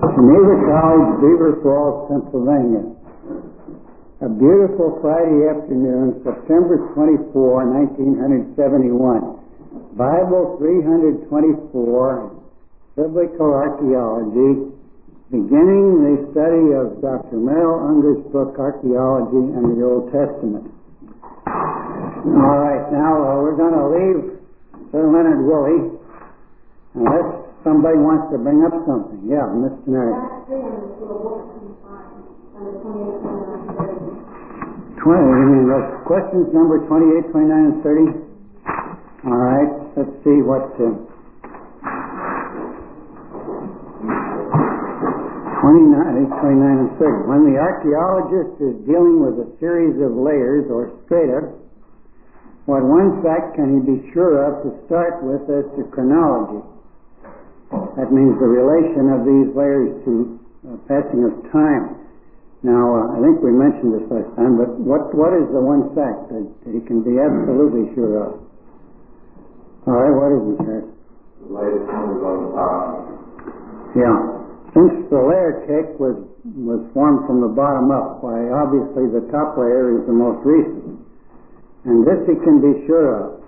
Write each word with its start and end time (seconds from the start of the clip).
Geneva 0.00 0.56
College, 0.64 1.20
Beaver 1.20 1.60
Falls, 1.60 2.08
Pennsylvania. 2.08 2.88
A 4.24 4.32
beautiful 4.32 4.96
Friday 5.04 5.44
afternoon, 5.52 6.24
September 6.24 6.88
24, 6.96 7.36
1971. 7.36 8.96
Bible 10.00 10.56
324, 10.56 12.32
Biblical 12.96 13.52
Archaeology, 13.52 14.72
beginning 15.28 16.00
the 16.00 16.32
study 16.32 16.72
of 16.80 17.04
Dr. 17.04 17.36
Merrill 17.36 17.84
Unger's 17.84 18.24
book, 18.32 18.56
Archaeology 18.56 19.52
and 19.52 19.76
the 19.76 19.84
Old 19.84 20.08
Testament. 20.08 20.64
All 21.44 22.56
right, 22.56 22.88
now 22.88 23.20
uh, 23.20 23.36
we're 23.44 23.52
going 23.56 23.76
to 23.76 23.86
leave 23.92 24.40
Sir 24.92 25.12
Leonard 25.12 25.44
Woolley, 25.44 25.92
unless 26.96 27.39
somebody 27.64 27.98
wants 27.98 28.32
to 28.32 28.38
bring 28.38 28.64
up 28.64 28.74
something. 28.86 29.20
Yeah, 29.28 29.46
Miss 29.52 29.74
Tenary. 29.84 30.16
Twenty, 35.00 35.28
you 35.32 35.46
mean 35.48 35.64
those 35.64 35.88
questions 36.04 36.52
number 36.52 36.84
28, 36.84 37.32
29, 37.32 37.48
and 37.48 37.80
30? 37.80 38.20
All 39.26 39.40
right, 39.40 39.70
let's 39.96 40.12
see 40.24 40.44
what. 40.44 40.68
Uh, 40.76 40.92
29, 45.60 46.28
29 46.40 46.84
and 46.84 46.90
30. 46.96 47.28
When 47.28 47.42
the 47.52 47.60
archaeologist 47.60 48.60
is 48.64 48.76
dealing 48.88 49.20
with 49.20 49.36
a 49.44 49.48
series 49.60 49.96
of 50.00 50.16
layers 50.16 50.68
or 50.72 50.88
strata, 51.04 51.52
what 52.64 52.80
one 52.84 53.20
fact 53.20 53.56
can 53.56 53.76
he 53.76 53.80
be 53.84 54.12
sure 54.12 54.40
of 54.40 54.64
to 54.64 54.72
start 54.88 55.20
with 55.24 55.44
as 55.52 55.64
to 55.76 55.84
chronology? 55.92 56.64
That 57.98 58.12
means 58.14 58.38
the 58.38 58.46
relation 58.46 59.10
of 59.10 59.26
these 59.26 59.50
layers 59.56 59.90
to 60.06 60.12
uh, 60.62 60.76
passing 60.86 61.26
of 61.26 61.34
time. 61.50 61.96
Now, 62.62 62.84
uh, 62.92 63.16
I 63.16 63.18
think 63.24 63.40
we 63.40 63.56
mentioned 63.56 63.96
this 63.96 64.06
last 64.12 64.28
time, 64.36 64.60
but 64.60 64.76
what, 64.76 65.10
what 65.16 65.32
is 65.32 65.48
the 65.48 65.64
one 65.64 65.88
fact 65.96 66.28
that, 66.28 66.44
that 66.44 66.72
he 66.76 66.84
can 66.84 67.00
be 67.00 67.16
absolutely 67.16 67.88
sure 67.96 68.20
of? 68.20 68.30
All 69.88 69.96
right, 69.96 70.12
what 70.12 70.30
is 70.36 70.42
it, 70.44 70.58
sir? 70.60 70.80
The 71.40 71.56
numbers 71.88 72.20
on 72.20 72.36
the 72.44 72.50
top. 72.52 73.10
Yeah. 73.96 74.16
Since 74.76 75.08
the 75.08 75.18
layer 75.18 75.64
cake 75.66 75.96
was, 75.96 76.20
was 76.44 76.84
formed 76.92 77.26
from 77.26 77.40
the 77.40 77.48
bottom 77.48 77.90
up, 77.90 78.22
why 78.22 78.38
obviously 78.52 79.08
the 79.08 79.24
top 79.32 79.56
layer 79.56 79.98
is 79.98 80.06
the 80.06 80.12
most 80.12 80.44
recent. 80.44 81.00
And 81.88 82.04
this 82.04 82.20
he 82.28 82.36
can 82.44 82.60
be 82.60 82.86
sure 82.86 83.24
of. 83.24 83.39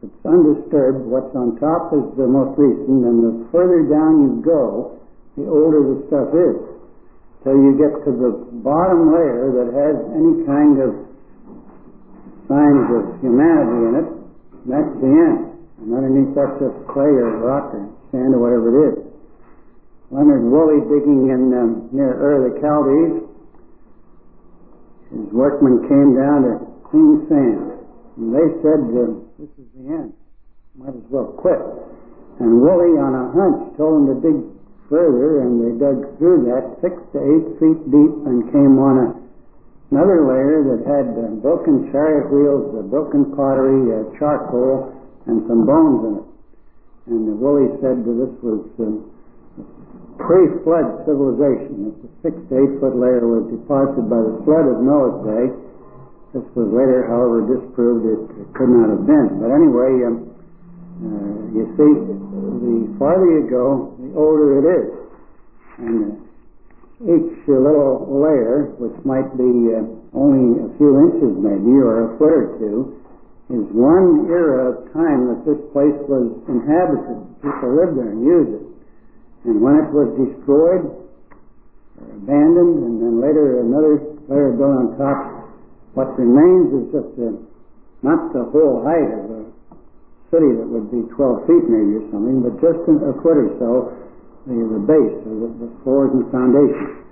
It's 0.00 0.24
undisturbed, 0.24 1.04
what's 1.04 1.36
on 1.36 1.60
top 1.60 1.92
is 1.92 2.16
the 2.16 2.24
most 2.24 2.56
recent, 2.56 3.04
and 3.04 3.20
the 3.20 3.32
further 3.52 3.84
down 3.84 4.24
you 4.24 4.32
go, 4.40 4.96
the 5.36 5.44
older 5.44 5.84
the 5.92 6.08
stuff 6.08 6.32
is. 6.32 6.56
Till 7.44 7.56
you 7.56 7.76
get 7.76 7.92
to 8.08 8.12
the 8.12 8.32
bottom 8.64 9.12
layer 9.12 9.52
that 9.60 9.68
has 9.76 9.96
any 10.16 10.44
kind 10.48 10.80
of 10.80 10.90
signs 12.48 12.88
of 12.96 13.02
humanity 13.20 13.80
in 13.88 13.94
it, 14.00 14.08
and 14.08 14.68
that's 14.72 14.92
the 15.04 15.12
end. 15.12 15.40
And 15.84 15.88
underneath 15.92 16.32
that's 16.36 16.56
just 16.60 16.76
clay 16.88 17.08
or 17.08 17.40
rock 17.44 17.72
or 17.72 17.84
sand 18.12 18.32
or 18.36 18.40
whatever 18.40 18.68
it 18.68 18.76
is. 18.92 18.96
Leonard 20.10 20.44
Woolley 20.48 20.80
digging 20.90 21.28
in 21.28 21.52
um, 21.54 21.88
near 21.92 22.16
Ur 22.16 22.50
the 22.50 22.60
Chaldees, 22.60 23.24
his 25.12 25.32
workmen 25.32 25.86
came 25.88 26.16
down 26.16 26.42
to 26.44 26.52
clean 26.88 27.24
sand. 27.28 27.84
And 28.18 28.34
they 28.34 28.48
said, 28.60 28.82
uh, 28.90 29.29
this 29.40 29.48
is 29.56 29.68
the 29.72 29.88
end. 29.88 30.12
Might 30.76 30.92
as 30.92 31.08
well 31.08 31.32
quit. 31.40 31.56
And 32.44 32.60
Woolley, 32.60 33.00
on 33.00 33.16
a 33.16 33.24
hunch, 33.32 33.72
told 33.80 34.04
them 34.04 34.06
to 34.12 34.16
dig 34.20 34.38
further, 34.92 35.40
and 35.40 35.64
they 35.64 35.72
dug 35.80 36.04
through 36.20 36.44
that 36.52 36.76
six 36.84 36.92
to 37.16 37.18
eight 37.24 37.48
feet 37.56 37.80
deep 37.88 38.14
and 38.28 38.44
came 38.52 38.76
on 38.76 38.94
a, 39.00 39.08
another 39.96 40.28
layer 40.28 40.60
that 40.76 40.84
had 40.84 41.08
uh, 41.16 41.40
broken 41.40 41.88
chariot 41.88 42.28
wheels, 42.28 42.68
uh, 42.76 42.84
broken 42.92 43.32
pottery, 43.32 43.88
uh, 43.88 44.04
charcoal, 44.20 44.92
and 45.24 45.40
some 45.48 45.64
bones 45.64 46.00
in 46.04 46.12
it. 46.20 46.26
And 47.08 47.24
uh, 47.24 47.40
Woolley 47.40 47.72
said 47.80 48.04
that 48.04 48.16
this 48.20 48.34
was 48.44 48.60
uh, 48.76 48.92
pre-flood 50.20 51.08
civilization. 51.08 51.88
That 51.88 51.96
the 52.04 52.10
six 52.20 52.36
to 52.36 52.52
eight 52.60 52.72
foot 52.76 52.92
layer 52.92 53.24
was 53.24 53.48
deposited 53.48 54.04
by 54.04 54.20
the 54.20 54.36
flood 54.44 54.68
of 54.68 54.84
Noah's 54.84 55.16
day. 55.24 55.69
This 56.30 56.46
was 56.54 56.70
later, 56.70 57.10
however, 57.10 57.42
disproved 57.42 58.06
it, 58.06 58.22
could 58.54 58.70
not 58.70 58.86
have 58.86 59.02
been. 59.02 59.42
But 59.42 59.50
anyway, 59.50 59.90
um, 60.06 60.30
uh, 61.02 61.58
you 61.58 61.64
see, 61.74 61.90
the 62.06 62.74
farther 63.02 63.26
you 63.26 63.50
go, 63.50 63.98
the 63.98 64.14
older 64.14 64.62
it 64.62 64.66
is. 64.70 64.88
And 65.82 65.98
uh, 66.06 67.10
each 67.18 67.34
little 67.50 68.06
layer, 68.06 68.70
which 68.78 68.94
might 69.02 69.26
be 69.34 69.74
uh, 69.74 69.82
only 70.14 70.62
a 70.62 70.70
few 70.78 71.02
inches 71.10 71.34
maybe, 71.34 71.74
or 71.82 72.14
a 72.14 72.18
foot 72.20 72.30
or 72.30 72.46
two, 72.62 73.00
is 73.50 73.66
one 73.74 74.30
era 74.30 74.70
of 74.70 74.86
time 74.94 75.34
that 75.34 75.42
this 75.42 75.58
place 75.74 75.98
was 76.06 76.30
inhabited. 76.46 77.26
People 77.42 77.74
lived 77.74 77.98
there 77.98 78.14
and 78.14 78.22
used 78.22 78.54
it. 78.54 78.64
And 79.50 79.58
when 79.58 79.82
it 79.82 79.90
was 79.90 80.14
destroyed, 80.14 80.94
or 81.98 82.06
abandoned, 82.22 82.86
and 82.86 82.94
then 83.02 83.14
later 83.18 83.66
another 83.66 83.98
layer 84.30 84.54
built 84.54 84.78
on 84.78 84.86
top, 84.94 85.39
what 85.94 86.14
remains 86.14 86.70
is 86.70 86.84
just 86.94 87.12
a, 87.18 87.34
not 88.06 88.30
the 88.32 88.46
whole 88.54 88.86
height 88.86 89.10
of 89.10 89.26
a 89.30 89.42
city 90.30 90.50
that 90.54 90.68
would 90.70 90.88
be 90.94 91.02
12 91.10 91.46
feet 91.50 91.66
maybe 91.66 91.98
or 91.98 92.06
something, 92.14 92.38
but 92.46 92.54
just 92.62 92.78
a 92.86 93.12
foot 93.18 93.38
or 93.38 93.50
so, 93.58 93.70
the, 94.46 94.54
the 94.54 94.82
base, 94.86 95.18
or 95.26 95.34
the, 95.46 95.50
the 95.66 95.70
floors 95.82 96.14
and 96.14 96.24
foundations. 96.30 97.02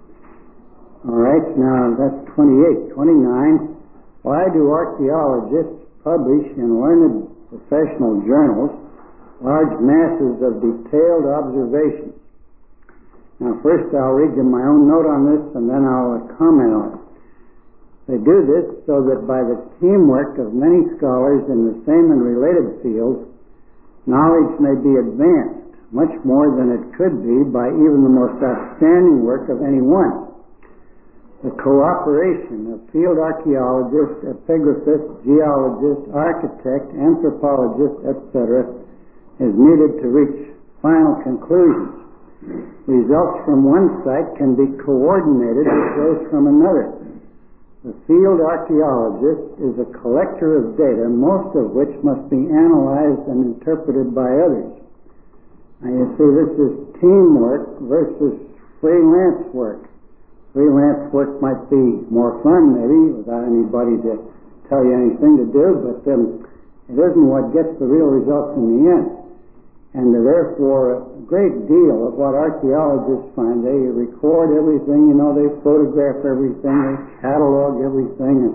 All 1.07 1.19
right, 1.19 1.47
now 1.59 1.95
that's 1.99 2.19
28. 2.35 2.95
29. 2.95 3.75
Why 4.23 4.47
do 4.51 4.71
archaeologists 4.71 5.87
publish 6.03 6.47
in 6.59 6.79
learned 6.79 7.31
professional 7.51 8.23
journals 8.27 8.75
large 9.43 9.75
masses 9.79 10.43
of 10.43 10.59
detailed 10.59 11.27
observations? 11.27 12.15
Now, 13.39 13.55
first 13.63 13.95
I'll 13.95 14.19
read 14.19 14.35
you 14.35 14.43
my 14.43 14.63
own 14.67 14.91
note 14.91 15.07
on 15.07 15.23
this, 15.31 15.45
and 15.55 15.71
then 15.71 15.87
I'll 15.87 16.27
comment 16.35 16.75
on 16.75 16.89
it. 16.99 17.08
They 18.09 18.17
do 18.17 18.37
this 18.49 18.65
so 18.89 19.05
that 19.05 19.29
by 19.29 19.45
the 19.45 19.61
teamwork 19.85 20.41
of 20.41 20.57
many 20.57 20.89
scholars 20.97 21.45
in 21.53 21.69
the 21.69 21.77
same 21.85 22.09
and 22.09 22.25
related 22.25 22.81
fields, 22.81 23.29
knowledge 24.09 24.57
may 24.57 24.73
be 24.81 24.97
advanced 24.97 25.77
much 25.93 26.13
more 26.25 26.57
than 26.57 26.73
it 26.73 26.85
could 26.97 27.21
be 27.21 27.45
by 27.53 27.69
even 27.69 28.01
the 28.01 28.13
most 28.13 28.41
outstanding 28.41 29.29
work 29.29 29.53
of 29.53 29.61
any 29.61 29.85
one. 29.85 30.29
The 31.45 31.53
cooperation 31.55 32.73
of 32.75 32.83
field 32.91 33.21
archaeologists, 33.21 34.25
epigraphists, 34.25 35.23
geologists, 35.23 36.09
architect, 36.11 36.89
anthropologists, 36.97 38.03
etc., 38.09 38.73
is 39.39 39.55
needed 39.55 40.03
to 40.03 40.07
reach 40.09 40.51
final 40.83 41.15
conclusions. 41.23 41.95
Results 42.89 43.45
from 43.45 43.69
one 43.69 44.03
site 44.03 44.35
can 44.35 44.57
be 44.57 44.67
coordinated 44.83 45.69
with 45.69 45.91
those 45.95 46.21
from 46.33 46.51
another. 46.51 46.98
The 47.89 47.97
field 48.05 48.45
archaeologist 48.45 49.65
is 49.65 49.81
a 49.81 49.89
collector 50.05 50.61
of 50.61 50.77
data, 50.77 51.09
most 51.09 51.57
of 51.57 51.73
which 51.73 51.89
must 52.05 52.21
be 52.29 52.37
analyzed 52.37 53.25
and 53.33 53.57
interpreted 53.57 54.13
by 54.13 54.29
others. 54.29 54.77
Now 55.81 55.97
you 55.97 56.07
see, 56.21 56.29
this 56.37 56.53
is 56.69 56.73
teamwork 57.01 57.81
versus 57.89 58.45
freelance 58.85 59.41
work. 59.57 59.89
Freelance 60.53 61.09
work 61.17 61.41
might 61.41 61.65
be 61.73 62.05
more 62.13 62.37
fun, 62.45 62.77
maybe, 62.77 63.25
without 63.25 63.49
anybody 63.49 63.97
to 64.05 64.21
tell 64.69 64.85
you 64.85 64.93
anything 64.93 65.41
to 65.41 65.49
do, 65.49 65.67
but 65.81 66.05
um, 66.13 66.45
it 66.93 67.01
isn't 67.01 67.25
what 67.25 67.57
gets 67.57 67.73
the 67.81 67.89
real 67.89 68.13
results 68.13 68.53
in 68.61 68.69
the 68.69 68.81
end. 68.85 69.18
And 69.97 70.13
therefore, 70.13 71.01
a 71.01 71.01
great 71.25 71.65
deal 71.65 72.07
of 72.07 72.21
what 72.21 72.37
archaeologists 72.37 73.33
find, 73.33 73.65
they 73.65 73.73
record 73.89 74.53
everything, 74.53 75.09
you 75.09 75.17
know, 75.17 75.33
they 75.33 75.49
photograph 75.65 76.21
everything, 76.29 76.77
they 76.77 76.97
catalog 77.25 77.81
everything, 77.81 78.37
and 78.53 78.55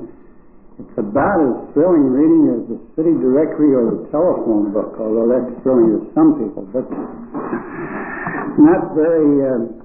it's 0.77 0.97
about 0.97 1.38
as 1.41 1.74
thrilling 1.74 2.09
reading 2.13 2.44
as 2.53 2.62
the 2.69 2.77
city 2.94 3.13
directory 3.18 3.74
or 3.74 3.97
the 3.97 4.06
telephone 4.13 4.74
book, 4.74 4.94
although 5.01 5.25
that's 5.25 5.53
thrilling 5.65 5.97
to 5.97 6.06
some 6.13 6.38
people, 6.38 6.65
but 6.69 6.85
not 8.62 8.94
very, 8.94 9.29
uh, 9.41 9.82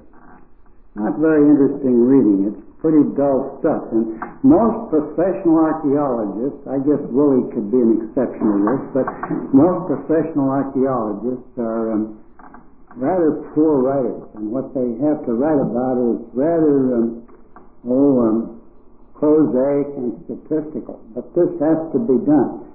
not 0.98 1.18
very 1.18 1.46
interesting 1.46 1.94
reading. 1.94 2.50
It's 2.50 2.62
pretty 2.82 3.02
dull 3.14 3.58
stuff. 3.62 3.90
And 3.90 4.18
most 4.42 4.90
professional 4.90 5.58
archaeologists, 5.62 6.62
I 6.66 6.78
guess 6.82 7.02
Woolley 7.10 7.46
could 7.54 7.70
be 7.70 7.78
an 7.78 8.06
exception 8.06 8.42
to 8.42 8.58
this, 8.66 8.82
but 8.94 9.06
most 9.54 9.90
professional 9.90 10.50
archaeologists 10.50 11.54
are 11.58 11.94
um, 11.94 12.22
rather 12.98 13.46
poor 13.54 13.82
writers, 13.82 14.26
and 14.34 14.50
what 14.50 14.74
they 14.74 14.86
have 15.06 15.22
to 15.26 15.32
write 15.34 15.58
about 15.58 15.98
is 15.98 16.18
rather, 16.34 16.98
um, 16.98 17.26
oh, 17.86 18.26
um, 18.26 18.36
prosaic 19.14 19.90
and 19.98 20.14
statistical. 20.26 21.02
But 21.14 21.30
this 21.34 21.50
has 21.58 21.78
to 21.94 21.98
be 21.98 22.18
done. 22.26 22.66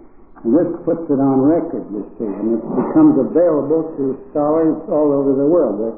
And 0.43 0.51
this 0.51 0.67
puts 0.83 1.07
it 1.07 1.19
on 1.23 1.39
record, 1.39 1.87
you 1.87 2.03
see, 2.19 2.27
and 2.27 2.59
it 2.59 2.63
becomes 2.63 3.15
available 3.15 3.95
to 3.95 4.19
scholars 4.31 4.75
all 4.91 5.15
over 5.15 5.39
the 5.39 5.47
world. 5.47 5.79
A 5.79 5.91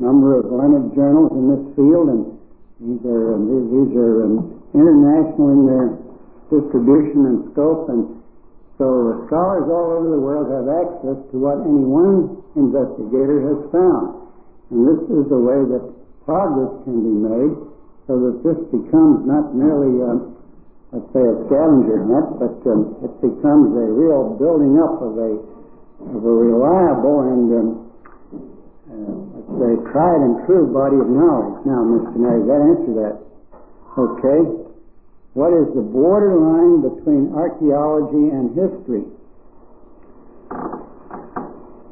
number 0.00 0.40
of 0.40 0.48
learned 0.48 0.96
journals 0.96 1.30
in 1.36 1.44
this 1.52 1.64
field, 1.76 2.08
and 2.08 2.22
these 2.80 3.04
are 3.04 3.36
um, 3.36 3.42
these, 3.46 3.92
are 3.96 4.24
um, 4.24 4.36
international 4.72 5.48
in 5.52 5.62
their 5.68 5.88
distribution 6.48 7.28
and 7.28 7.38
scope, 7.52 7.92
and 7.92 8.16
so 8.80 9.28
scholars 9.28 9.68
all 9.68 10.00
over 10.00 10.08
the 10.08 10.18
world 10.18 10.48
have 10.48 10.66
access 10.66 11.20
to 11.30 11.36
what 11.36 11.60
any 11.62 11.84
one 11.84 12.40
investigator 12.56 13.44
has 13.44 13.60
found. 13.68 14.24
And 14.72 14.88
this 14.88 15.00
is 15.12 15.28
the 15.28 15.36
way 15.36 15.60
that 15.76 15.84
progress 16.24 16.72
can 16.88 16.96
be 17.04 17.16
made, 17.20 17.54
so 18.08 18.16
that 18.16 18.36
this 18.40 18.58
becomes 18.72 19.28
not 19.28 19.52
merely 19.52 20.00
um, 20.00 20.40
let's 20.90 21.06
say 21.14 21.22
a 21.22 21.36
scavenger 21.46 22.02
hunt, 22.02 22.40
but 22.42 22.56
um, 22.66 22.98
it 23.06 23.14
becomes 23.22 23.70
a 23.78 23.86
real 23.94 24.34
building 24.40 24.74
up 24.82 24.98
of 24.98 25.14
a 25.18 25.32
of 26.00 26.24
a 26.24 26.34
reliable 26.34 27.20
and 27.28 27.46
um, 27.52 27.68
uh, 28.90 29.39
let's 29.60 29.84
tried 29.92 30.20
and 30.24 30.40
true 30.48 30.72
body 30.72 30.96
of 30.96 31.08
knowledge. 31.12 31.60
Now, 31.68 31.84
Mr. 31.84 32.16
Nary, 32.16 32.42
that 32.48 32.60
answer 32.64 32.92
that. 33.04 33.16
Okay. 34.00 34.40
What 35.34 35.52
is 35.54 35.68
the 35.76 35.84
borderline 35.84 36.82
between 36.82 37.30
archaeology 37.36 38.32
and 38.34 38.50
history? 38.56 39.04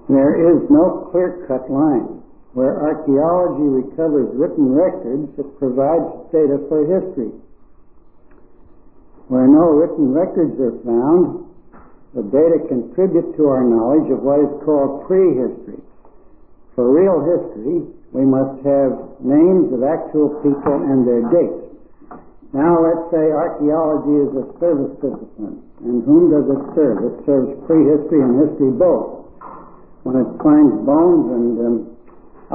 There 0.08 0.34
is 0.40 0.64
no 0.70 1.08
clear-cut 1.12 1.70
line. 1.70 2.24
Where 2.56 2.80
archaeology 2.80 3.86
recovers 3.86 4.34
written 4.34 4.72
records, 4.72 5.30
it 5.38 5.46
provides 5.60 6.08
data 6.32 6.58
for 6.66 6.82
history. 6.82 7.30
Where 9.28 9.46
no 9.46 9.76
written 9.76 10.10
records 10.16 10.58
are 10.58 10.74
found, 10.82 11.44
the 12.16 12.24
data 12.24 12.64
contribute 12.66 13.36
to 13.36 13.46
our 13.46 13.62
knowledge 13.62 14.10
of 14.10 14.24
what 14.24 14.40
is 14.40 14.64
called 14.64 15.06
prehistory. 15.06 15.78
For 16.78 16.86
real 16.94 17.18
history, 17.26 17.90
we 18.14 18.22
must 18.22 18.62
have 18.62 18.94
names 19.18 19.66
of 19.74 19.82
actual 19.82 20.38
people 20.46 20.78
and 20.78 21.02
their 21.02 21.26
dates. 21.26 21.74
Now 22.54 22.78
let's 22.78 23.02
say 23.10 23.34
archaeology 23.34 24.14
is 24.22 24.30
a 24.38 24.46
service 24.62 24.94
discipline. 25.02 25.58
And 25.82 26.06
whom 26.06 26.30
does 26.30 26.46
it 26.46 26.62
serve? 26.78 27.02
It 27.02 27.26
serves 27.26 27.50
prehistory 27.66 28.22
and 28.22 28.38
history 28.46 28.70
both. 28.70 29.26
When 30.06 30.22
it 30.22 30.30
finds 30.38 30.70
bones 30.86 31.26
and 31.34 31.46
um, 31.66 31.76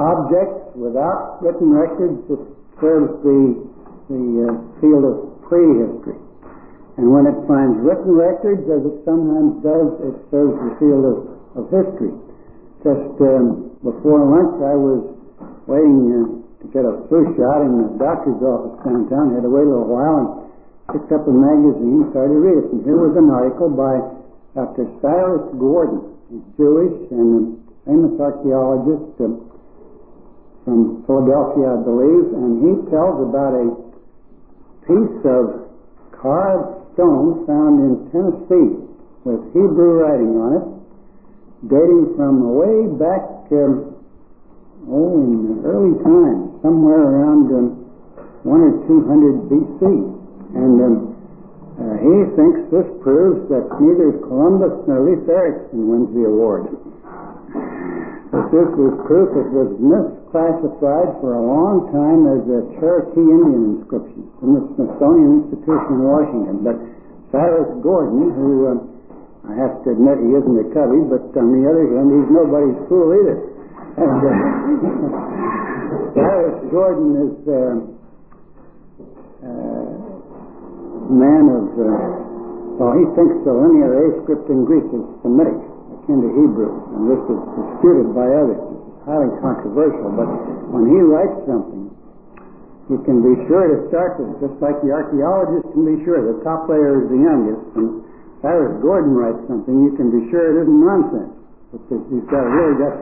objects 0.00 0.72
without 0.72 1.44
written 1.44 1.68
records, 1.68 2.24
it 2.32 2.40
serves 2.80 3.12
the, 3.20 3.60
the 4.08 4.24
uh, 4.40 4.56
field 4.80 5.04
of 5.04 5.16
prehistory. 5.52 6.16
And 6.96 7.12
when 7.12 7.28
it 7.28 7.36
finds 7.44 7.76
written 7.84 8.16
records, 8.16 8.64
as 8.72 8.88
it 8.88 9.04
sometimes 9.04 9.60
does, 9.60 10.00
it 10.00 10.16
serves 10.32 10.56
the 10.64 10.72
field 10.80 11.04
of, 11.12 11.18
of 11.60 11.64
history. 11.68 12.16
Just 12.80 13.20
um, 13.20 13.73
before 13.84 14.24
lunch, 14.24 14.56
I 14.64 14.74
was 14.74 15.00
waiting 15.68 16.08
uh, 16.08 16.64
to 16.64 16.64
get 16.72 16.88
a 16.88 17.04
flu 17.12 17.28
shot 17.36 17.60
in 17.60 17.72
the 17.84 17.88
doctor's 18.00 18.40
office 18.40 18.80
downtown. 18.80 19.36
I 19.36 19.38
had 19.38 19.44
to 19.44 19.52
wait 19.52 19.68
a 19.68 19.70
little 19.70 19.92
while 19.92 20.16
and 20.24 20.28
picked 20.88 21.12
up 21.12 21.28
a 21.28 21.34
magazine, 21.34 22.00
and 22.02 22.10
started 22.16 22.32
to 22.32 22.40
read 22.40 22.58
it. 22.64 22.66
And 22.72 22.80
here 22.88 22.96
was 22.96 23.12
an 23.20 23.28
article 23.28 23.68
by 23.68 24.00
Dr. 24.56 24.88
Cyrus 25.04 25.52
Gordon. 25.60 26.16
He's 26.32 26.44
Jewish 26.56 26.96
and 27.12 27.28
a 27.28 27.84
famous 27.84 28.16
archaeologist 28.16 29.20
uh, 29.20 29.28
from 30.64 31.04
Philadelphia, 31.04 31.76
I 31.76 31.80
believe, 31.84 32.24
and 32.32 32.50
he 32.64 32.72
tells 32.88 33.20
about 33.20 33.52
a 33.52 33.68
piece 34.88 35.20
of 35.28 35.68
carved 36.16 36.84
stone 36.96 37.44
found 37.44 37.84
in 37.84 37.92
Tennessee 38.08 38.80
with 39.28 39.44
Hebrew 39.52 40.00
writing 40.00 40.32
on 40.40 40.50
it, 40.56 40.66
dating 41.68 42.16
from 42.16 42.56
way 42.56 42.88
back, 42.96 43.33
um, 43.52 43.96
oh, 44.88 45.20
in 45.20 45.30
the 45.48 45.56
early 45.68 45.94
times, 46.00 46.60
somewhere 46.62 47.02
around 47.02 47.46
um, 47.52 47.66
one 48.44 48.60
or 48.60 48.72
two 48.86 49.04
hundred 49.08 49.48
BC. 49.48 49.82
And 50.54 50.74
um, 50.80 50.94
uh, 51.74 51.96
he 51.98 52.14
thinks 52.38 52.70
this 52.70 52.86
proves 53.02 53.50
that 53.50 53.66
neither 53.82 54.14
Columbus 54.22 54.86
nor 54.86 55.02
Leif 55.10 55.26
Erikson 55.26 55.90
wins 55.90 56.14
the 56.14 56.24
award. 56.30 56.70
But 58.30 58.50
this 58.50 58.66
was 58.74 58.94
proof 59.06 59.30
it 59.34 59.50
was 59.50 59.70
misclassified 59.78 61.10
for 61.22 61.34
a 61.34 61.42
long 61.42 61.90
time 61.94 62.26
as 62.30 62.42
a 62.50 62.60
Cherokee 62.78 63.22
Indian 63.22 63.78
inscription 63.78 64.26
from 64.38 64.58
the 64.58 64.62
Smithsonian 64.74 65.46
Institution 65.46 65.90
in 65.98 66.02
Washington. 66.02 66.56
But 66.66 66.76
Cyrus 67.30 67.70
Gordon, 67.82 68.34
who 68.34 68.74
um, 68.74 68.93
I 69.44 69.52
have 69.60 69.84
to 69.84 69.92
admit 69.92 70.24
he 70.24 70.32
isn't 70.32 70.56
a 70.56 70.68
cubby, 70.72 71.04
but 71.04 71.28
on 71.36 71.48
the 71.52 71.62
other 71.68 71.84
hand, 71.92 72.08
he's 72.08 72.30
nobody's 72.32 72.80
fool 72.88 73.12
either. 73.12 73.38
And 73.94 74.10
uh, 74.10 74.34
Cyrus 76.18 76.58
Gordon 76.74 77.10
is 77.14 77.36
uh, 77.46 77.78
uh, 79.46 79.94
a 81.06 81.14
man 81.14 81.44
of, 81.46 81.66
uh, 81.78 81.86
well, 82.74 82.90
he 82.98 83.06
thinks 83.14 83.38
the 83.46 83.54
linear 83.54 83.94
A 83.94 84.18
script 84.26 84.50
in 84.50 84.66
Greek 84.66 84.82
is 84.90 85.04
Semitic, 85.22 85.60
akin 85.94 86.26
to 86.26 86.30
Hebrew, 86.34 86.74
and 86.90 87.02
this 87.06 87.22
is 87.22 87.38
disputed 87.54 88.10
by 88.18 88.26
others. 88.26 88.58
It's 88.58 89.02
highly 89.06 89.30
controversial, 89.38 90.10
but 90.18 90.26
when 90.74 90.90
he 90.90 90.98
writes 90.98 91.38
something, 91.46 91.94
you 92.90 92.98
can 93.06 93.22
be 93.22 93.46
sure 93.46 93.70
to 93.70 93.78
start 93.94 94.18
with, 94.18 94.42
just 94.42 94.58
like 94.58 94.74
the 94.82 94.90
archaeologist 94.90 95.70
can 95.70 95.86
be 95.86 96.02
sure 96.02 96.18
the 96.18 96.42
top 96.42 96.66
layer 96.66 97.04
is 97.04 97.14
the 97.14 97.20
youngest, 97.22 97.62
and 97.78 98.02
Cyrus 98.44 98.76
Gordon 98.84 99.16
writes 99.16 99.40
something, 99.48 99.72
you 99.88 99.96
can 99.96 100.12
be 100.12 100.28
sure 100.28 100.52
it 100.52 100.68
isn't 100.68 100.80
nonsense. 100.84 101.32
Because 101.72 102.04
he's 102.12 102.28
got 102.28 102.44
really 102.44 102.76
got 102.76 102.92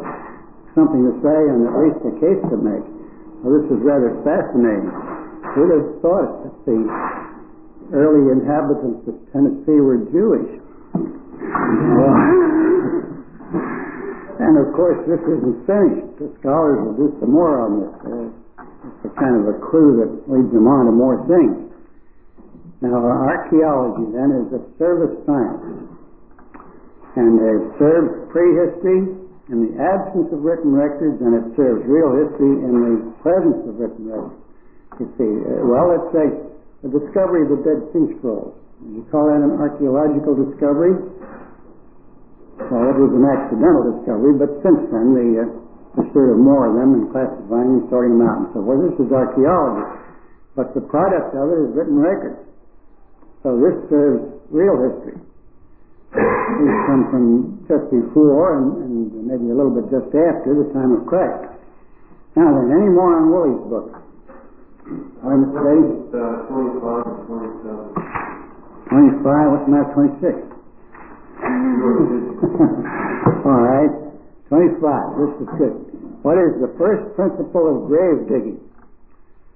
something 0.79 1.03
to 1.03 1.19
say 1.19 1.35
and 1.51 1.67
at 1.67 1.75
least 1.83 1.99
a 2.07 2.15
case 2.23 2.39
to 2.47 2.57
make. 2.63 2.87
Well, 3.43 3.59
this 3.59 3.67
is 3.75 3.83
rather 3.83 4.15
fascinating. 4.23 4.87
Who'd 5.51 5.75
have 5.75 5.99
thought 5.99 6.47
that 6.47 6.55
the 6.63 6.79
early 7.91 8.31
inhabitants 8.31 9.03
of 9.11 9.19
Tennessee 9.35 9.83
were 9.83 9.99
Jewish? 10.15 10.63
Well, 10.95 12.15
and 14.47 14.55
of 14.63 14.71
course, 14.79 15.03
this 15.11 15.27
isn't 15.27 15.67
finished. 15.67 16.23
The 16.23 16.31
scholars 16.39 16.87
will 16.87 16.95
do 16.95 17.19
some 17.19 17.35
more 17.35 17.67
on 17.67 17.83
this. 17.83 17.91
It's 18.95 19.11
a 19.11 19.13
kind 19.19 19.43
of 19.43 19.51
a 19.51 19.59
clue 19.59 20.07
that 20.07 20.31
leads 20.31 20.55
them 20.55 20.71
on 20.71 20.87
to 20.87 20.95
more 20.95 21.19
things. 21.27 21.72
Now, 22.83 22.99
archaeology 22.99 24.11
then 24.11 24.43
is 24.43 24.59
a 24.59 24.63
service 24.75 25.15
science, 25.23 25.87
and 27.15 27.39
it 27.39 27.63
serves 27.79 28.27
prehistory 28.35 29.07
in 29.55 29.59
the 29.71 29.73
absence 29.79 30.35
of 30.35 30.43
written 30.43 30.75
records, 30.75 31.23
and 31.23 31.31
it 31.31 31.47
serves 31.55 31.87
real 31.87 32.11
history 32.27 32.59
in 32.59 32.75
the 32.75 32.95
presence 33.23 33.63
of 33.71 33.79
written 33.79 34.11
records. 34.11 34.35
You 34.99 35.07
see, 35.15 35.31
uh, 35.31 35.63
well, 35.63 35.95
let's 35.95 36.11
say 36.11 36.27
the 36.83 36.91
discovery 36.91 37.47
of 37.47 37.55
the 37.55 37.63
Dead 37.63 37.81
Sea 37.95 38.19
Scrolls. 38.19 38.59
You 38.83 39.07
call 39.15 39.31
that 39.31 39.39
an 39.39 39.63
archaeological 39.63 40.35
discovery? 40.43 40.99
Well, 42.67 42.83
it 42.91 42.99
was 42.99 43.15
an 43.15 43.27
accidental 43.31 43.95
discovery, 43.95 44.35
but 44.43 44.51
since 44.67 44.83
then 44.91 45.15
the 45.15 45.29
uh, 45.39 45.47
pursuit 46.03 46.35
of 46.35 46.39
more 46.43 46.67
of 46.67 46.75
them 46.75 46.99
and 46.99 47.05
classifying 47.15 47.79
and 47.79 47.83
sorting 47.87 48.19
them 48.19 48.27
out 48.27 48.39
and 48.43 48.49
so 48.59 48.67
forth. 48.67 48.91
This 48.91 49.07
is 49.07 49.11
archaeology. 49.15 49.87
But 50.59 50.75
the 50.75 50.83
product 50.83 51.31
of 51.39 51.47
it 51.47 51.59
is 51.63 51.71
written 51.79 52.03
records. 52.03 52.43
So 53.43 53.59
this 53.59 53.75
serves 53.91 54.23
real 54.51 54.79
history. 54.79 55.19
These 56.13 56.79
come 56.87 57.09
from 57.11 57.65
just 57.67 57.91
before 57.91 58.59
and, 58.59 58.85
and 58.85 59.27
maybe 59.27 59.51
a 59.51 59.57
little 59.57 59.73
bit 59.75 59.91
just 59.91 60.13
after 60.15 60.55
the 60.55 60.69
time 60.77 60.93
of 60.95 61.07
Christ. 61.09 61.51
Now 62.37 62.53
then, 62.55 62.71
any 62.71 62.89
more 62.93 63.17
on 63.19 63.29
Woolley's 63.33 63.65
book? 63.67 63.89
Mr. 65.25 65.61
Lady? 65.63 65.95
Uh, 66.13 66.47
25 66.53 67.07
and 67.07 67.25
27. 67.27 68.13
25, 68.93 69.53
what's 69.53 69.65
the 69.65 69.73
matter, 69.73 69.93
26? 69.95 70.53
All 73.47 73.63
right. 73.63 73.93
25. 74.53 75.17
This 75.17 75.33
is 75.41 75.49
good. 75.57 75.75
What 76.21 76.37
is 76.37 76.61
the 76.61 76.69
first 76.77 77.09
principle 77.17 77.73
of 77.73 77.89
grave 77.89 78.29
digging? 78.29 78.61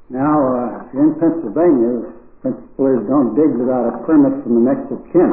Now, 0.09 0.35
uh, 0.41 0.99
in 0.99 1.15
Pennsylvania, 1.21 2.16
is 2.55 3.03
don't 3.11 3.35
dig 3.35 3.51
without 3.59 3.91
a 3.91 3.95
permit 4.07 4.39
from 4.45 4.63
the 4.63 4.65
next 4.67 4.87
of 4.93 5.01
kin. 5.11 5.31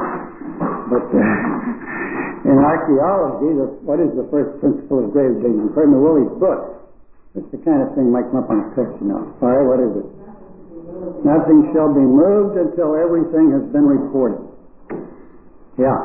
But 0.89 1.05
uh, 1.09 1.19
in 2.49 2.55
archaeology, 2.57 3.49
the, 3.59 3.67
what 3.85 3.99
is 4.01 4.09
the 4.17 4.25
first 4.33 4.57
principle 4.63 5.05
of 5.05 5.13
grave 5.13 5.37
digging? 5.43 5.69
According 5.69 5.93
to 5.93 6.01
Woolley's 6.01 6.33
book, 6.41 6.83
it's 7.33 7.49
the 7.49 7.61
kind 7.65 7.81
of 7.81 7.93
thing 7.97 8.13
might 8.13 8.29
come 8.29 8.45
up 8.45 8.49
on 8.49 8.61
a 8.61 8.67
test, 8.77 8.93
you 9.01 9.09
know. 9.09 9.25
All 9.41 9.49
right, 9.49 9.65
what 9.65 9.81
is 9.81 9.93
it? 10.01 10.07
Nothing 11.25 11.73
shall 11.73 11.89
be 11.89 12.05
moved 12.05 12.59
until 12.59 12.93
everything 12.93 13.51
has 13.57 13.65
been 13.73 13.87
reported. 13.89 14.43
Yeah. 15.81 15.97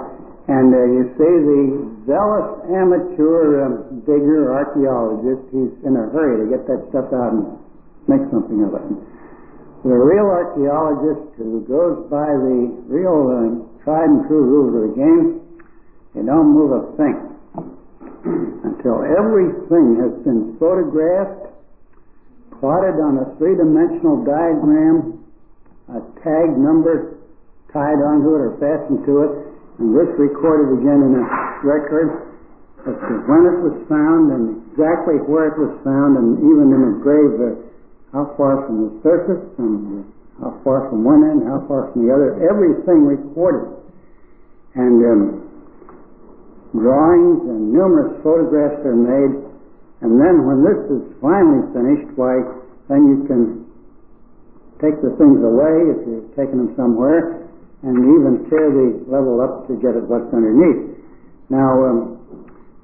And 0.48 0.72
uh, 0.72 0.80
you 0.88 1.04
see, 1.20 1.34
the 1.44 1.60
zealous 2.08 2.48
amateur 2.72 3.68
um, 3.68 4.00
digger, 4.08 4.48
archaeologist, 4.56 5.44
he's 5.52 5.74
in 5.84 5.92
a 5.92 6.08
hurry 6.08 6.40
to 6.40 6.46
get 6.48 6.64
that 6.64 6.88
stuff 6.88 7.12
out 7.12 7.36
and 7.36 7.60
make 8.08 8.24
something 8.32 8.64
of 8.64 8.72
it. 8.72 8.86
The 9.84 9.94
real 9.94 10.26
archaeologist 10.26 11.38
who 11.38 11.62
goes 11.62 12.10
by 12.10 12.26
the 12.26 12.58
real 12.90 13.18
uh, 13.30 13.84
tried 13.86 14.10
and 14.10 14.26
true 14.26 14.42
rules 14.42 14.72
of 14.74 14.82
the 14.90 14.94
game, 14.98 15.24
they 16.18 16.26
don't 16.26 16.50
move 16.50 16.74
a 16.74 16.82
thing. 16.98 17.16
Until 18.66 19.06
everything 19.06 20.02
has 20.02 20.12
been 20.26 20.58
photographed, 20.58 21.54
plotted 22.58 22.98
on 22.98 23.22
a 23.22 23.26
three-dimensional 23.38 24.26
diagram, 24.26 25.22
a 25.94 26.02
tag 26.26 26.58
number 26.58 27.14
tied 27.72 28.02
onto 28.02 28.34
it 28.34 28.40
or 28.50 28.52
fastened 28.58 29.06
to 29.06 29.14
it, 29.30 29.32
and 29.78 29.94
this 29.94 30.10
recorded 30.18 30.74
again 30.74 31.06
in 31.06 31.22
a 31.22 31.24
record 31.62 32.34
as 32.82 32.98
to 32.98 33.12
when 33.30 33.46
it 33.46 33.58
was 33.62 33.78
found 33.86 34.34
and 34.34 34.58
exactly 34.74 35.22
where 35.30 35.54
it 35.54 35.56
was 35.58 35.70
found, 35.86 36.18
and 36.18 36.42
even 36.42 36.74
in 36.74 36.82
a 36.82 36.92
grave, 36.98 37.38
uh, 37.38 37.67
how 38.12 38.32
far 38.36 38.64
from 38.64 38.88
the 38.88 38.92
surface, 39.04 39.44
and 39.58 40.04
how 40.40 40.56
far 40.64 40.88
from 40.88 41.04
one 41.04 41.28
end, 41.28 41.44
how 41.44 41.60
far 41.68 41.92
from 41.92 42.06
the 42.06 42.10
other, 42.12 42.40
everything 42.40 43.04
recorded. 43.04 43.68
And 44.74 44.96
um, 45.04 45.22
drawings 46.72 47.42
and 47.44 47.72
numerous 47.72 48.16
photographs 48.24 48.80
are 48.86 48.96
made, 48.96 49.34
and 50.00 50.16
then 50.16 50.46
when 50.46 50.62
this 50.64 50.80
is 50.88 51.02
finally 51.20 51.66
finished, 51.74 52.08
why, 52.16 52.38
then 52.88 53.02
you 53.12 53.18
can 53.26 53.66
take 54.78 54.94
the 55.02 55.10
things 55.18 55.42
away 55.42 55.90
if 55.90 55.98
you're 56.06 56.28
taking 56.38 56.62
them 56.64 56.72
somewhere, 56.78 57.44
and 57.82 57.94
even 57.94 58.46
tear 58.48 58.70
the 58.70 59.04
level 59.10 59.42
up 59.42 59.66
to 59.66 59.74
get 59.82 59.94
at 59.94 60.06
what's 60.06 60.32
underneath. 60.32 60.96
Now, 61.50 61.70
um, 61.84 61.98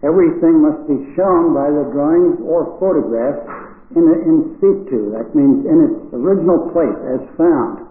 everything 0.03 0.61
must 0.61 0.85
be 0.91 1.15
shown 1.15 1.55
by 1.55 1.71
the 1.71 1.89
drawings 1.95 2.43
or 2.43 2.77
photographs 2.83 3.74
in, 3.95 4.05
in 4.27 4.37
situ. 4.59 5.15
That 5.15 5.35
means 5.35 5.67
in 5.67 5.79
its 5.89 5.99
original 6.15 6.71
place 6.71 6.99
as 7.15 7.23
found. 7.39 7.87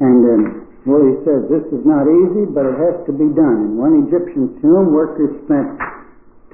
And 0.00 0.20
um, 0.24 0.42
well, 0.88 1.04
he 1.04 1.16
says 1.28 1.44
this 1.52 1.66
is 1.70 1.84
not 1.84 2.08
easy, 2.08 2.48
but 2.48 2.64
it 2.64 2.76
has 2.80 2.96
to 3.04 3.12
be 3.12 3.28
done. 3.36 3.72
In 3.72 3.76
one 3.76 4.08
Egyptian 4.08 4.56
tomb, 4.64 4.96
workers 4.96 5.36
spent 5.44 5.76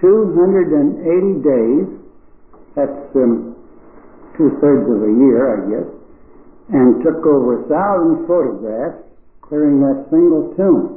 280 0.02 1.46
days. 1.46 1.86
That's 2.74 3.06
um, 3.16 3.56
two 4.36 4.52
thirds 4.60 4.84
of 4.84 5.00
a 5.00 5.12
year, 5.16 5.40
I 5.46 5.58
guess, 5.70 5.88
and 6.74 7.00
took 7.00 7.24
over 7.24 7.62
a 7.62 7.68
thousand 7.70 8.26
photographs, 8.26 9.00
clearing 9.40 9.80
that 9.80 10.10
single 10.10 10.52
tomb. 10.58 10.95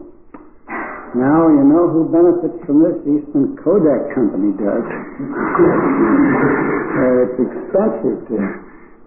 Now 1.18 1.50
you 1.50 1.66
know 1.66 1.90
who 1.90 2.06
benefits 2.14 2.62
from 2.70 2.86
this? 2.86 2.94
Eastman 3.02 3.58
Kodak 3.58 4.14
Company 4.14 4.54
does. 4.54 4.86
uh, 7.02 7.24
it's 7.26 7.38
expensive 7.42 8.30
to 8.30 8.38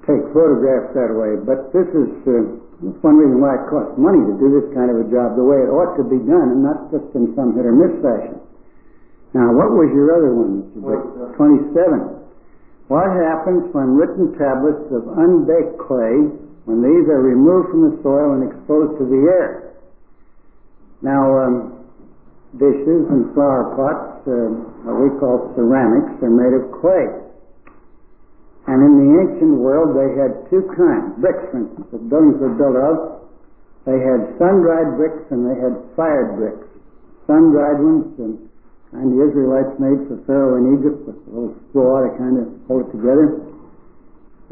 take 0.02 0.23
photographs 0.35 0.90
that 0.99 1.14
way, 1.14 1.38
but 1.47 1.71
this 1.71 1.87
is 1.94 2.11
uh, 2.26 2.59
that's 2.82 2.99
one 3.06 3.14
reason 3.23 3.38
why 3.38 3.54
it 3.54 3.71
costs 3.71 3.94
money 3.94 4.18
to 4.18 4.35
do 4.42 4.50
this 4.50 4.66
kind 4.75 4.90
of 4.90 4.99
a 4.99 5.06
job 5.06 5.38
the 5.38 5.47
way 5.47 5.62
it 5.62 5.71
ought 5.71 5.94
to 5.94 6.02
be 6.02 6.18
done, 6.26 6.59
and 6.59 6.66
not 6.66 6.90
just 6.90 7.06
in 7.14 7.30
some 7.38 7.54
hit 7.54 7.62
or 7.62 7.71
miss 7.71 7.94
fashion. 8.02 8.42
Now, 9.38 9.54
what 9.54 9.71
was 9.71 9.87
your 9.94 10.11
other 10.11 10.35
one, 10.35 10.75
Mr. 10.75 10.82
Dick? 10.82 11.38
Twenty-seven. 11.38 12.18
What 12.90 13.09
happens 13.14 13.71
when 13.71 13.94
written 13.94 14.35
tablets 14.35 14.90
of 14.90 15.06
unbaked 15.06 15.78
clay, 15.87 16.26
when 16.66 16.82
these 16.82 17.06
are 17.06 17.23
removed 17.23 17.71
from 17.71 17.94
the 17.94 17.94
soil 18.02 18.35
and 18.35 18.50
exposed 18.50 18.99
to 18.99 19.06
the 19.06 19.23
air? 19.30 19.78
Now, 21.00 21.23
um, 21.38 21.82
dishes 22.59 23.09
and 23.09 23.32
flower 23.32 23.73
pots, 23.76 24.25
uh, 24.28 24.52
what 24.85 24.97
we 25.00 25.09
call 25.16 25.52
ceramics, 25.56 26.21
are 26.21 26.32
made 26.32 26.52
of 26.52 26.68
clay. 26.80 27.09
And 28.68 28.78
in 28.78 28.92
the 29.02 29.11
ancient 29.26 29.59
world, 29.59 29.97
they 29.99 30.11
had 30.14 30.47
two 30.52 30.62
kinds. 30.76 31.18
Bricks, 31.18 31.42
for 31.50 31.66
instance, 31.66 31.88
that 31.90 32.02
buildings 32.06 32.38
were 32.38 32.54
built 32.54 32.78
of. 32.78 32.94
They 33.82 33.99
had 33.99 34.38
sun-dried 34.38 34.94
bricks 34.94 35.26
and 35.35 35.42
they 35.42 35.59
had 35.59 35.75
fired 35.99 36.38
bricks. 36.38 36.68
Sun-dried 37.26 37.82
ones, 37.82 38.14
and 38.23 38.38
kind 38.92 39.09
the 39.11 39.25
Israelites 39.25 39.73
made 39.80 40.04
for 40.06 40.21
Pharaoh 40.28 40.61
in 40.61 40.78
Egypt 40.78 41.00
with 41.09 41.16
a 41.16 41.30
little 41.32 41.56
straw 41.71 42.04
to 42.04 42.11
kind 42.21 42.37
of 42.38 42.47
hold 42.68 42.87
it 42.87 42.90
together. 42.92 43.40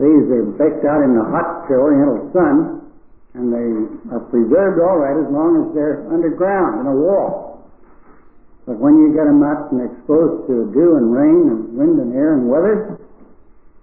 These 0.01 0.27
are 0.33 0.47
baked 0.57 0.83
out 0.89 1.05
in 1.05 1.13
the 1.13 1.27
hot 1.29 1.69
Oriental 1.69 2.33
sun, 2.33 2.89
and 3.37 3.53
they 3.53 3.69
are 4.17 4.25
preserved 4.33 4.81
all 4.81 4.97
right 4.97 5.15
as 5.15 5.29
long 5.29 5.61
as 5.61 5.67
they're 5.77 6.03
underground 6.09 6.81
in 6.81 6.87
a 6.89 6.97
wall. 6.97 7.50
But 8.71 8.79
when 8.79 9.03
you 9.03 9.11
get 9.11 9.27
them 9.27 9.43
out 9.43 9.75
and 9.75 9.83
exposed 9.83 10.47
to 10.47 10.71
dew 10.71 10.95
and 10.95 11.11
rain 11.11 11.43
and 11.51 11.75
wind 11.75 11.99
and 11.99 12.15
air 12.15 12.39
and 12.39 12.47
weather, 12.47 13.03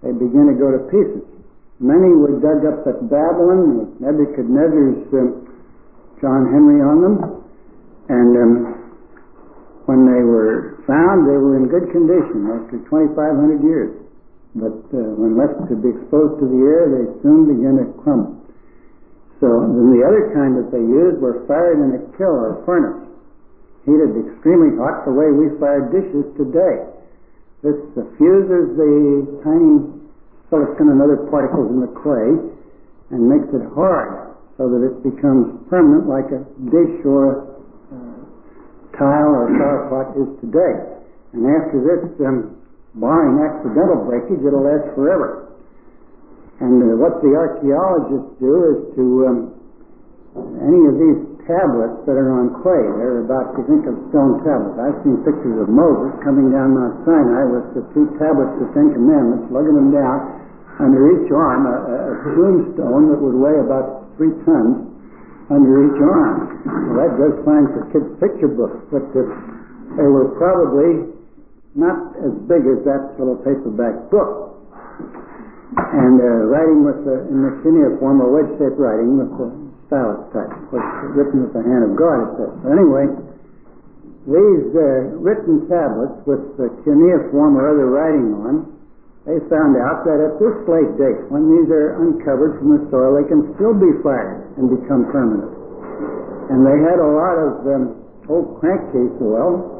they 0.00 0.16
begin 0.16 0.48
to 0.48 0.56
go 0.56 0.72
to 0.72 0.80
pieces. 0.88 1.28
Many 1.76 2.08
were 2.16 2.40
dug 2.40 2.64
up 2.64 2.88
at 2.88 3.04
Babylon 3.04 3.84
with 3.84 3.90
Nebuchadnezzar's 4.00 5.04
um, 5.12 5.44
John 6.24 6.48
Henry 6.48 6.80
on 6.80 7.04
them, 7.04 7.16
and 8.08 8.32
um, 8.32 8.52
when 9.84 10.08
they 10.08 10.24
were 10.24 10.80
found, 10.88 11.28
they 11.28 11.36
were 11.36 11.60
in 11.60 11.68
good 11.68 11.92
condition 11.92 12.48
after 12.48 12.80
2,500 12.88 13.60
years. 13.60 13.92
But 14.56 14.88
uh, 14.96 15.04
when 15.20 15.36
left 15.36 15.68
to 15.68 15.76
be 15.76 15.92
exposed 15.92 16.40
to 16.40 16.48
the 16.48 16.60
air, 16.64 16.88
they 16.88 17.04
soon 17.20 17.44
begin 17.44 17.76
to 17.76 17.92
crumble. 18.00 18.40
So 19.44 19.52
then 19.52 19.92
the 19.92 20.00
other 20.00 20.32
kind 20.32 20.56
that 20.56 20.72
they 20.72 20.80
used 20.80 21.20
were 21.20 21.44
fired 21.44 21.76
in 21.76 21.92
a 21.92 22.00
kiln 22.16 22.40
or 22.40 22.64
furnace, 22.64 23.07
heated 23.84 24.14
extremely 24.18 24.74
hot 24.78 25.04
the 25.04 25.14
way 25.14 25.30
we 25.30 25.52
fire 25.58 25.86
dishes 25.92 26.26
today. 26.34 26.86
This 27.62 27.78
fuses 28.16 28.78
the 28.78 28.94
tiny 29.42 29.82
silicon 30.50 30.94
and 30.94 31.02
other 31.02 31.26
particles 31.30 31.70
in 31.74 31.82
the 31.82 31.92
clay 32.00 32.38
and 33.10 33.20
makes 33.26 33.50
it 33.50 33.64
hard 33.74 34.34
so 34.56 34.66
that 34.70 34.82
it 34.82 35.02
becomes 35.02 35.54
permanent 35.70 36.10
like 36.10 36.26
a 36.34 36.42
dish 36.70 36.98
or 37.06 37.46
uh, 37.94 38.18
tile 38.98 39.32
or 39.32 39.46
flower 39.54 39.80
pot 39.90 40.08
is 40.18 40.28
today. 40.42 40.98
And 41.32 41.46
after 41.46 41.78
this, 41.78 42.02
um, 42.26 42.58
barring 42.98 43.38
accidental 43.38 44.02
breakage, 44.06 44.42
it'll 44.42 44.66
last 44.66 44.90
forever. 44.94 45.54
And 46.58 46.82
uh, 46.82 46.98
what 46.98 47.22
the 47.22 47.34
archaeologists 47.38 48.34
do 48.42 48.54
is 48.74 48.78
to 48.98 49.04
um, 49.30 49.38
any 50.58 50.82
of 50.90 50.94
these 50.98 51.37
tablets 51.48 52.04
that 52.04 52.14
are 52.14 52.30
on 52.36 52.52
clay. 52.60 52.84
They're 53.00 53.24
about, 53.24 53.56
you 53.56 53.64
think 53.64 53.88
of 53.88 53.96
stone 54.12 54.44
tablets. 54.44 54.76
I've 54.76 55.00
seen 55.02 55.16
pictures 55.24 55.64
of 55.64 55.72
Moses 55.72 56.12
coming 56.20 56.52
down 56.52 56.76
Mount 56.76 57.02
Sinai 57.08 57.48
with 57.48 57.66
the 57.72 57.82
two 57.96 58.06
tablets 58.20 58.52
the 58.60 58.68
Ten 58.76 58.92
Commandments, 58.92 59.48
lugging 59.48 59.74
them 59.74 59.88
down 59.88 60.18
under 60.78 61.00
each 61.16 61.32
arm, 61.32 61.64
a, 61.64 61.74
a 61.74 62.14
tombstone 62.36 63.10
that 63.10 63.18
would 63.18 63.34
weigh 63.34 63.58
about 63.64 64.12
three 64.20 64.30
tons 64.44 64.92
under 65.48 65.88
each 65.88 66.00
arm. 66.04 66.36
Well, 66.92 66.96
that 67.00 67.12
does 67.16 67.34
fine 67.42 67.66
for 67.72 67.88
kids' 67.96 68.12
picture 68.20 68.52
books, 68.52 68.78
but 68.92 69.08
uh, 69.16 69.24
they 69.96 70.04
were 70.04 70.36
probably 70.36 71.16
not 71.74 72.12
as 72.20 72.36
big 72.44 72.62
as 72.68 72.84
that 72.84 73.16
little 73.16 73.40
paperback 73.40 74.12
book. 74.12 74.60
And 75.78 76.16
uh, 76.20 76.48
writing 76.52 76.84
with 76.84 77.04
the, 77.04 77.28
in 77.28 77.44
the 77.44 77.52
cuneiform 77.64 78.20
or 78.20 78.32
wedge-shaped 78.36 78.76
writing 78.80 79.16
with 79.20 79.32
the 79.36 79.67
stylus 79.88 80.28
type, 80.30 80.52
was 80.70 80.84
written 81.16 81.48
with 81.48 81.56
the 81.56 81.64
hand 81.64 81.82
of 81.88 81.96
God, 81.96 82.16
it 82.22 82.30
says. 82.38 82.52
But 82.62 82.70
anyway, 82.76 83.06
these 84.28 84.68
uh, 84.76 85.16
written 85.24 85.64
tablets 85.66 86.20
with 86.28 86.44
the 86.60 86.68
cuneiform 86.84 87.56
or 87.56 87.72
other 87.72 87.88
writing 87.88 88.36
on, 88.44 88.68
they 89.24 89.40
found 89.48 89.76
out 89.76 90.04
that 90.04 90.20
at 90.20 90.36
this 90.40 90.56
late 90.68 90.92
date, 91.00 91.20
when 91.32 91.48
these 91.48 91.68
are 91.72 92.00
uncovered 92.00 92.60
from 92.60 92.76
the 92.76 92.80
soil, 92.92 93.16
they 93.16 93.28
can 93.28 93.48
still 93.56 93.72
be 93.76 93.92
fired 94.04 94.44
and 94.60 94.68
become 94.68 95.08
permanent. 95.12 95.52
And 96.52 96.64
they 96.64 96.76
had 96.80 97.00
a 97.00 97.10
lot 97.12 97.36
of 97.36 97.52
um, 97.68 97.84
old 98.28 98.60
crankcase 98.60 99.16
oil. 99.20 99.77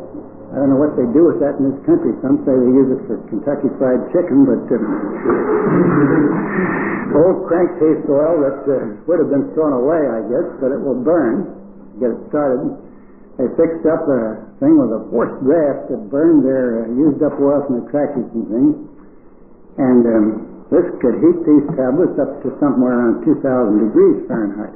I 0.48 0.64
don't 0.64 0.72
know 0.72 0.80
what 0.80 0.96
they 0.96 1.04
do 1.12 1.28
with 1.28 1.44
that 1.44 1.60
in 1.60 1.68
this 1.68 1.76
country. 1.84 2.16
Some 2.24 2.40
say 2.48 2.56
they 2.56 2.72
use 2.72 2.96
it 2.96 3.04
for 3.04 3.20
Kentucky 3.28 3.68
Fried 3.76 4.00
Chicken, 4.16 4.48
but 4.48 4.64
uh, 4.64 4.80
old 7.20 7.44
crankcase 7.44 8.00
oil 8.08 8.48
that 8.48 8.64
uh, 8.64 8.96
would 9.04 9.20
have 9.20 9.28
been 9.28 9.52
thrown 9.52 9.76
away, 9.76 10.08
I 10.08 10.24
guess, 10.24 10.48
but 10.56 10.72
it 10.72 10.80
will 10.80 11.04
burn. 11.04 11.52
Get 12.00 12.16
it 12.16 12.20
started. 12.32 12.64
They 13.36 13.44
fixed 13.60 13.84
up 13.92 14.08
a 14.08 14.48
thing 14.56 14.80
with 14.80 14.88
a 14.88 15.04
forced 15.12 15.36
draft 15.44 15.92
that 15.92 16.08
burned 16.08 16.40
their 16.40 16.88
uh, 16.88 16.96
used 16.96 17.20
up 17.20 17.36
oil 17.36 17.68
from 17.68 17.84
the 17.84 17.86
tractors 17.92 18.32
and 18.32 18.48
things. 18.48 18.72
And 19.76 20.00
um, 20.08 20.64
this 20.72 20.88
could 21.04 21.20
heat 21.20 21.44
these 21.44 21.68
tablets 21.76 22.16
up 22.16 22.40
to 22.40 22.56
somewhere 22.56 22.96
around 22.96 23.20
2,000 23.28 23.84
degrees 23.84 24.24
Fahrenheit. 24.26 24.72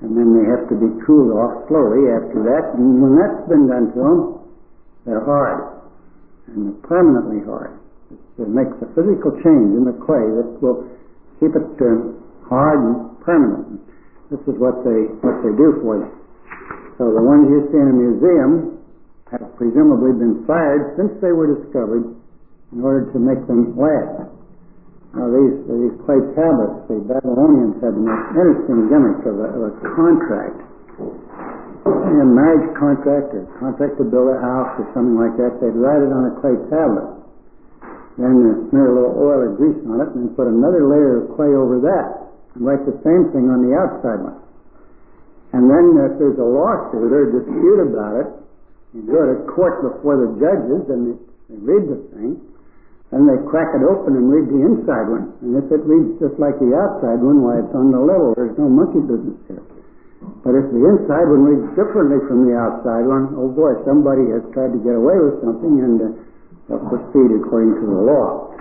And 0.00 0.14
then 0.14 0.30
they 0.30 0.46
have 0.46 0.70
to 0.70 0.78
be 0.78 0.94
cooled 1.02 1.34
off 1.34 1.66
slowly 1.66 2.06
after 2.06 2.38
that. 2.54 2.78
And 2.78 3.02
when 3.02 3.18
that's 3.18 3.50
been 3.50 3.66
done 3.66 3.90
to 3.92 3.98
them, 3.98 4.45
they're 5.06 5.24
hard 5.24 5.86
and 6.50 6.74
permanently 6.82 7.46
hard. 7.46 7.78
It 8.38 8.50
makes 8.50 8.74
a 8.82 8.88
physical 8.92 9.32
change 9.40 9.70
in 9.78 9.86
the 9.86 9.96
clay 10.02 10.22
that 10.22 10.58
will 10.60 10.84
keep 11.38 11.54
it 11.54 11.66
uh, 11.78 12.12
hard 12.50 12.78
and 12.82 12.94
permanent. 13.22 13.80
This 14.30 14.42
is 14.50 14.58
what 14.58 14.82
they 14.82 15.06
what 15.22 15.38
they 15.46 15.54
do 15.54 15.78
for 15.80 16.02
you. 16.02 16.10
So 16.98 17.14
the 17.14 17.22
ones 17.22 17.46
you 17.46 17.70
see 17.70 17.78
in 17.78 17.86
a 17.86 17.96
museum 17.96 18.82
have 19.30 19.46
presumably 19.54 20.10
been 20.18 20.42
fired 20.42 20.98
since 20.98 21.14
they 21.22 21.30
were 21.30 21.54
discovered 21.54 22.10
in 22.74 22.82
order 22.82 23.06
to 23.14 23.18
make 23.22 23.38
them 23.46 23.78
last. 23.78 24.26
Now 25.14 25.30
these 25.30 25.54
these 25.70 25.94
clay 26.02 26.18
tablets, 26.34 26.90
the 26.90 26.98
Babylonians 27.06 27.78
had 27.78 27.94
the 27.94 28.04
most 28.04 28.26
interesting 28.34 28.90
gimmick 28.90 29.22
of 29.22 29.36
a, 29.38 29.48
of 29.54 29.62
a 29.70 29.74
contract. 29.94 30.65
A 31.86 32.26
marriage 32.26 32.68
contract 32.74 33.30
or 33.36 33.46
contract 33.62 33.98
to 33.98 34.04
build 34.04 34.32
a 34.32 34.38
house 34.42 34.74
or 34.82 34.86
something 34.94 35.14
like 35.14 35.36
that, 35.38 35.60
they'd 35.62 35.76
write 35.76 36.02
it 36.02 36.10
on 36.10 36.30
a 36.30 36.32
clay 36.42 36.56
tablet. 36.66 37.16
Then 38.16 38.32
uh, 38.32 38.72
smear 38.72 38.88
a 38.90 38.94
little 38.96 39.14
oil 39.14 39.40
or 39.44 39.52
grease 39.60 39.76
on 39.84 40.00
it 40.00 40.10
and 40.16 40.32
put 40.32 40.48
another 40.48 40.88
layer 40.88 41.22
of 41.22 41.36
clay 41.36 41.52
over 41.52 41.84
that 41.84 42.06
and 42.56 42.64
write 42.64 42.80
the 42.88 42.96
same 43.04 43.28
thing 43.36 43.52
on 43.52 43.60
the 43.60 43.76
outside 43.76 44.24
one. 44.24 44.40
And 45.52 45.68
then 45.68 45.84
if 46.08 46.16
there's 46.16 46.40
a 46.40 46.48
lawsuit 46.48 47.12
or 47.12 47.28
dispute 47.30 47.80
about 47.92 48.14
it, 48.24 48.28
you 48.96 49.04
go 49.04 49.20
to 49.20 49.44
court 49.52 49.84
before 49.84 50.16
the 50.24 50.32
judges 50.40 50.88
and 50.88 51.00
they, 51.12 51.16
they 51.52 51.58
read 51.60 51.84
the 51.92 52.00
thing, 52.16 52.40
and 53.12 53.28
they 53.28 53.38
crack 53.46 53.76
it 53.76 53.84
open 53.84 54.16
and 54.16 54.26
read 54.32 54.48
the 54.48 54.60
inside 54.64 55.06
one. 55.12 55.36
And 55.44 55.52
if 55.60 55.68
it 55.68 55.84
reads 55.84 56.16
just 56.18 56.40
like 56.40 56.56
the 56.56 56.72
outside 56.72 57.20
one, 57.20 57.44
why 57.44 57.60
it's 57.60 57.74
on 57.76 57.92
the 57.92 58.00
level. 58.00 58.32
There's 58.32 58.56
no 58.56 58.66
monkey 58.66 59.04
business 59.04 59.36
here. 59.46 59.62
But 60.20 60.56
if 60.56 60.66
the 60.72 60.80
inside 60.80 61.28
one 61.28 61.44
reads 61.44 61.68
differently 61.76 62.22
from 62.24 62.48
the 62.48 62.56
outside 62.56 63.04
one, 63.04 63.36
oh 63.36 63.52
boy, 63.52 63.76
somebody 63.84 64.24
has 64.32 64.40
tried 64.56 64.72
to 64.72 64.80
get 64.80 64.96
away 64.96 65.18
with 65.20 65.42
something 65.44 65.74
and 65.82 65.98
uh, 66.72 66.78
proceed 66.88 67.36
according 67.36 67.76
to 67.82 67.84
the 67.84 68.02
law. 68.06 68.54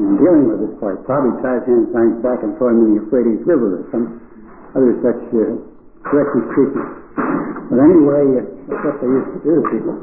And 0.00 0.16
dealing 0.16 0.48
with 0.48 0.64
this 0.64 0.74
part, 0.80 1.04
probably 1.04 1.36
ties 1.44 1.68
hands 1.68 1.92
signs 1.92 2.16
back 2.24 2.40
and 2.40 2.56
throw 2.56 2.72
him 2.72 2.80
in 2.80 2.88
the 2.96 3.04
Euphrates 3.04 3.44
River 3.44 3.82
or 3.82 3.84
some 3.92 4.24
other 4.72 4.96
such 5.04 5.20
uh, 5.36 5.60
corrective 6.00 6.48
treatment. 6.56 6.88
But 7.68 7.78
anyway, 7.80 8.24
uh, 8.40 8.44
that's 8.72 8.84
what 8.88 8.96
they 9.04 9.10
used 9.12 9.32
to 9.36 9.40
do 9.44 9.52
to 9.52 9.64
people. 9.68 9.96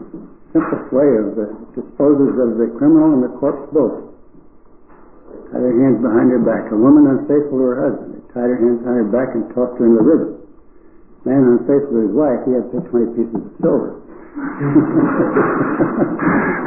Simplest 0.54 0.88
way 0.94 1.10
of 1.26 1.28
uh, 1.34 1.46
disposes 1.74 2.38
of 2.38 2.50
the 2.62 2.70
criminal 2.78 3.18
and 3.18 3.22
the 3.26 3.34
corpse 3.42 3.66
both. 3.74 4.14
Tie 5.50 5.58
their 5.58 5.74
hands 5.74 5.98
behind 6.06 6.30
her 6.30 6.42
back. 6.46 6.70
A 6.70 6.78
woman 6.78 7.10
unfaithful 7.10 7.58
to 7.58 7.66
her 7.66 7.80
husband, 7.90 8.14
they 8.14 8.24
tied 8.30 8.54
her 8.54 8.60
hands 8.62 8.86
behind 8.86 9.10
her 9.10 9.10
back 9.10 9.34
and 9.34 9.50
tossed 9.58 9.74
her 9.82 9.86
in 9.90 9.98
the 9.98 10.06
river. 10.06 10.39
Man 11.30 11.62
unfaithful 11.62 11.94
to 11.94 12.10
his 12.10 12.16
wife, 12.18 12.42
he 12.50 12.58
had 12.58 12.66
to 12.74 12.82
pay 12.82 12.90
20 12.90 13.14
pieces 13.14 13.38
of 13.38 13.54
silver. 13.62 14.02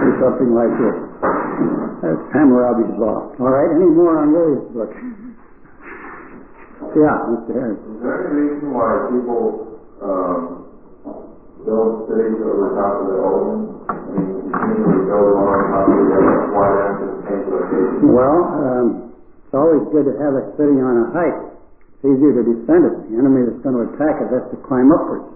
or 0.07 0.13
something 0.23 0.55
like 0.55 0.71
this. 0.79 0.97
That's 1.99 2.23
Hammurabi's 2.31 2.95
law. 2.95 3.35
All 3.43 3.51
right, 3.51 3.75
any 3.75 3.91
more 3.91 4.23
on 4.23 4.31
Woolley's 4.31 4.63
book? 4.71 4.95
Yeah, 6.95 7.27
Mr. 7.27 7.59
Harris. 7.59 7.83
Is 7.91 7.99
there 8.07 8.31
any 8.31 8.55
reason 8.55 8.71
why 8.71 9.11
people, 9.11 9.83
um, 9.99 10.71
build 11.67 12.07
cities 12.07 12.39
over 12.47 12.79
top 12.79 13.03
of 13.03 13.07
the 13.11 13.19
old 13.19 13.43
ones? 13.43 13.67
I 13.91 13.99
mean, 14.15 14.79
you 14.79 15.11
build 15.11 15.43
one 15.43 15.59
on 15.59 15.75
top 15.75 15.91
of 15.91 15.95
the 15.99 16.07
other, 16.23 16.55
why 16.55 16.67
not 16.71 17.03
just 17.03 17.19
change 17.27 17.47
location? 17.51 18.15
Well, 18.15 18.39
um, 18.63 19.11
it's 19.43 19.55
always 19.59 19.83
good 19.91 20.07
to 20.07 20.15
have 20.23 20.39
a 20.39 20.55
city 20.55 20.79
on 20.79 21.03
a 21.03 21.11
height. 21.11 21.52
It's 22.03 22.19
easier 22.19 22.35
to 22.35 22.43
defend 22.43 22.83
it. 22.83 22.95
The 23.15 23.17
enemy 23.23 23.47
that's 23.47 23.63
going 23.63 23.79
to 23.79 23.87
attack 23.95 24.27
it 24.27 24.35
has 24.35 24.43
to 24.51 24.59
climb 24.67 24.91
upwards. 24.91 25.31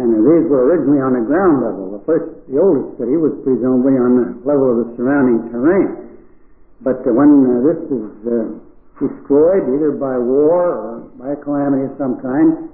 And 0.00 0.16
these 0.16 0.48
were 0.48 0.64
originally 0.64 1.04
on 1.04 1.12
the 1.12 1.28
ground 1.28 1.60
level. 1.60 1.92
The 1.92 2.02
first, 2.08 2.26
the 2.48 2.56
oldest 2.56 2.96
city 2.96 3.20
was 3.20 3.36
presumably 3.44 4.00
on 4.00 4.10
the 4.16 4.26
level 4.48 4.72
of 4.72 4.76
the 4.80 4.88
surrounding 4.96 5.52
terrain. 5.52 6.18
But 6.80 7.04
uh, 7.04 7.12
when 7.12 7.30
uh, 7.44 7.52
this 7.68 7.80
is 7.92 8.10
uh, 8.24 8.34
destroyed, 8.96 9.68
either 9.76 9.92
by 9.92 10.16
war 10.16 10.72
or 10.72 10.92
by 11.20 11.36
a 11.36 11.38
calamity 11.44 11.86
of 11.86 11.94
some 12.00 12.16
kind, 12.18 12.72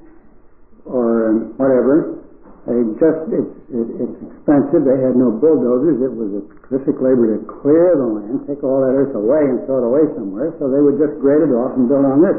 or 0.87 1.35
um, 1.35 1.37
whatever, 1.59 2.25
they 2.65 2.79
just 2.97 3.21
it's 3.35 3.53
it, 3.75 3.89
it's 4.07 4.19
expensive. 4.31 4.87
They 4.87 4.97
had 5.03 5.19
no 5.19 5.35
bulldozers. 5.35 6.01
It 6.01 6.15
was 6.15 6.41
a 6.41 6.43
terrific 6.71 7.03
labor 7.03 7.37
to 7.37 7.43
clear 7.59 7.99
the 7.99 8.07
land, 8.07 8.47
take 8.47 8.63
all 8.63 8.81
that 8.87 8.95
earth 8.97 9.13
away, 9.19 9.45
and 9.45 9.67
throw 9.67 9.83
it 9.83 9.87
away 9.93 10.05
somewhere. 10.15 10.55
So 10.63 10.71
they 10.71 10.81
would 10.81 10.97
just 10.97 11.21
grade 11.21 11.43
it 11.43 11.53
off 11.53 11.77
and 11.77 11.85
build 11.85 12.07
on 12.07 12.25
this. 12.25 12.39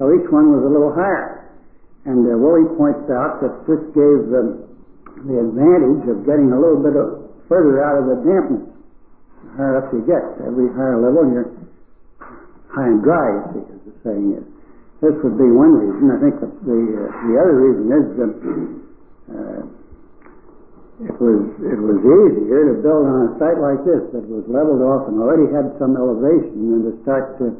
So 0.00 0.08
each 0.16 0.32
one 0.32 0.48
was 0.48 0.64
a 0.64 0.72
little 0.72 0.96
higher. 0.96 1.52
And 2.08 2.24
uh, 2.24 2.40
Woolley 2.40 2.64
points 2.80 3.04
out 3.12 3.44
that 3.44 3.68
this 3.68 3.84
gave 3.92 4.32
them 4.32 4.64
the 5.28 5.36
advantage 5.36 6.08
of 6.08 6.24
getting 6.24 6.48
a 6.48 6.56
little 6.56 6.80
bit 6.80 6.96
of, 6.96 7.28
further 7.44 7.84
out 7.84 8.00
of 8.00 8.08
the 8.08 8.16
dampness. 8.24 8.64
The 9.44 9.48
higher 9.60 9.76
up 9.84 9.92
you 9.92 10.00
get, 10.08 10.24
every 10.40 10.72
higher 10.72 10.96
level, 10.96 11.28
you're 11.28 11.52
high 12.72 12.88
and 12.88 13.04
dry, 13.04 13.44
as 13.52 13.84
the 13.84 13.92
saying 14.00 14.40
is. 14.40 14.46
This 15.04 15.12
would 15.20 15.36
be 15.36 15.48
one 15.52 15.76
reason. 15.76 16.08
I 16.12 16.18
think 16.24 16.34
the 16.40 16.48
the, 16.64 16.80
uh, 16.80 17.08
the 17.28 17.34
other 17.36 17.56
reason 17.60 17.86
is 17.88 18.06
that 18.20 18.32
uh, 19.36 19.62
it 21.08 21.16
was 21.16 21.40
it 21.60 21.80
was 21.80 21.98
easier 22.00 22.72
to 22.72 22.74
build 22.84 23.04
on 23.08 23.20
a 23.28 23.30
site 23.40 23.56
like 23.60 23.80
this 23.88 24.04
that 24.12 24.24
was 24.28 24.44
leveled 24.48 24.84
off 24.84 25.08
and 25.08 25.16
already 25.20 25.48
had 25.48 25.72
some 25.80 25.96
elevation 25.96 26.68
than 26.68 26.80
to 26.88 26.92
start 27.00 27.40
to 27.40 27.56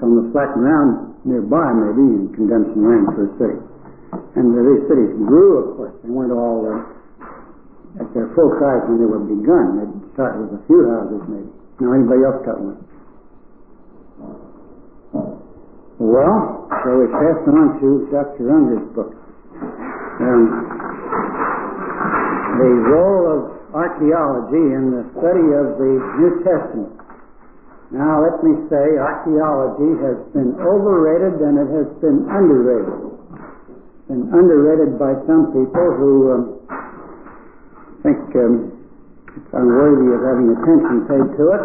on 0.00 0.10
the 0.16 0.24
flat 0.32 0.54
ground 0.56 1.14
nearby, 1.24 1.68
maybe, 1.72 2.04
and 2.04 2.32
condemn 2.32 2.72
some 2.72 2.84
land 2.84 3.06
for 3.12 3.24
a 3.28 3.32
city. 3.36 3.58
And 4.38 4.54
these 4.54 4.84
cities 4.88 5.12
grew, 5.26 5.50
of 5.60 5.66
course. 5.76 5.94
They 6.02 6.10
weren't 6.10 6.32
all 6.32 6.64
uh, 6.64 8.02
at 8.02 8.08
their 8.14 8.30
full 8.34 8.50
size 8.58 8.82
when 8.88 8.98
they 8.98 9.08
were 9.08 9.22
begun. 9.22 9.78
They'd 9.78 9.94
start 10.14 10.38
with 10.38 10.54
a 10.56 10.62
few 10.66 10.86
houses, 10.88 11.22
maybe. 11.28 11.50
Now, 11.82 11.92
anybody 11.92 12.22
else 12.22 12.40
got 12.46 12.58
one? 12.62 12.78
Well, 15.98 16.66
so 16.82 16.88
we 16.98 17.06
pass 17.10 17.38
on 17.46 17.78
to 17.78 17.88
Dr. 18.10 18.50
Unger's 18.50 18.88
book. 18.94 19.14
Um, 20.18 20.42
the 22.58 22.70
role 22.90 23.24
of 23.34 23.40
archaeology 23.74 24.62
in 24.74 24.94
the 24.94 25.02
study 25.18 25.46
of 25.54 25.78
the 25.78 25.92
New 26.18 26.32
Testament. 26.46 27.03
Now, 27.94 28.26
let 28.26 28.42
me 28.42 28.58
say, 28.66 28.98
archaeology 28.98 29.94
has 30.02 30.18
been 30.34 30.58
overrated 30.58 31.38
and 31.38 31.62
it 31.62 31.70
has 31.78 31.86
been 32.02 32.26
underrated. 32.26 32.90
Been 34.10 34.26
underrated 34.34 34.98
by 34.98 35.14
some 35.30 35.54
people 35.54 35.86
who 35.94 36.12
um, 36.34 36.42
think 38.02 38.18
um, 38.34 38.74
it's 39.30 39.52
unworthy 39.54 40.10
of 40.10 40.26
having 40.26 40.50
attention 40.58 41.06
paid 41.06 41.26
to 41.38 41.44
it, 41.54 41.64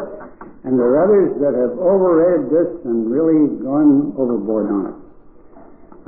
and 0.69 0.77
there 0.77 1.01
are 1.01 1.09
others 1.09 1.33
that 1.41 1.57
have 1.57 1.73
overrated 1.81 2.53
this 2.53 2.77
and 2.85 3.09
really 3.09 3.49
gone 3.65 4.13
overboard 4.13 4.69
on 4.69 4.81
it. 4.93 4.97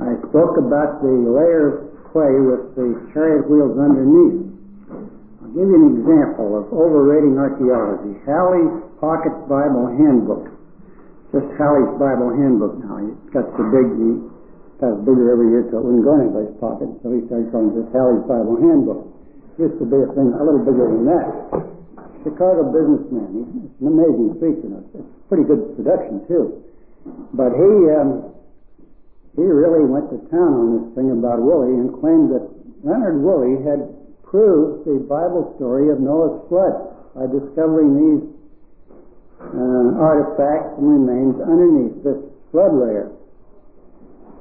I 0.06 0.14
spoke 0.30 0.54
about 0.54 1.02
the 1.02 1.10
layer 1.10 1.66
of 1.66 1.74
clay 2.14 2.38
with 2.38 2.78
the 2.78 2.94
chariot 3.10 3.50
wheels 3.50 3.74
underneath. 3.74 4.51
Give 5.52 5.68
you 5.68 5.76
an 5.76 6.00
example 6.00 6.56
of 6.56 6.72
overrating 6.72 7.36
archaeology. 7.36 8.16
Halley's 8.24 8.72
Pocket 8.96 9.36
Bible 9.52 9.84
Handbook. 10.00 10.48
Just 11.28 11.48
Halley's 11.60 11.92
Bible 12.00 12.32
Handbook 12.32 12.80
now. 12.80 12.96
He's 13.04 13.16
got 13.36 13.52
so 13.52 13.62
big, 13.68 13.84
he 14.00 14.08
got 14.80 15.04
bigger 15.04 15.28
every 15.28 15.52
year 15.52 15.68
till 15.68 15.80
it 15.80 15.84
wouldn't 15.84 16.08
go 16.08 16.16
in 16.16 16.20
anybody's 16.24 16.56
pocket, 16.56 16.88
so 17.04 17.12
he 17.12 17.20
started 17.28 17.52
calling 17.52 17.76
it 17.76 17.84
just 17.84 17.92
Halley's 17.92 18.24
Bible 18.24 18.56
Handbook. 18.64 19.00
Used 19.60 19.76
to 19.76 19.84
be 19.84 20.00
a 20.00 20.08
thing 20.16 20.32
a 20.32 20.40
little 20.40 20.64
bigger 20.64 20.88
than 20.88 21.04
that. 21.12 21.28
Chicago 22.24 22.72
businessman. 22.72 23.28
He's 23.36 23.76
an 23.84 23.92
amazing 23.92 24.40
preacher. 24.40 24.72
It's 24.96 25.04
pretty 25.28 25.44
good 25.44 25.76
production 25.76 26.24
too. 26.24 26.64
But 27.36 27.52
he 27.52 27.70
um, 27.92 28.32
he 29.36 29.44
really 29.44 29.84
went 29.84 30.08
to 30.16 30.18
town 30.32 30.52
on 30.56 30.68
this 30.80 30.86
thing 30.96 31.12
about 31.12 31.44
Woolley 31.44 31.76
and 31.76 31.92
claimed 32.00 32.32
that 32.32 32.44
Leonard 32.80 33.20
Woolley 33.20 33.60
had 33.60 33.84
proved 34.32 34.88
the 34.88 34.96
Bible 35.04 35.52
story 35.60 35.92
of 35.92 36.00
Noah's 36.00 36.40
flood 36.48 36.88
by 37.12 37.28
discovering 37.28 37.92
these 38.00 38.24
uh, 39.44 40.00
artifacts 40.00 40.80
and 40.80 40.88
remains 40.88 41.36
underneath 41.44 42.00
this 42.00 42.16
flood 42.48 42.72
layer. 42.72 43.12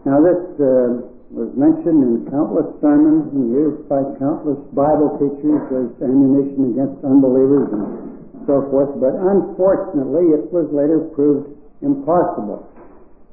Now 0.08 0.24
this 0.24 0.40
uh, 0.64 1.12
was 1.36 1.52
mentioned 1.60 2.00
in 2.08 2.32
countless 2.32 2.72
sermons 2.80 3.36
and 3.36 3.52
used 3.52 3.84
by 3.92 4.00
countless 4.16 4.64
Bible 4.72 5.20
teachers 5.20 5.64
as 5.76 5.88
ammunition 6.00 6.72
against 6.72 7.04
unbelievers 7.04 7.68
and 7.76 8.48
so 8.48 8.64
forth, 8.72 8.96
but 8.96 9.12
unfortunately 9.12 10.32
it 10.32 10.48
was 10.56 10.72
later 10.72 11.04
proved 11.12 11.52
impossible. 11.84 12.64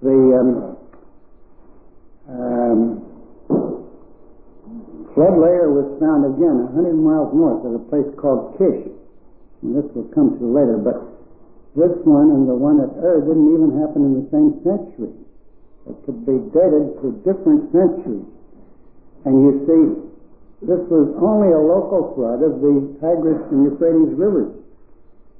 The 0.02 0.18
um, 0.42 0.76
um, 2.28 3.07
flood 5.18 5.34
layer 5.34 5.66
was 5.72 5.98
found 5.98 6.22
again 6.22 6.70
100 6.70 6.94
miles 6.94 7.34
north 7.34 7.66
at 7.66 7.74
a 7.74 7.82
place 7.90 8.06
called 8.14 8.54
Kish. 8.54 8.86
And 9.62 9.74
this 9.74 9.86
will 9.90 10.06
come 10.14 10.38
to 10.38 10.44
later, 10.46 10.78
but 10.78 11.02
this 11.74 11.94
one 12.06 12.30
and 12.30 12.46
the 12.46 12.54
one 12.54 12.78
at 12.78 12.94
Ur 13.02 13.26
didn't 13.26 13.50
even 13.50 13.74
happen 13.82 14.02
in 14.02 14.14
the 14.22 14.26
same 14.30 14.62
century. 14.62 15.14
It 15.90 15.96
could 16.06 16.22
be 16.22 16.38
dated 16.54 17.02
to 17.02 17.18
different 17.22 17.70
centuries. 17.74 18.26
And 19.26 19.34
you 19.42 19.52
see, 19.66 19.82
this 20.66 20.82
was 20.90 21.14
only 21.22 21.54
a 21.54 21.62
local 21.62 22.14
flood 22.18 22.42
of 22.42 22.58
the 22.58 22.98
Tigris 22.98 23.42
and 23.50 23.66
Euphrates 23.66 24.14
rivers. 24.18 24.54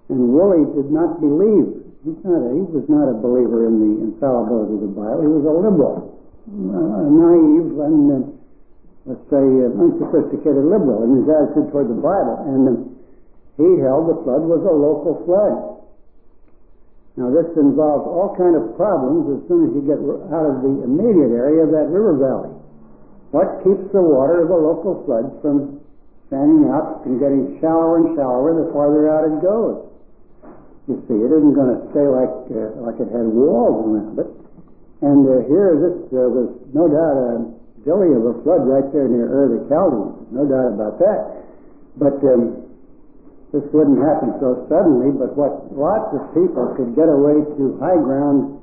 And 0.08 0.30
Woolley 0.30 0.62
did 0.78 0.90
not 0.94 1.18
believe. 1.18 1.84
He's 2.06 2.22
not 2.22 2.38
a, 2.38 2.50
he 2.54 2.62
was 2.70 2.86
not 2.86 3.10
a 3.10 3.16
believer 3.18 3.66
in 3.66 3.82
the 3.82 3.92
infallibility 4.10 4.78
of 4.78 4.82
the 4.86 4.94
Bible. 4.94 5.22
He 5.26 5.30
was 5.30 5.46
a 5.46 5.54
liberal, 5.58 6.18
naive, 6.46 7.74
and 7.82 8.37
let's 9.08 9.24
say 9.32 9.40
uh, 9.40 9.72
unsophisticated 9.72 10.68
liberal 10.68 11.00
in 11.08 11.24
his 11.24 11.26
attitude 11.32 11.72
toward 11.72 11.88
the 11.88 11.96
Bible. 11.96 12.36
And 12.44 12.62
uh, 12.68 12.72
he 13.56 13.80
held 13.80 14.12
the 14.12 14.20
flood 14.20 14.44
was 14.44 14.60
a 14.68 14.70
local 14.70 15.24
flood. 15.24 15.80
Now 17.16 17.32
this 17.34 17.50
involves 17.58 18.06
all 18.06 18.36
kind 18.36 18.54
of 18.54 18.76
problems 18.78 19.26
as 19.34 19.40
soon 19.50 19.66
as 19.66 19.70
you 19.74 19.82
get 19.82 19.98
out 20.30 20.46
of 20.46 20.62
the 20.62 20.86
immediate 20.86 21.34
area 21.34 21.66
of 21.66 21.74
that 21.74 21.90
river 21.90 22.14
valley. 22.14 22.54
what 23.34 23.64
keeps 23.66 23.90
the 23.90 24.04
water 24.04 24.46
of 24.46 24.52
the 24.52 24.60
local 24.60 25.02
flood 25.02 25.26
from 25.42 25.82
fanning 26.30 26.70
out 26.70 27.02
and 27.08 27.18
getting 27.18 27.58
shallower 27.58 28.04
and 28.04 28.14
shallower 28.14 28.54
the 28.54 28.70
farther 28.70 29.10
out 29.10 29.26
it 29.26 29.42
goes? 29.42 29.88
You 30.86 31.02
see, 31.10 31.18
it 31.18 31.32
isn't 31.32 31.56
going 31.58 31.74
to 31.74 31.80
stay 31.90 32.06
like 32.06 32.36
uh, 32.54 32.86
like 32.86 33.00
it 33.00 33.10
had 33.10 33.26
walls 33.26 33.88
around 33.88 34.16
it. 34.22 34.30
And 35.02 35.26
uh, 35.26 35.42
here, 35.50 35.74
this 35.74 35.98
uh, 36.14 36.22
was 36.30 36.54
no 36.70 36.86
doubt 36.86 37.16
a 37.18 37.57
dilly 37.88 38.12
of 38.12 38.28
a 38.28 38.34
flood 38.44 38.68
right 38.68 38.84
there 38.92 39.08
near 39.08 39.24
Ur 39.24 39.56
the 39.56 39.60
Chaldeans. 39.72 40.28
No 40.28 40.44
doubt 40.44 40.76
about 40.76 41.00
that. 41.00 41.48
But 41.96 42.20
um, 42.20 42.68
this 43.56 43.64
wouldn't 43.72 43.96
happen 44.04 44.36
so 44.44 44.68
suddenly. 44.68 45.08
But 45.16 45.32
what 45.32 45.72
lots 45.72 46.12
of 46.12 46.20
people 46.36 46.76
could 46.76 46.92
get 46.92 47.08
away 47.08 47.40
to 47.56 47.80
high 47.80 47.96
ground 47.96 48.60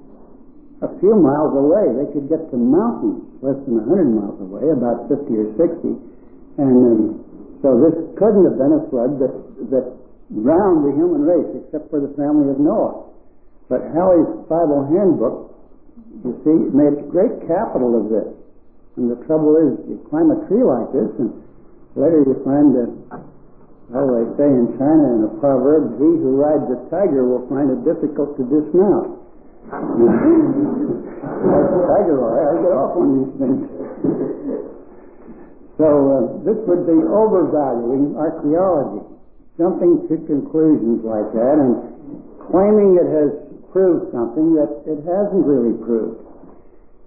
a 0.85 0.89
few 1.01 1.17
miles 1.17 1.57
away. 1.57 1.89
They 1.97 2.07
could 2.13 2.29
get 2.29 2.45
to 2.53 2.57
mountains 2.61 3.25
less 3.41 3.57
than 3.65 3.81
100 3.81 4.05
miles 4.13 4.37
away, 4.37 4.69
about 4.69 5.09
50 5.09 5.25
or 5.33 5.49
60. 5.57 5.97
And 6.61 6.77
um, 6.85 6.99
so 7.65 7.81
this 7.81 7.97
couldn't 8.21 8.45
have 8.45 8.61
been 8.61 8.77
a 8.77 8.83
flood 8.93 9.17
that 9.17 9.33
that 9.73 9.85
drowned 10.29 10.85
the 10.85 10.93
human 10.93 11.25
race 11.25 11.49
except 11.65 11.89
for 11.89 11.97
the 11.97 12.13
family 12.13 12.53
of 12.53 12.61
Noah. 12.61 13.09
But 13.69 13.81
Halley's 13.89 14.29
Bible 14.45 14.85
Handbook, 14.85 15.49
you 16.21 16.33
see, 16.45 16.57
made 16.69 17.09
great 17.09 17.33
capital 17.49 17.97
of 17.97 18.13
this. 18.13 18.44
And 18.95 19.11
the 19.11 19.19
trouble 19.27 19.59
is, 19.59 19.75
you 19.91 19.99
climb 20.09 20.31
a 20.31 20.39
tree 20.47 20.63
like 20.63 20.91
this, 20.95 21.11
and 21.19 21.31
later 21.95 22.23
you 22.23 22.35
find 22.47 22.71
that, 22.75 22.91
well, 23.91 24.07
they 24.15 24.25
say 24.39 24.47
in 24.49 24.71
China 24.79 25.05
in 25.19 25.27
a 25.27 25.33
proverb, 25.39 25.99
he 25.99 26.09
who 26.19 26.39
rides 26.39 26.65
a 26.71 26.79
tiger 26.89 27.27
will 27.27 27.43
find 27.51 27.69
it 27.69 27.83
difficult 27.83 28.39
to 28.39 28.43
dismount. 28.47 29.19
Tiger, 31.85 32.17
right, 32.21 32.47
I 32.49 32.55
get 32.61 32.73
off 32.73 32.93
on 32.97 33.07
these 33.17 33.33
things. 33.41 33.61
So 35.75 35.83
uh, 35.83 36.39
this 36.47 36.55
would 36.71 36.87
be 36.87 36.95
overvaluing 36.95 38.15
archaeology 38.15 39.03
jumping 39.57 40.07
to 40.07 40.15
conclusions 40.27 41.03
like 41.03 41.31
that 41.31 41.55
and 41.59 41.79
claiming 42.51 42.99
it 42.99 43.07
has 43.07 43.31
proved 43.71 44.11
something 44.11 44.55
that 44.55 44.71
it 44.87 44.99
hasn't 45.03 45.43
really 45.43 45.75
proved. 45.83 46.24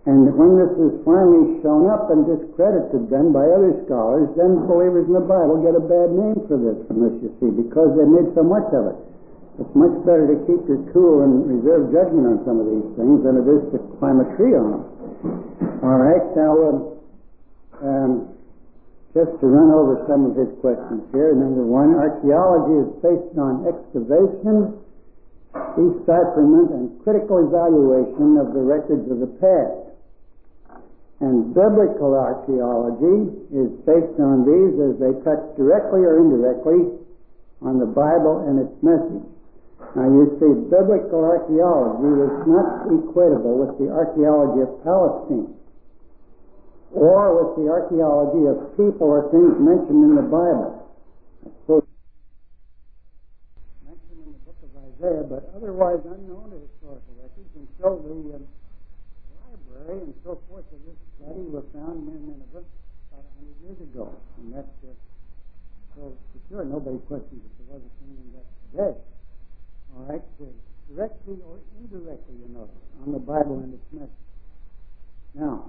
And 0.06 0.30
when 0.36 0.56
this 0.56 0.72
is 0.78 0.92
finally 1.04 1.58
shown 1.60 1.90
up 1.90 2.08
and 2.08 2.24
discredited 2.24 3.10
then 3.10 3.34
by 3.34 3.44
other 3.44 3.74
scholars, 3.84 4.30
then 4.38 4.64
believers 4.64 5.10
in 5.10 5.14
the 5.18 5.26
Bible 5.26 5.58
get 5.60 5.74
a 5.74 5.84
bad 5.84 6.14
name 6.14 6.38
for 6.46 6.56
this 6.56 6.78
from 6.86 7.02
this, 7.02 7.16
you 7.20 7.30
see, 7.42 7.50
because 7.50 7.92
they 7.98 8.06
made 8.06 8.30
so 8.32 8.46
much 8.46 8.68
of 8.72 8.94
it. 8.94 8.98
It's 9.58 9.74
much 9.74 9.90
better 10.06 10.30
to 10.30 10.38
keep 10.46 10.62
your 10.70 10.78
cool 10.94 11.26
and 11.26 11.42
reserve 11.50 11.90
judgment 11.90 12.30
on 12.30 12.38
some 12.46 12.62
of 12.62 12.66
these 12.70 12.88
things 12.94 13.26
than 13.26 13.42
it 13.42 13.46
is 13.50 13.62
to 13.74 13.82
climb 13.98 14.22
a 14.22 14.28
tree 14.38 14.54
on 14.54 14.66
them. 14.70 14.82
All 15.82 15.98
right, 15.98 16.22
now, 16.38 16.52
um, 16.62 16.78
um, 17.82 18.12
just 19.18 19.34
to 19.42 19.46
run 19.50 19.74
over 19.74 19.98
some 20.06 20.30
of 20.30 20.38
his 20.38 20.46
questions 20.62 21.02
here. 21.10 21.34
Number 21.34 21.66
one, 21.66 21.98
archaeology 21.98 22.86
is 22.86 22.90
based 23.02 23.34
on 23.34 23.66
excavation, 23.66 24.78
decipherment, 25.74 26.70
and 26.70 26.94
critical 27.02 27.42
evaluation 27.42 28.38
of 28.38 28.54
the 28.54 28.62
records 28.62 29.10
of 29.10 29.18
the 29.18 29.32
past. 29.42 29.87
And 31.20 31.50
biblical 31.50 32.14
archaeology 32.14 33.34
is 33.50 33.74
based 33.82 34.18
on 34.22 34.46
these 34.46 34.74
as 34.78 34.94
they 35.02 35.12
touch 35.26 35.42
directly 35.58 36.06
or 36.06 36.22
indirectly 36.22 36.94
on 37.58 37.82
the 37.82 37.90
Bible 37.90 38.46
and 38.46 38.62
its 38.62 38.74
message. 38.86 39.26
Now 39.98 40.06
you 40.06 40.30
see, 40.38 40.52
biblical 40.70 41.26
archaeology 41.26 42.22
is 42.22 42.34
not 42.46 42.86
equatable 42.86 43.66
with 43.66 43.82
the 43.82 43.90
archaeology 43.90 44.62
of 44.62 44.70
Palestine 44.86 45.58
or 46.92 47.34
with 47.34 47.56
the 47.58 47.70
archaeology 47.70 48.46
of 48.46 48.76
people 48.76 49.10
or 49.10 49.28
things 49.30 49.58
mentioned 49.58 50.04
in 50.06 50.14
the 50.14 50.22
Bible. 50.22 50.86
Mentioned 53.82 54.22
in 54.22 54.32
the 54.32 54.42
book 54.46 54.60
of 54.62 54.70
Isaiah, 54.76 55.26
but 55.26 55.50
otherwise 55.56 56.00
unknown 56.06 56.54
to 56.54 56.58
historical 56.62 57.14
records 57.18 57.52
until 57.58 57.98
the 58.06 58.38
um, 58.38 58.44
library 59.50 60.00
and 60.06 60.14
so 60.24 60.40
forth 60.48 60.64
of 60.72 60.80
this 60.86 61.07
study 61.28 61.44
were 61.52 61.66
found 61.76 62.08
in 62.08 62.24
Nineveh 62.24 62.64
about 62.64 63.24
hundred 63.36 63.56
years 63.60 63.78
ago. 63.84 64.16
And 64.40 64.56
that's 64.56 64.76
uh, 64.80 64.96
so 65.94 66.16
for 66.32 66.40
sure 66.48 66.64
nobody 66.64 66.96
questions 67.04 67.44
if 67.44 67.52
there 67.60 67.76
was 67.76 67.84
a 67.84 67.92
king 68.00 68.16
in 68.16 68.28
that 68.32 68.48
day. 68.72 68.94
All 69.92 70.04
right, 70.08 70.24
so 70.38 70.48
directly 70.88 71.36
or 71.44 71.60
indirectly, 71.76 72.36
you 72.40 72.48
know, 72.54 72.68
on 73.04 73.12
the 73.12 73.20
Bible 73.20 73.60
and 73.60 73.74
its 73.74 73.88
message. 73.92 74.24
Now, 75.34 75.68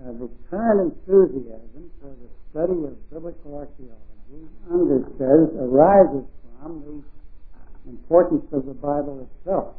uh, 0.00 0.12
the 0.16 0.30
current 0.48 0.96
enthusiasm 0.96 1.90
for 2.00 2.16
the 2.16 2.30
study 2.48 2.78
of 2.88 2.96
biblical 3.10 3.60
archaeology, 3.60 4.48
Unger 4.70 5.04
says, 5.18 5.52
arises 5.60 6.24
from 6.60 6.80
the 6.80 7.90
importance 7.90 8.46
of 8.52 8.64
the 8.64 8.74
Bible 8.74 9.28
itself. 9.28 9.74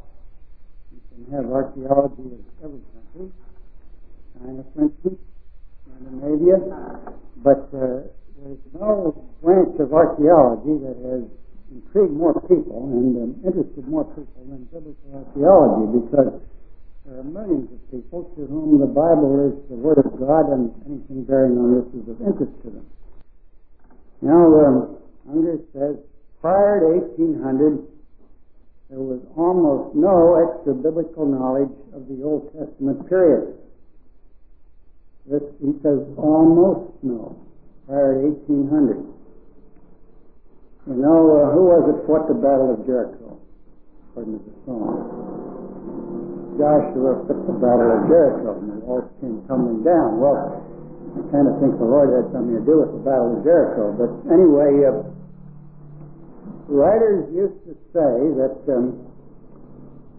You 0.91 0.99
can 1.09 1.33
have 1.33 1.45
archaeology 1.49 2.37
in 2.37 2.43
every 2.61 2.81
country, 2.93 3.31
China, 4.37 4.63
instance, 4.79 5.19
Scandinavia, 5.85 6.57
but 7.43 7.69
uh, 7.73 8.07
there's 8.41 8.63
no 8.73 9.13
branch 9.43 9.79
of 9.79 9.93
archaeology 9.93 10.81
that 10.81 10.97
has 11.05 11.23
intrigued 11.71 12.13
more 12.13 12.35
people 12.49 12.89
and 12.89 13.15
um, 13.17 13.31
interested 13.45 13.87
more 13.87 14.05
people 14.17 14.43
than 14.49 14.65
biblical 14.73 15.09
archaeology 15.13 15.85
because 16.03 16.41
there 17.05 17.19
are 17.19 17.23
millions 17.23 17.69
of 17.71 17.79
people 17.89 18.29
to 18.35 18.45
whom 18.45 18.79
the 18.79 18.89
Bible 18.89 19.41
is 19.45 19.55
the 19.69 19.77
Word 19.77 19.97
of 19.97 20.11
God 20.19 20.51
and 20.53 20.73
anything 20.85 21.23
bearing 21.23 21.57
on 21.57 21.81
this 21.81 21.87
is 21.97 22.05
of 22.09 22.17
interest 22.21 22.53
to 22.65 22.69
them. 22.69 22.85
Now, 24.21 24.41
um, 24.65 24.97
Unger 25.29 25.57
says, 25.73 25.97
prior 26.41 26.81
to 26.81 27.01
1800, 27.17 27.77
there 28.89 28.99
was 28.99 29.21
almost 29.37 29.95
no 29.95 30.35
extra 30.35 30.73
biblical 30.73 31.25
knowledge 31.25 31.71
of 31.95 32.09
the 32.09 32.21
Old 32.25 32.51
Testament 32.53 33.07
period. 33.07 33.60
This, 35.31 35.47
he 35.63 35.71
says, 35.79 36.03
almost 36.19 36.91
no, 37.07 37.39
prior 37.87 38.19
to 38.19 38.35
1800. 38.35 38.99
You 40.91 40.99
know, 40.99 41.39
uh, 41.39 41.55
who 41.55 41.71
was 41.71 41.87
it 41.87 42.03
fought 42.03 42.27
the 42.27 42.35
Battle 42.35 42.75
of 42.75 42.83
Jericho, 42.83 43.39
according 44.11 44.43
to 44.43 44.43
the 44.43 44.55
song? 44.67 44.91
Joshua 46.59 47.23
fought 47.31 47.47
the 47.47 47.55
Battle 47.63 47.95
of 47.95 48.11
Jericho, 48.11 48.59
and 48.59 48.75
the 48.75 48.83
walls 48.83 49.07
came 49.23 49.39
tumbling 49.47 49.87
down. 49.87 50.19
Well, 50.19 50.67
I 51.15 51.23
kind 51.31 51.47
of 51.47 51.63
think 51.63 51.79
the 51.79 51.87
Lord 51.87 52.11
had 52.11 52.27
something 52.35 52.59
to 52.59 52.65
do 52.67 52.83
with 52.83 52.91
the 52.91 53.03
Battle 53.07 53.39
of 53.39 53.47
Jericho. 53.47 53.95
But 53.95 54.11
anyway, 54.35 54.83
uh, 54.83 54.99
writers 56.67 57.23
used 57.31 57.55
to 57.71 57.73
say 57.95 58.11
that 58.35 58.59
um, 58.67 58.99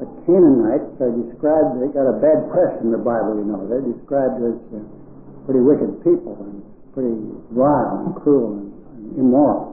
the 0.00 0.08
Canaanites 0.24 0.96
are 1.04 1.12
described, 1.20 1.84
they 1.84 1.92
got 1.92 2.08
a 2.08 2.16
bad 2.16 2.48
press 2.48 2.80
in 2.80 2.96
the 2.96 3.02
Bible, 3.02 3.36
you 3.36 3.44
know. 3.44 3.68
They're 3.68 3.84
described 3.84 4.40
as 4.40 4.56
uh, 4.72 5.01
pretty 5.44 5.60
wicked 5.60 6.02
people 6.04 6.38
and 6.40 6.62
pretty 6.94 7.14
vile 7.52 8.06
and 8.06 8.14
cruel 8.22 8.58
and, 8.58 8.68
and 8.94 9.18
immoral 9.18 9.72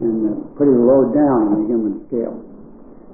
and 0.00 0.16
uh, 0.24 0.32
pretty 0.56 0.72
low 0.72 1.12
down 1.12 1.52
on 1.52 1.54
the 1.60 1.66
human 1.68 2.00
scale. 2.08 2.40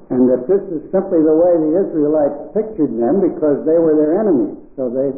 And 0.06 0.30
that 0.30 0.46
this 0.46 0.62
is 0.70 0.86
simply 0.94 1.18
the 1.18 1.34
way 1.34 1.58
the 1.58 1.74
Israelites 1.82 2.54
pictured 2.54 2.94
them 2.94 3.18
because 3.18 3.66
they 3.66 3.74
were 3.74 3.98
their 3.98 4.22
enemies. 4.22 4.54
So 4.78 4.86
they 4.86 5.10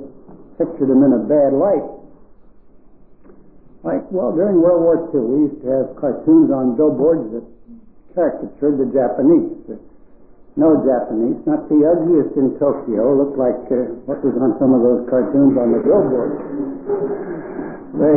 pictured 0.57 0.88
them 0.88 1.05
in 1.05 1.12
a 1.12 1.23
bad 1.29 1.53
light. 1.53 1.85
Like, 3.85 4.09
well, 4.11 4.33
during 4.33 4.64
World 4.64 4.81
War 4.81 4.97
II, 5.12 5.21
we 5.29 5.38
used 5.53 5.61
to 5.62 5.68
have 5.71 5.87
cartoons 6.01 6.51
on 6.51 6.75
billboards 6.75 7.37
that 7.37 7.44
caricatured 8.16 8.81
the 8.81 8.88
Japanese. 8.90 9.79
No 10.59 10.83
Japanese, 10.83 11.38
not 11.47 11.71
the 11.71 11.81
ugliest 11.87 12.35
in 12.35 12.59
Tokyo, 12.59 13.14
looked 13.14 13.38
like 13.38 13.62
uh, 13.71 13.94
what 14.11 14.18
was 14.27 14.35
on 14.42 14.59
some 14.59 14.75
of 14.75 14.83
those 14.83 15.07
cartoons 15.07 15.55
on 15.55 15.71
the 15.71 15.81
billboards. 15.87 16.37
They 17.94 18.16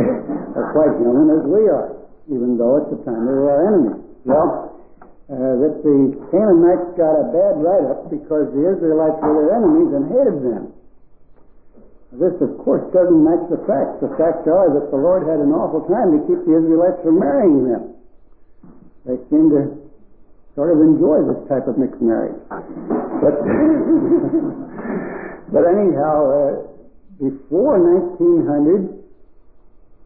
are 0.58 0.68
quite 0.74 0.98
human 0.98 1.30
as 1.38 1.46
we 1.46 1.70
are 1.70 2.02
even 2.30 2.54
though 2.58 2.78
at 2.78 2.86
the 2.90 2.98
time 3.02 3.26
they 3.26 3.34
were 3.34 3.50
our 3.50 3.62
enemies. 3.66 3.98
Well, 4.22 4.78
uh, 5.26 5.54
that 5.64 5.74
the 5.82 5.98
Canaanites 6.30 6.94
got 6.94 7.14
a 7.18 7.26
bad 7.32 7.54
write-up 7.58 8.12
because 8.12 8.52
the 8.52 8.62
Israelites 8.68 9.18
were 9.18 9.34
their 9.42 9.52
enemies 9.58 9.90
and 9.96 10.04
hated 10.12 10.38
them. 10.44 10.64
This, 12.12 12.36
of 12.44 12.60
course, 12.60 12.84
doesn't 12.92 13.24
match 13.24 13.48
the 13.48 13.56
facts. 13.64 14.04
The 14.04 14.12
facts 14.20 14.44
are 14.44 14.68
that 14.76 14.92
the 14.92 15.00
Lord 15.00 15.24
had 15.24 15.40
an 15.40 15.48
awful 15.56 15.88
time 15.88 16.12
to 16.12 16.20
keep 16.28 16.44
the 16.44 16.60
Israelites 16.60 17.00
from 17.00 17.16
marrying 17.18 17.64
them. 17.64 17.96
They 19.08 19.16
seem 19.32 19.48
to 19.50 19.80
sort 20.54 20.70
of 20.72 20.80
enjoy 20.84 21.24
this 21.24 21.40
type 21.48 21.66
of 21.68 21.78
mixed 21.78 22.02
marriage. 22.02 22.36
But, 22.48 23.40
but 25.52 25.64
anyhow, 25.64 26.28
uh, 26.28 26.60
before 27.16 27.80
1900, 27.80 29.02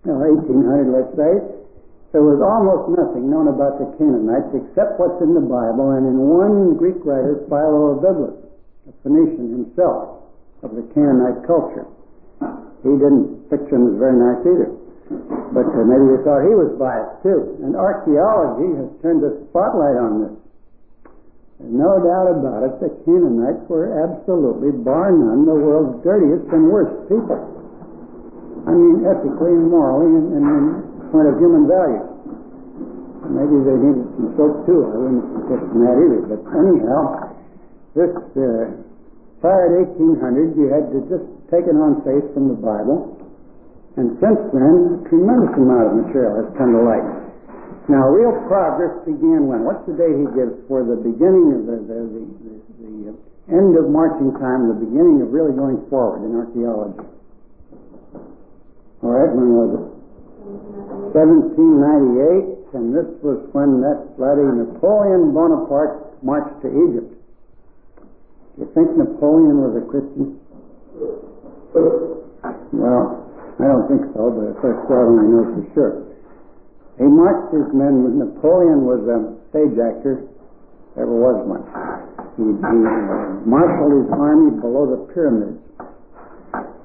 no, 0.06 0.22
1800, 0.22 0.86
let's 0.92 1.10
say, 1.18 1.32
there 2.14 2.22
was 2.22 2.38
almost 2.38 2.94
nothing 2.94 3.26
known 3.26 3.50
about 3.50 3.82
the 3.82 3.90
Canaanites 3.98 4.54
except 4.54 5.02
what's 5.02 5.18
in 5.18 5.34
the 5.34 5.42
Bible 5.42 5.98
and 5.98 6.06
in 6.06 6.14
one 6.16 6.78
Greek 6.78 7.02
writer, 7.02 7.42
Philo 7.50 7.98
of 7.98 8.04
Byblos, 8.04 8.38
a 8.86 8.92
Phoenician 9.02 9.50
himself 9.50 10.22
of 10.62 10.78
the 10.78 10.86
Canaanite 10.94 11.42
culture. 11.42 11.90
he 12.86 12.94
didn't 12.94 13.50
picture 13.50 13.74
him 13.74 13.90
as 13.90 13.98
very 13.98 14.14
nice 14.14 14.46
either. 14.46 14.75
But 15.06 15.70
uh, 15.70 15.86
maybe 15.86 16.18
they 16.18 16.20
thought 16.26 16.42
he 16.42 16.54
was 16.54 16.74
biased 16.76 17.22
too. 17.22 17.62
And 17.62 17.78
archaeology 17.78 18.74
has 18.82 18.88
turned 19.00 19.22
a 19.22 19.32
spotlight 19.48 19.96
on 19.96 20.12
this. 20.26 20.34
There's 21.56 21.72
no 21.72 21.96
doubt 22.04 22.28
about 22.36 22.60
it, 22.68 22.72
the 22.84 22.92
Canaanites 23.08 23.64
were 23.72 23.88
absolutely, 24.04 24.76
bar 24.84 25.08
none, 25.08 25.48
the 25.48 25.56
world's 25.56 26.04
dirtiest 26.04 26.52
and 26.52 26.68
worst 26.68 27.08
people. 27.08 27.40
I 28.68 28.76
mean, 28.76 29.06
ethically 29.08 29.56
and 29.56 29.70
morally 29.72 30.10
and, 30.10 30.26
and 30.36 30.44
in 30.44 30.86
point 31.08 31.32
of 31.32 31.40
human 31.40 31.64
value. 31.64 32.04
Maybe 33.26 33.56
they 33.64 33.78
needed 33.78 34.06
some 34.20 34.36
soap 34.36 34.66
too. 34.68 34.84
I 34.84 34.96
wouldn't 35.00 35.26
question 35.48 35.78
that 35.82 35.96
either. 35.96 36.20
But 36.30 36.40
anyhow, 36.60 37.02
this 37.96 38.12
uh, 38.36 38.76
prior 39.40 39.66
to 39.80 39.96
1800, 39.96 40.60
you 40.60 40.66
had 40.68 40.92
to 40.92 40.98
just 41.08 41.26
take 41.50 41.64
it 41.64 41.74
on 41.74 42.04
faith 42.04 42.26
from 42.36 42.52
the 42.52 42.58
Bible. 42.58 43.16
And 43.96 44.12
since 44.20 44.40
then, 44.52 45.00
a 45.00 45.08
tremendous 45.08 45.56
amount 45.56 45.84
of 45.88 45.94
material 46.04 46.44
has 46.44 46.48
come 46.60 46.76
to 46.76 46.84
light. 46.84 47.08
Now, 47.88 48.12
real 48.12 48.34
progress 48.44 48.92
began 49.08 49.48
when? 49.48 49.64
What's 49.64 49.86
the 49.88 49.96
date 49.96 50.12
he 50.20 50.26
gives 50.36 50.52
for 50.68 50.84
the 50.84 51.00
beginning 51.00 51.54
of 51.56 51.60
the, 51.64 51.76
the, 51.86 51.98
the, 52.04 52.22
the, 52.44 52.54
the 52.82 52.92
uh, 53.14 53.56
end 53.56 53.78
of 53.78 53.88
marching 53.88 54.36
time, 54.36 54.68
the 54.68 54.76
beginning 54.76 55.22
of 55.22 55.32
really 55.32 55.56
going 55.56 55.80
forward 55.88 56.26
in 56.28 56.34
archaeology? 56.34 57.08
All 59.00 59.12
right, 59.14 59.32
when 59.32 59.48
was 59.54 59.70
it? 59.80 59.86
1798, 61.16 62.76
and 62.76 62.92
this 62.92 63.08
was 63.22 63.38
when 63.56 63.80
that 63.80 64.18
bloody 64.18 64.44
Napoleon 64.44 65.32
Bonaparte 65.32 66.20
marched 66.20 66.60
to 66.62 66.68
Egypt. 66.68 67.16
Do 68.58 68.66
You 68.66 68.68
think 68.74 68.98
Napoleon 68.98 69.62
was 69.62 69.72
a 69.78 69.84
Christian? 69.88 70.36
Well, 72.72 73.25
I 73.56 73.64
don't 73.64 73.88
think 73.88 74.04
so, 74.12 74.28
but 74.36 74.52
of 74.52 74.56
course 74.60 74.80
God 74.84 75.08
only 75.08 75.32
know 75.32 75.44
for 75.48 75.64
sure. 75.72 75.92
He 77.00 77.08
marched 77.08 77.56
his 77.56 77.68
men 77.72 78.04
Napoleon 78.20 78.84
was 78.84 79.00
a 79.08 79.32
stage 79.48 79.76
actor, 79.80 80.28
ever 80.96 81.12
was 81.12 81.40
one. 81.44 81.64
He, 82.36 82.44
he 82.52 82.60
uh, 82.60 83.48
marshaled 83.48 84.04
his 84.04 84.12
army 84.12 84.60
below 84.60 84.84
the 84.92 85.00
pyramids 85.12 85.60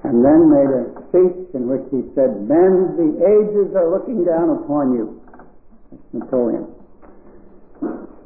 and 0.03 0.23
then 0.23 0.47
made 0.47 0.71
a 0.71 0.83
speech 1.11 1.51
in 1.55 1.67
which 1.67 1.83
he 1.91 2.07
said, 2.15 2.39
Men, 2.47 2.95
the 2.95 3.19
ages 3.19 3.75
are 3.75 3.91
looking 3.91 4.23
down 4.23 4.63
upon 4.63 4.95
you. 4.95 5.19
That's 5.91 6.23
Napoleon. 6.23 6.71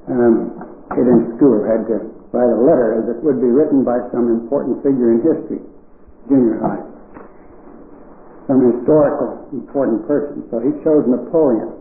Um, 0.05 0.53
kid 0.93 1.05
in 1.09 1.33
school 1.37 1.65
had 1.65 1.89
to 1.89 2.13
write 2.29 2.53
a 2.53 2.61
letter 2.61 3.01
as 3.01 3.09
it 3.09 3.25
would 3.25 3.41
be 3.41 3.49
written 3.49 3.81
by 3.81 4.05
some 4.13 4.29
important 4.29 4.85
figure 4.85 5.17
in 5.17 5.25
history, 5.25 5.61
junior 6.29 6.61
high 6.61 6.94
some 8.47 8.61
historical 8.61 9.49
important 9.53 10.05
person. 10.05 10.45
So 10.53 10.61
he 10.61 10.71
chose 10.85 11.05
Napoleon. 11.09 11.73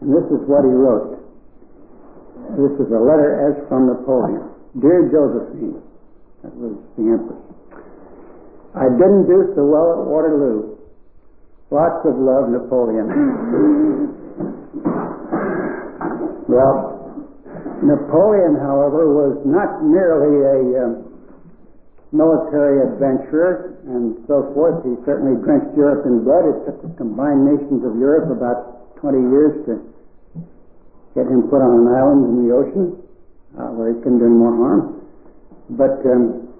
And 0.00 0.08
this 0.12 0.24
is 0.32 0.40
what 0.48 0.64
he 0.64 0.72
wrote. 0.72 1.20
This 2.56 2.74
is 2.80 2.88
a 2.88 2.98
letter 3.00 3.36
as 3.46 3.68
from 3.68 3.86
Napoleon. 3.92 4.48
Dear 4.80 5.12
Josephine, 5.12 5.82
that 6.42 6.54
was 6.56 6.74
the 6.96 7.04
Empress. 7.12 7.42
I 8.74 8.88
didn't 8.96 9.26
do 9.26 9.52
so 9.54 9.66
well 9.66 10.00
at 10.00 10.06
Waterloo. 10.06 10.78
Lots 11.70 12.02
of 12.06 12.14
love, 12.18 12.48
Napoleon. 12.50 13.06
well, 16.48 17.00
Napoleon, 17.82 18.56
however, 18.58 19.06
was 19.10 19.38
not 19.44 19.82
merely 19.84 20.38
a 20.42 20.84
um, 20.86 21.09
military 22.10 22.82
adventurer 22.82 23.78
and 23.86 24.18
so 24.26 24.50
forth. 24.54 24.82
He 24.82 24.98
certainly 25.06 25.38
drenched 25.42 25.76
Europe 25.78 26.06
in 26.06 26.26
blood. 26.26 26.42
It 26.46 26.58
took 26.66 26.78
the 26.82 26.92
combined 26.98 27.46
nations 27.46 27.86
of 27.86 27.94
Europe 27.98 28.34
about 28.34 28.98
20 28.98 29.30
years 29.30 29.54
to 29.70 29.72
get 31.14 31.26
him 31.26 31.46
put 31.50 31.62
on 31.62 31.86
an 31.86 31.88
island 31.90 32.20
in 32.26 32.34
the 32.46 32.50
ocean 32.54 32.98
uh, 33.58 33.70
where 33.74 33.94
he 33.94 33.96
couldn't 34.02 34.18
do 34.18 34.30
more 34.30 34.54
harm. 34.54 34.82
But 35.70 36.02
um, 36.06 36.50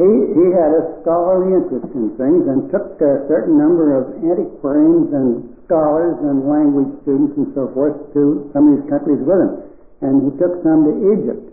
he, 0.00 0.08
he 0.08 0.46
had 0.56 0.72
a 0.72 0.96
scholarly 1.04 1.60
interest 1.60 1.92
in 1.92 2.16
things 2.16 2.48
and 2.48 2.72
took 2.72 2.96
a 3.04 3.28
certain 3.28 3.60
number 3.60 3.92
of 4.00 4.16
antiquarians 4.24 5.12
and 5.12 5.28
scholars 5.68 6.16
and 6.24 6.48
language 6.48 6.88
students 7.04 7.36
and 7.36 7.52
so 7.52 7.68
forth 7.76 8.00
to 8.16 8.48
some 8.56 8.64
of 8.64 8.80
these 8.80 8.88
countries 8.88 9.20
with 9.20 9.40
him. 9.44 9.52
And 10.00 10.24
he 10.24 10.30
took 10.40 10.64
some 10.64 10.88
to 10.88 10.92
Egypt. 11.12 11.44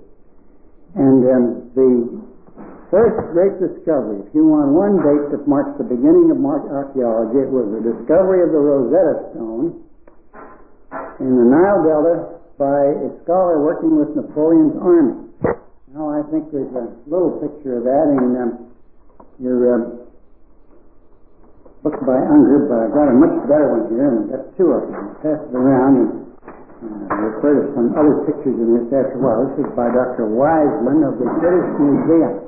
And 0.95 1.19
um, 1.27 1.43
the 1.75 1.91
first 2.89 3.17
great 3.35 3.59
discovery, 3.59 4.23
if 4.23 4.29
you 4.31 4.47
want 4.47 4.71
one 4.71 4.99
date 5.03 5.31
that 5.35 5.43
marks 5.47 5.75
the 5.77 5.87
beginning 5.87 6.31
of 6.31 6.39
archaeology, 6.39 7.43
it 7.43 7.51
was 7.51 7.67
the 7.75 7.83
discovery 7.83 8.43
of 8.43 8.55
the 8.55 8.61
Rosetta 8.61 9.31
Stone 9.35 9.83
in 11.19 11.31
the 11.35 11.47
Nile 11.47 11.81
Delta 11.83 12.15
by 12.55 12.79
a 13.03 13.09
scholar 13.23 13.59
working 13.61 13.99
with 13.99 14.15
Napoleon's 14.15 14.75
army. 14.79 15.27
Now, 15.93 16.13
I 16.13 16.21
think 16.31 16.51
there's 16.51 16.71
a 16.73 16.93
little 17.09 17.37
picture 17.43 17.79
of 17.79 17.83
that 17.85 18.05
in 18.17 18.37
um, 18.37 18.51
your 19.39 19.75
um, 19.75 19.83
book 21.83 21.97
by 22.01 22.17
Unger, 22.17 22.65
but 22.69 22.77
I've 22.87 22.95
got 22.95 23.07
a 23.09 23.15
much 23.15 23.35
better 23.49 23.67
one 23.77 23.85
here, 23.93 24.09
and 24.09 24.17
I've 24.25 24.29
got 24.31 24.43
two 24.57 24.69
of 24.73 24.83
them. 24.89 25.15
Pass 25.21 25.39
it 25.41 25.53
around 25.53 25.93
and 25.97 26.09
uh, 27.09 27.15
refer 27.33 27.61
to 27.61 27.63
some 27.73 27.93
other 27.97 28.25
pictures 28.29 28.57
in 28.57 28.69
this 28.77 28.87
after 28.93 29.17
a 29.17 29.21
while. 29.21 29.45
This 29.49 29.65
is 29.65 29.69
by 29.73 29.89
Dr. 29.89 30.29
Wiseman 30.29 31.05
of 31.05 31.17
the 31.17 31.29
British 31.41 31.69
Museum. 31.81 32.46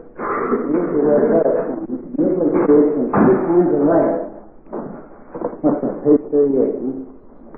Usually 2.20 2.52
creates 2.52 2.92
in 3.00 3.08
two 3.08 3.36
kinds 3.40 3.72
of 3.72 3.88
that, 3.88 4.20
page 6.04 6.24
38? 6.28 6.76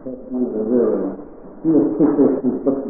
That's 0.06 0.22
one 0.30 0.46
of 0.46 0.54
the 0.54 0.62
real 0.70 0.94
ones. 1.02 1.26
You 1.66 1.74
will 1.74 1.98
keep 1.98 2.14
this 2.14 2.38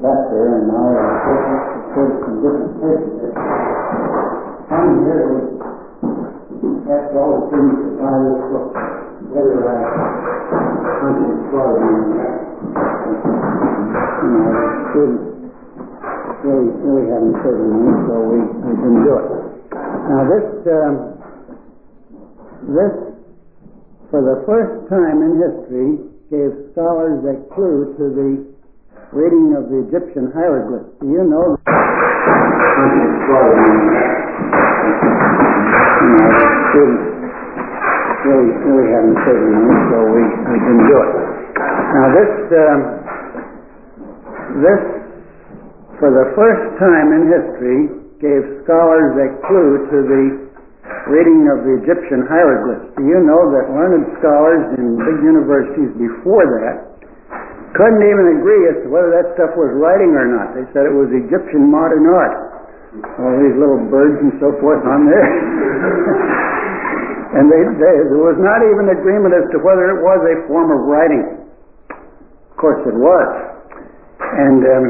back 0.03 0.27
there, 0.27 0.59
and 0.59 0.67
I'll 0.75 0.91
refer 0.91 2.03
to 2.03 2.19
some 2.19 2.43
different 2.43 2.83
there. 3.15 3.31
One 3.31 5.07
here 5.07 5.39
was, 5.39 5.55
after 6.91 7.15
all 7.15 7.31
the 7.39 7.47
students 7.47 7.79
to 7.79 7.95
buy 7.95 8.27
this 8.27 8.43
book, 8.51 8.75
whether 9.31 9.71
I 9.71 9.79
hunted 10.99 11.47
for 11.47 11.79
them 11.79 12.11
you 14.19 14.35
students 14.91 15.31
really, 16.43 17.07
haven't 17.07 17.39
saved 17.39 17.63
money, 17.71 17.95
so 18.03 18.19
we, 18.19 18.37
we 18.67 18.71
didn't 18.75 19.03
do 19.07 19.15
it. 19.15 19.50
Now 19.71 20.27
this, 20.27 20.47
um, 20.67 20.95
this, 22.67 22.93
for 24.11 24.19
the 24.19 24.43
first 24.43 24.89
time 24.91 25.23
in 25.23 25.39
history, 25.39 25.89
gave 26.27 26.51
scholars 26.71 27.23
a 27.23 27.35
clue 27.55 27.95
to 27.95 28.05
the 28.11 28.31
reading 29.15 29.55
of 29.55 29.71
the 29.71 29.87
Egyptian 29.87 30.31
hieroglyphs. 30.35 30.91
Do 30.99 31.07
you 31.07 31.23
know? 31.23 31.55
students 36.71 37.03
really, 38.23 38.51
really 38.63 38.87
haven't 38.95 39.19
saved 39.27 39.43
money, 39.43 39.75
so 39.91 39.97
we, 40.07 40.23
we 40.23 40.57
didn't 40.59 40.85
do 40.87 40.97
it. 41.03 41.11
Now 41.91 42.05
this, 42.15 42.31
um, 42.55 42.79
this, 44.63 44.81
for 45.99 46.09
the 46.15 46.31
first 46.35 46.63
time 46.79 47.11
in 47.11 47.27
history, 47.27 48.00
gave 48.21 48.45
scholars 48.63 49.17
a 49.17 49.27
clue 49.49 49.89
to 49.89 49.97
the 50.05 50.23
reading 51.09 51.49
of 51.49 51.65
the 51.65 51.81
Egyptian 51.81 52.29
hieroglyphs. 52.29 52.93
Do 52.93 53.03
you 53.03 53.17
know 53.25 53.49
that 53.49 53.73
learned 53.73 54.05
scholars 54.21 54.77
in 54.77 55.01
big 55.01 55.17
universities 55.25 55.89
before 55.97 56.45
that 56.61 56.91
couldn't 57.73 58.03
even 58.03 58.37
agree 58.37 58.67
as 58.67 58.83
to 58.83 58.91
whether 58.91 59.09
that 59.15 59.31
stuff 59.33 59.55
was 59.55 59.71
writing 59.79 60.11
or 60.13 60.27
not? 60.27 60.53
They 60.53 60.67
said 60.75 60.85
it 60.85 60.93
was 60.93 61.07
Egyptian 61.09 61.71
modern 61.71 62.05
art. 62.05 62.35
All 63.17 63.33
these 63.39 63.55
little 63.55 63.79
birds 63.87 64.19
and 64.19 64.35
so 64.43 64.51
forth 64.59 64.83
on 64.83 65.07
there. 65.07 65.23
and 67.39 67.47
they, 67.47 67.63
they, 67.79 67.95
there 68.11 68.19
was 68.19 68.35
not 68.43 68.59
even 68.67 68.91
agreement 68.91 69.31
as 69.31 69.47
to 69.55 69.63
whether 69.63 69.87
it 69.87 70.03
was 70.03 70.19
a 70.19 70.35
form 70.51 70.75
of 70.75 70.83
writing. 70.83 71.47
Of 71.89 72.55
course 72.59 72.83
it 72.83 72.97
was. 72.99 73.29
And 74.19 74.59
um, 74.67 74.85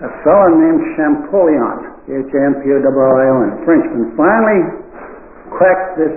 a 0.00 0.08
fellow 0.24 0.48
named 0.56 0.96
Champollion, 0.96 1.99
H-A-M-P-O-L-I-O-N, 2.08 3.48
a 3.50 3.58
Frenchman, 3.68 4.16
finally 4.16 4.60
cracked 5.52 6.00
this 6.00 6.16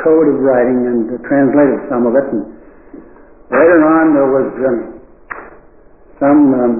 code 0.00 0.28
of 0.32 0.40
writing 0.40 0.88
and 0.88 1.04
uh, 1.12 1.20
translated 1.28 1.84
some 1.92 2.08
of 2.08 2.16
it. 2.16 2.26
And 2.32 2.42
later 3.52 3.80
on, 3.84 4.04
there 4.16 4.30
was 4.32 4.48
um, 4.64 4.78
some 6.16 6.40
um, 6.56 6.74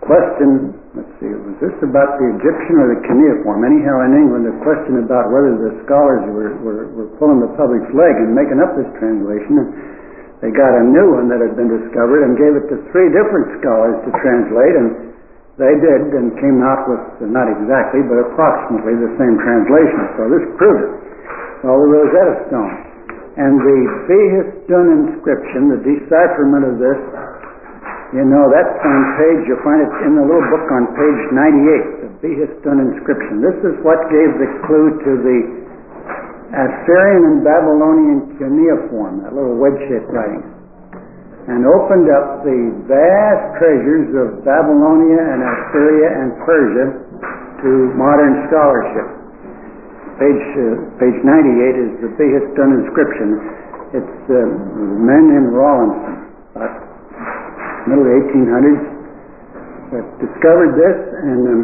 question. 0.00 0.72
Let's 0.96 1.12
see, 1.20 1.28
was 1.28 1.60
this 1.60 1.76
about 1.84 2.16
the 2.16 2.40
Egyptian 2.40 2.80
or 2.80 2.88
the 2.96 3.04
cuneiform? 3.04 3.68
Anyhow, 3.68 4.08
in 4.08 4.16
England, 4.16 4.48
a 4.48 4.56
question 4.64 5.04
about 5.04 5.28
whether 5.28 5.52
the 5.60 5.84
scholars 5.84 6.24
were, 6.32 6.56
were, 6.64 6.88
were 6.96 7.10
pulling 7.20 7.44
the 7.44 7.52
public's 7.52 7.92
leg 7.92 8.16
and 8.16 8.32
making 8.32 8.64
up 8.64 8.72
this 8.80 8.88
translation. 8.96 9.60
And 9.60 9.68
they 10.40 10.48
got 10.52 10.72
a 10.72 10.84
new 10.88 11.16
one 11.16 11.28
that 11.28 11.44
had 11.44 11.52
been 11.52 11.68
discovered 11.68 12.24
and 12.24 12.36
gave 12.40 12.56
it 12.56 12.72
to 12.72 12.76
three 12.92 13.12
different 13.12 13.60
scholars 13.60 14.00
to 14.08 14.10
translate, 14.24 14.74
and 14.76 15.15
they 15.56 15.72
did 15.80 16.12
and 16.12 16.36
came 16.36 16.60
out 16.60 16.84
with, 16.84 17.00
not 17.32 17.48
exactly, 17.48 18.04
but 18.04 18.20
approximately 18.28 18.92
the 19.00 19.12
same 19.16 19.40
translation. 19.40 20.00
So 20.20 20.22
this 20.28 20.44
proved 20.60 20.82
it. 20.84 20.92
called 21.66 21.82
the 21.82 21.90
Rosetta 21.90 22.34
Stone. 22.46 22.74
And 23.36 23.60
the 23.60 23.80
Behistun 24.08 24.86
inscription, 25.02 25.68
the 25.68 25.80
decipherment 25.84 26.64
of 26.64 26.76
this, 26.80 27.00
you 28.16 28.24
know, 28.24 28.48
that's 28.48 28.76
on 28.80 29.00
page, 29.20 29.44
you'll 29.44 29.60
find 29.60 29.82
it 29.82 29.92
in 30.08 30.16
the 30.16 30.24
little 30.24 30.46
book 30.48 30.64
on 30.72 30.88
page 30.96 31.20
98, 31.34 32.06
the 32.06 32.10
Behistun 32.24 32.76
inscription. 32.80 33.44
This 33.44 33.58
is 33.66 33.74
what 33.84 34.00
gave 34.08 34.30
the 34.40 34.48
clue 34.64 34.88
to 35.04 35.12
the 35.20 35.38
Assyrian 36.54 37.22
and 37.34 37.38
Babylonian 37.44 38.38
cuneiform, 38.38 39.26
that 39.26 39.34
little 39.36 39.58
wedge-shaped 39.60 40.08
writing, 40.08 40.40
and 41.46 41.62
opened 41.62 42.10
up 42.10 42.42
the 42.42 42.58
vast 42.90 43.44
treasures 43.62 44.10
of 44.18 44.42
Babylonia 44.42 45.22
and 45.22 45.40
Assyria 45.46 46.08
and 46.10 46.28
Persia 46.42 46.86
to 47.62 47.70
modern 47.94 48.50
scholarship. 48.50 49.06
Page, 50.18 50.46
uh, 50.58 50.98
page 50.98 51.18
98 51.22 51.76
is 51.76 51.90
the 52.02 52.10
Behistun 52.18 52.82
inscription. 52.82 53.28
It's 53.94 54.18
uh, 54.26 54.38
men 54.98 55.38
in 55.38 55.54
Rawlinson, 55.54 56.34
about 56.56 56.74
middle 57.86 58.10
1800s, 58.10 58.82
that 59.94 60.06
discovered 60.18 60.74
this, 60.74 60.98
and 61.22 61.40
um, 61.46 61.60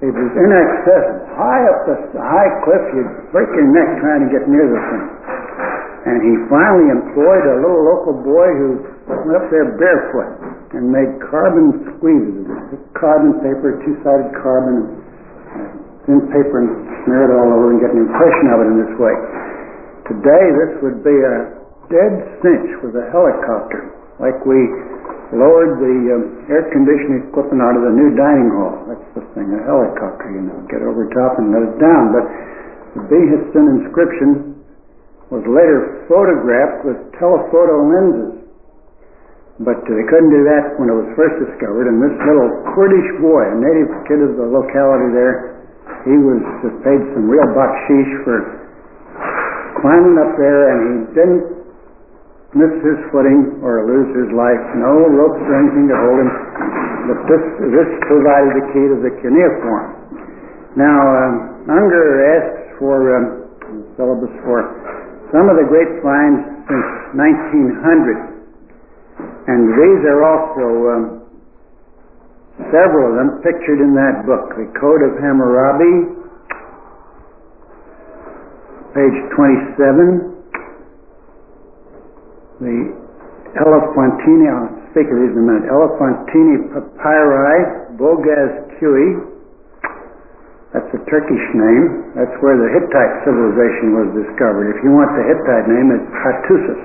it 0.00 0.12
was 0.12 0.30
inaccessible. 0.40 1.24
High 1.36 1.62
up 1.68 1.78
the 1.84 1.96
high 2.16 2.52
cliff, 2.64 2.84
you'd 2.96 3.12
break 3.32 3.48
your 3.52 3.68
neck 3.68 4.00
trying 4.00 4.24
to 4.24 4.30
get 4.32 4.48
near 4.48 4.64
the 4.64 4.80
thing. 4.88 5.15
And 6.06 6.22
he 6.22 6.32
finally 6.46 6.86
employed 6.94 7.44
a 7.50 7.56
little 7.66 7.82
local 7.82 8.14
boy 8.22 8.48
who 8.54 8.68
went 9.10 9.36
up 9.42 9.50
there 9.50 9.74
barefoot 9.74 10.38
and 10.78 10.86
made 10.86 11.10
carbon 11.26 11.98
squeezes. 11.98 12.46
Carbon 12.94 13.42
paper, 13.42 13.82
two-sided 13.82 14.30
carbon, 14.38 15.02
thin 16.06 16.22
paper 16.30 16.62
and 16.62 16.70
smear 17.02 17.26
it 17.26 17.32
all 17.34 17.50
over 17.50 17.74
and 17.74 17.82
get 17.82 17.90
an 17.90 18.06
impression 18.06 18.46
of 18.54 18.58
it 18.62 18.66
in 18.70 18.76
this 18.86 18.94
way. 19.02 19.14
Today, 20.06 20.44
this 20.54 20.72
would 20.86 21.02
be 21.02 21.16
a 21.18 21.36
dead 21.90 22.12
cinch 22.38 22.70
with 22.86 22.94
a 22.94 23.06
helicopter, 23.10 23.90
like 24.22 24.38
we 24.46 24.58
lowered 25.34 25.82
the 25.82 25.96
um, 26.14 26.46
air 26.46 26.70
conditioning 26.70 27.26
equipment 27.26 27.58
out 27.58 27.74
of 27.74 27.82
the 27.82 27.94
new 27.94 28.14
dining 28.14 28.50
hall. 28.54 28.78
That's 28.86 29.08
the 29.18 29.24
thing, 29.34 29.50
a 29.50 29.62
helicopter, 29.66 30.30
you 30.30 30.46
know, 30.46 30.54
get 30.70 30.86
over 30.86 31.10
top 31.10 31.42
and 31.42 31.50
let 31.50 31.66
it 31.66 31.76
down. 31.82 32.14
But 32.14 32.24
the 32.94 33.02
Behistun 33.10 33.82
inscription 33.82 34.55
was 35.30 35.42
later 35.42 36.06
photographed 36.06 36.86
with 36.86 36.98
telephoto 37.18 37.82
lenses. 37.82 38.46
But 39.58 39.80
uh, 39.80 39.88
they 39.88 40.06
couldn't 40.06 40.30
do 40.30 40.44
that 40.52 40.76
when 40.76 40.92
it 40.92 40.96
was 40.96 41.08
first 41.16 41.40
discovered. 41.40 41.88
And 41.88 41.96
this 41.98 42.12
little 42.28 42.50
Kurdish 42.76 43.10
boy, 43.24 43.40
a 43.40 43.56
native 43.56 43.88
kid 44.04 44.20
of 44.20 44.36
the 44.36 44.46
locality 44.46 45.08
there, 45.16 45.56
he 46.04 46.14
was 46.14 46.38
paid 46.84 47.00
some 47.16 47.26
real 47.26 47.48
bakshish 47.56 48.12
for 48.22 48.38
climbing 49.80 50.20
up 50.20 50.36
there, 50.38 50.62
and 50.70 50.78
he 50.84 50.94
didn't 51.16 51.44
miss 52.54 52.74
his 52.84 52.98
footing 53.10 53.58
or 53.64 53.82
lose 53.88 54.12
his 54.14 54.30
life. 54.36 54.60
No 54.78 55.08
ropes 55.08 55.40
or 55.40 55.54
anything 55.56 55.88
to 55.88 55.96
hold 55.98 56.18
him. 56.20 56.30
But 57.10 57.18
this 57.26 57.44
this 57.74 57.90
provided 58.06 58.60
the 58.60 58.64
key 58.70 58.86
to 58.92 58.96
the 59.02 59.12
cuneiform. 59.24 59.84
Now, 60.76 61.00
um, 61.00 61.34
Unger 61.70 62.06
asks 62.28 62.78
for 62.78 62.98
um, 63.16 63.26
syllabus 63.96 64.34
for 64.44 64.60
some 65.32 65.50
of 65.50 65.56
the 65.58 65.66
great 65.66 66.02
finds 66.02 66.42
since 66.66 66.88
1900, 67.14 68.36
and 69.50 69.60
these 69.74 70.02
are 70.06 70.22
also 70.22 70.66
um, 70.92 71.04
several 72.70 73.10
of 73.10 73.14
them 73.18 73.30
pictured 73.42 73.80
in 73.82 73.94
that 73.94 74.26
book, 74.26 74.54
the 74.54 74.66
Code 74.78 75.02
of 75.02 75.18
Hammurabi, 75.18 76.14
page 78.94 79.18
27 79.36 80.36
the 82.60 82.88
Elephantine, 83.56 84.48
I'll 84.48 84.72
speak 84.92 85.08
of 85.12 85.16
these 85.20 85.32
in 85.36 85.40
a 85.40 85.46
minute, 85.46 85.68
Elephantine 85.68 86.72
papyri, 86.72 87.96
Bogaz 88.00 88.52
Kui, 88.80 89.35
that's 90.76 90.92
a 90.92 91.00
Turkish 91.08 91.46
name. 91.56 92.12
That's 92.12 92.36
where 92.44 92.52
the 92.60 92.68
Hittite 92.68 93.24
civilization 93.24 93.96
was 93.96 94.12
discovered. 94.12 94.76
If 94.76 94.84
you 94.84 94.92
want 94.92 95.08
the 95.16 95.24
Hittite 95.24 95.72
name, 95.72 95.88
it's 95.88 96.04
Hattusis. 96.20 96.82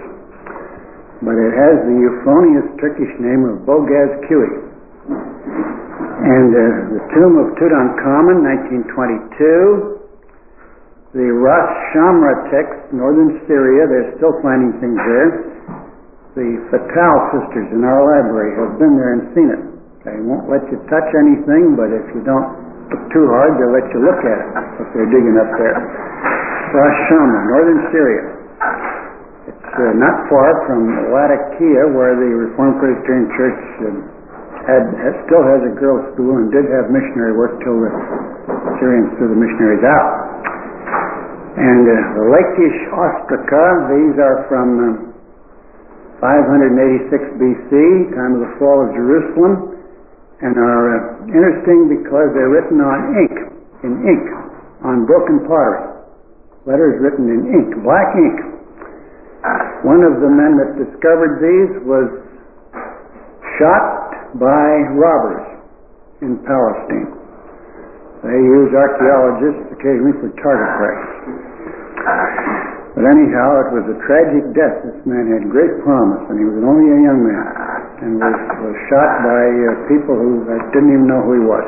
But 1.20 1.36
it 1.36 1.52
has 1.52 1.76
the 1.92 1.96
euphonious 2.00 2.72
Turkish 2.80 3.12
name 3.20 3.44
of 3.52 3.68
Bogaz 3.68 4.16
Kui. 4.32 4.48
And 5.12 6.50
uh, 6.56 6.64
the 6.88 7.04
tomb 7.12 7.36
of 7.36 7.52
Tutankhamun, 7.60 8.40
1922. 8.96 10.00
The 11.12 11.28
Ras 11.28 11.68
Shamra 11.92 12.48
text, 12.48 12.96
northern 12.96 13.44
Syria, 13.44 13.92
they're 13.92 14.16
still 14.16 14.40
finding 14.40 14.72
things 14.80 14.96
there. 14.96 15.30
The 16.40 16.48
Fatal 16.72 17.18
sisters 17.36 17.68
in 17.76 17.84
our 17.84 18.00
library 18.08 18.56
have 18.56 18.80
been 18.80 18.96
there 18.96 19.20
and 19.20 19.36
seen 19.36 19.52
it. 19.52 19.60
They 20.08 20.16
won't 20.24 20.48
let 20.48 20.64
you 20.72 20.80
touch 20.88 21.12
anything, 21.28 21.76
but 21.76 21.92
if 21.92 22.08
you 22.16 22.24
don't 22.24 22.71
too 23.12 23.26
hard, 23.32 23.56
they'll 23.60 23.76
let 23.76 23.88
you 23.92 24.00
look 24.04 24.22
at 24.24 24.38
it 24.40 24.50
if 24.84 24.88
they're 24.96 25.12
digging 25.12 25.36
up 25.40 25.52
there. 25.60 25.78
Ras 26.72 26.96
Shamra, 27.08 27.40
northern 27.52 27.82
Syria. 27.92 28.24
It's 29.52 29.74
uh, 29.76 29.92
not 30.00 30.16
far 30.32 30.50
from 30.68 31.12
Latakia, 31.12 31.92
where 31.92 32.16
the 32.16 32.32
Reformed 32.48 32.80
Presbyterian 32.80 33.28
Church 33.36 33.60
uh, 33.84 33.88
had, 34.68 34.84
had, 34.96 35.14
still 35.28 35.44
has 35.44 35.60
a 35.68 35.74
girls' 35.76 36.08
school 36.16 36.38
and 36.40 36.48
did 36.54 36.70
have 36.72 36.94
missionary 36.94 37.36
work 37.36 37.60
till 37.66 37.76
the 37.76 37.92
Syrians 38.80 39.12
threw 39.20 39.34
the 39.34 39.40
missionaries 39.40 39.84
out. 39.84 40.10
And 41.60 41.84
uh, 41.84 41.96
the 42.16 42.26
Lachish 42.32 42.80
ostraca, 42.96 43.66
these 43.92 44.16
are 44.22 44.38
from 44.48 44.68
uh, 44.80 46.24
586 46.24 47.42
BC, 47.42 47.72
time 48.14 48.38
of 48.38 48.46
the 48.46 48.54
fall 48.62 48.86
of 48.86 48.94
Jerusalem, 48.94 49.81
and 50.42 50.58
are 50.58 50.98
uh, 50.98 51.30
interesting 51.30 51.86
because 51.86 52.34
they're 52.34 52.50
written 52.50 52.82
on 52.82 53.14
ink, 53.14 53.38
in 53.86 53.94
ink, 54.02 54.26
on 54.82 55.06
broken 55.06 55.46
pottery. 55.46 55.86
Letters 56.66 56.98
written 57.02 57.30
in 57.30 57.42
ink, 57.54 57.70
black 57.86 58.10
ink. 58.18 58.38
One 59.86 60.02
of 60.06 60.22
the 60.22 60.30
men 60.30 60.58
that 60.62 60.78
discovered 60.78 61.42
these 61.42 61.82
was 61.86 62.06
shot 63.58 64.38
by 64.38 64.66
robbers 64.98 65.46
in 66.22 66.38
Palestine. 66.46 67.10
They 68.22 68.38
use 68.38 68.70
archaeologists 68.74 69.66
occasionally 69.74 70.14
for 70.22 70.30
target 70.42 70.70
practice. 70.78 71.18
But 73.02 73.18
anyhow, 73.18 73.66
it 73.66 73.82
was 73.82 73.86
a 73.90 73.98
tragic 74.06 74.46
death. 74.54 74.86
This 74.86 75.02
man 75.10 75.26
had 75.26 75.50
great 75.50 75.74
promise, 75.82 76.22
and 76.30 76.38
he 76.38 76.46
was 76.46 76.62
only 76.62 76.86
a 76.86 77.02
young 77.02 77.26
man, 77.26 77.50
and 78.06 78.22
was, 78.22 78.38
was 78.62 78.78
shot 78.94 79.26
by 79.26 79.42
uh, 79.42 79.90
people 79.90 80.14
who 80.14 80.46
uh, 80.46 80.54
didn't 80.70 80.94
even 80.94 81.10
know 81.10 81.18
who 81.26 81.42
he 81.42 81.46
was. 81.50 81.66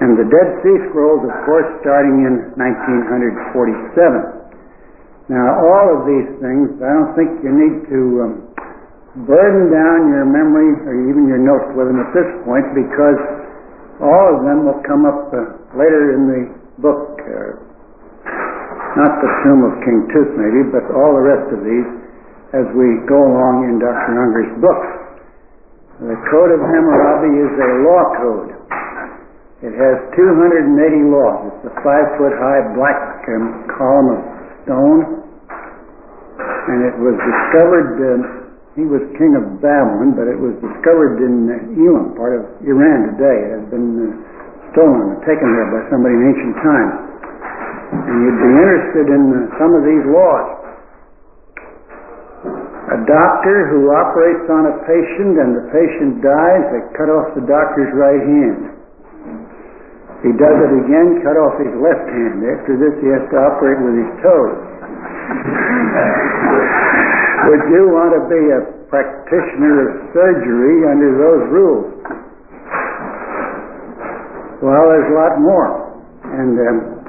And 0.00 0.16
the 0.16 0.24
Dead 0.24 0.48
Sea 0.64 0.80
Scrolls, 0.88 1.28
of 1.28 1.34
course, 1.44 1.68
starting 1.84 2.24
in 2.24 2.56
1947. 2.56 5.28
Now, 5.28 5.60
all 5.60 5.92
of 5.92 6.08
these 6.08 6.32
things, 6.40 6.72
I 6.80 6.88
don't 6.88 7.12
think 7.20 7.44
you 7.44 7.52
need 7.52 7.84
to 7.92 8.00
um, 8.24 8.48
burden 9.28 9.68
down 9.68 10.08
your 10.08 10.24
memory 10.24 10.72
or 10.88 11.04
even 11.04 11.28
your 11.28 11.44
notes 11.44 11.68
with 11.76 11.92
them 11.92 12.00
at 12.00 12.08
this 12.16 12.32
point 12.48 12.64
because 12.72 13.20
all 14.00 14.40
of 14.40 14.48
them 14.48 14.64
will 14.64 14.80
come 14.88 15.04
up 15.04 15.28
uh, 15.36 15.52
later 15.76 16.16
in 16.16 16.32
the 16.32 16.40
book. 16.80 17.12
Uh, 17.20 17.63
not 18.94 19.12
the 19.18 19.30
tomb 19.42 19.60
of 19.66 19.72
King 19.82 20.06
Tut, 20.14 20.28
maybe, 20.38 20.70
but 20.70 20.86
all 20.94 21.18
the 21.18 21.24
rest 21.26 21.46
of 21.50 21.60
these 21.66 21.88
as 22.54 22.66
we 22.78 23.02
go 23.10 23.18
along 23.18 23.66
in 23.66 23.82
Dr. 23.82 24.14
Unger's 24.14 24.54
book. 24.62 24.82
The 25.98 26.18
Code 26.30 26.50
of 26.54 26.62
Hammurabi 26.62 27.32
is 27.38 27.52
a 27.58 27.70
law 27.86 28.02
code. 28.18 28.50
It 29.62 29.74
has 29.74 29.96
280 30.12 31.10
laws. 31.10 31.38
It's 31.50 31.72
a 31.72 31.74
five 31.82 32.06
foot 32.20 32.34
high 32.36 32.62
black 32.76 33.24
um, 33.32 33.64
column 33.74 34.08
of 34.12 34.20
stone, 34.66 35.00
and 36.68 36.78
it 36.84 36.96
was 37.00 37.16
discovered. 37.16 37.90
Uh, 37.96 38.44
he 38.74 38.82
was 38.82 39.00
king 39.14 39.38
of 39.38 39.62
Babylon, 39.62 40.18
but 40.18 40.26
it 40.26 40.34
was 40.34 40.52
discovered 40.58 41.22
in 41.22 41.46
Elam, 41.78 42.18
part 42.18 42.34
of 42.34 42.42
Iran 42.66 43.14
today. 43.14 43.38
It 43.38 43.50
has 43.62 43.66
been 43.70 43.88
uh, 44.02 44.06
stolen 44.74 45.22
taken 45.22 45.46
there 45.54 45.70
by 45.70 45.82
somebody 45.94 46.12
in 46.18 46.22
ancient 46.34 46.54
times. 46.58 46.94
And 47.94 48.18
you'd 48.26 48.42
be 48.42 48.50
interested 48.50 49.06
in 49.14 49.22
uh, 49.30 49.38
some 49.58 49.74
of 49.78 49.84
these 49.86 50.04
laws. 50.10 50.48
A 52.84 53.00
doctor 53.06 53.70
who 53.72 53.88
operates 53.94 54.44
on 54.50 54.66
a 54.68 54.76
patient 54.84 55.38
and 55.40 55.56
the 55.56 55.64
patient 55.72 56.20
dies, 56.20 56.62
they 56.74 56.82
cut 56.98 57.08
off 57.08 57.32
the 57.32 57.40
doctor's 57.48 57.88
right 57.96 58.20
hand. 58.20 58.76
He 60.20 60.32
does 60.36 60.56
it 60.56 60.72
again, 60.84 61.20
cut 61.20 61.36
off 61.36 61.58
his 61.60 61.74
left 61.80 62.08
hand. 62.08 62.44
After 62.44 62.76
this, 62.80 62.94
he 63.00 63.08
has 63.12 63.24
to 63.28 63.36
operate 63.40 63.80
with 63.80 63.96
his 63.96 64.10
toes. 64.24 64.56
Would 67.44 67.60
you 67.68 67.92
want 67.92 68.16
to 68.16 68.24
be 68.24 68.40
a 68.56 68.60
practitioner 68.88 69.84
of 69.84 69.88
surgery 70.16 70.88
under 70.88 71.12
those 71.12 71.44
rules? 71.52 71.92
Well, 74.64 74.84
there's 74.88 75.12
a 75.12 75.16
lot 75.18 75.36
more. 75.44 75.92
And 76.24 76.56
um, 76.56 77.03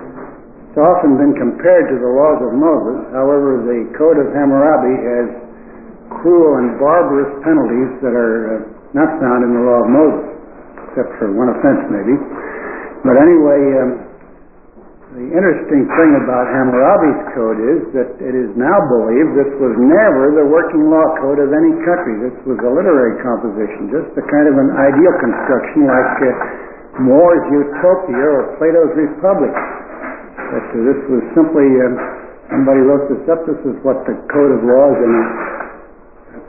It's 0.75 0.83
often 0.83 1.15
been 1.15 1.31
compared 1.39 1.87
to 1.87 2.03
the 2.03 2.11
laws 2.19 2.43
of 2.43 2.51
Moses. 2.51 3.07
However, 3.15 3.63
the 3.63 3.95
Code 3.95 4.19
of 4.19 4.27
Hammurabi 4.35 4.95
has 5.07 5.27
cruel 6.19 6.59
and 6.59 6.75
barbarous 6.75 7.31
penalties 7.47 7.95
that 8.03 8.11
are 8.11 8.59
uh, 8.59 8.91
not 8.91 9.07
found 9.23 9.47
in 9.47 9.55
the 9.55 9.63
law 9.63 9.79
of 9.79 9.87
Moses, 9.87 10.35
except 10.83 11.15
for 11.15 11.31
one 11.31 11.47
offense 11.55 11.79
maybe. 11.87 12.19
But 13.07 13.15
anyway, 13.15 13.61
um, 13.79 13.89
the 15.15 15.31
interesting 15.31 15.87
thing 15.95 16.11
about 16.19 16.43
Hammurabi's 16.51 17.23
code 17.31 17.59
is 17.63 17.79
that 17.95 18.09
it 18.19 18.35
is 18.35 18.51
now 18.59 18.75
believed 18.99 19.31
this 19.31 19.55
was 19.63 19.79
never 19.79 20.35
the 20.35 20.43
working 20.43 20.91
law 20.91 21.07
code 21.23 21.39
of 21.39 21.55
any 21.55 21.71
country. 21.87 22.19
This 22.19 22.35
was 22.43 22.59
a 22.59 22.71
literary 22.75 23.15
composition, 23.23 23.95
just 23.95 24.11
a 24.19 24.23
kind 24.27 24.51
of 24.51 24.59
an 24.59 24.75
ideal 24.75 25.15
construction 25.23 25.87
like 25.87 26.19
uh, 26.19 26.99
More's 26.99 27.47
Utopia 27.63 28.27
or 28.27 28.59
Plato's 28.59 28.91
Republic. 28.99 29.55
Uh, 30.45 30.61
this 30.85 30.99
was 31.09 31.23
simply, 31.33 31.67
um, 31.81 31.97
somebody 32.53 32.81
wrote 32.85 33.09
this 33.09 33.25
up, 33.25 33.41
this 33.49 33.57
is 33.65 33.75
what 33.81 34.05
the 34.05 34.13
code 34.29 34.51
of 34.53 34.61
laws 34.61 34.97
in 35.01 35.11
a 35.11 35.25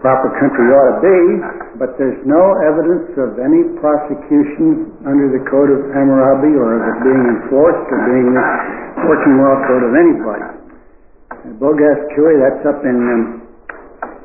proper 0.05 0.29
country 0.37 0.69
ought 0.71 0.89
to 0.93 0.99
be, 1.01 1.19
but 1.81 1.97
there's 1.97 2.21
no 2.29 2.55
evidence 2.69 3.11
of 3.17 3.41
any 3.41 3.65
prosecution 3.81 4.93
under 5.09 5.33
the 5.33 5.43
Code 5.49 5.73
of 5.73 5.81
Hammurabi 5.97 6.53
or 6.53 6.79
of 6.79 6.83
it 6.85 6.99
being 7.03 7.25
enforced 7.27 7.87
or 7.89 8.01
being 8.05 8.31
a 8.37 8.45
working 9.09 9.35
law 9.41 9.57
code 9.65 9.85
of 9.89 9.93
anybody. 9.97 10.47
Boghaz 11.57 12.01
Köy, 12.13 12.35
that's 12.39 12.63
up 12.69 12.85
in 12.85 12.97
um, 12.99 13.23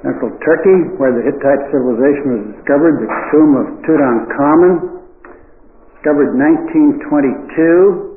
central 0.04 0.34
Turkey, 0.44 0.92
where 1.00 1.14
the 1.16 1.24
Hittite 1.24 1.64
civilization 1.72 2.28
was 2.36 2.44
discovered, 2.58 2.96
the 3.00 3.10
tomb 3.32 3.52
of 3.56 3.66
Tutankhamun, 3.86 4.74
discovered 5.96 6.34
1922. 6.36 8.11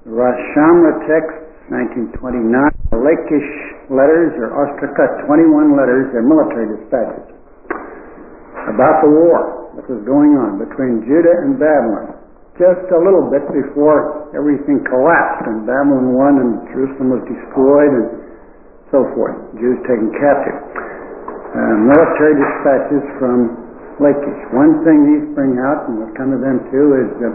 The 0.00 0.16
Ras 0.16 0.32
Shamra 0.56 0.96
text, 1.04 1.36
1929. 1.68 2.56
The 2.88 2.96
Lachish 3.04 3.50
letters, 3.92 4.32
or 4.40 4.48
Ostraca, 4.48 5.28
21 5.28 5.76
letters, 5.76 6.08
they're 6.16 6.24
military 6.24 6.72
dispatches, 6.72 7.36
about 8.64 9.04
the 9.04 9.12
war 9.12 9.68
that 9.76 9.84
was 9.92 10.00
going 10.08 10.40
on 10.40 10.56
between 10.56 11.04
Judah 11.04 11.44
and 11.44 11.60
Babylon. 11.60 12.16
Just 12.56 12.88
a 12.88 12.96
little 12.96 13.28
bit 13.28 13.44
before 13.52 14.32
everything 14.32 14.80
collapsed 14.88 15.44
and 15.52 15.68
Babylon 15.68 16.16
won 16.16 16.32
and 16.48 16.52
Jerusalem 16.72 17.20
was 17.20 17.24
destroyed 17.28 17.92
and 17.92 18.08
so 18.88 19.04
forth. 19.12 19.36
Jews 19.60 19.80
taken 19.84 20.12
captive. 20.16 20.58
Uh, 21.52 21.76
military 21.76 22.40
dispatches 22.40 23.04
from 23.20 23.52
Lachish. 24.00 24.40
One 24.56 24.80
thing 24.80 25.04
these 25.04 25.26
bring 25.36 25.60
out, 25.60 25.92
and 25.92 26.00
we'll 26.00 26.16
come 26.16 26.32
to 26.32 26.40
them 26.40 26.64
too, 26.72 26.88
is 27.04 27.08
that 27.20 27.34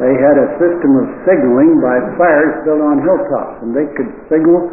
they 0.00 0.12
had 0.16 0.36
a 0.40 0.48
system 0.56 0.90
of 1.00 1.06
signaling 1.28 1.80
by 1.82 2.00
fires 2.16 2.64
built 2.64 2.80
on 2.80 3.04
hilltops, 3.04 3.60
and 3.60 3.76
they 3.76 3.88
could 3.92 4.08
signal 4.32 4.72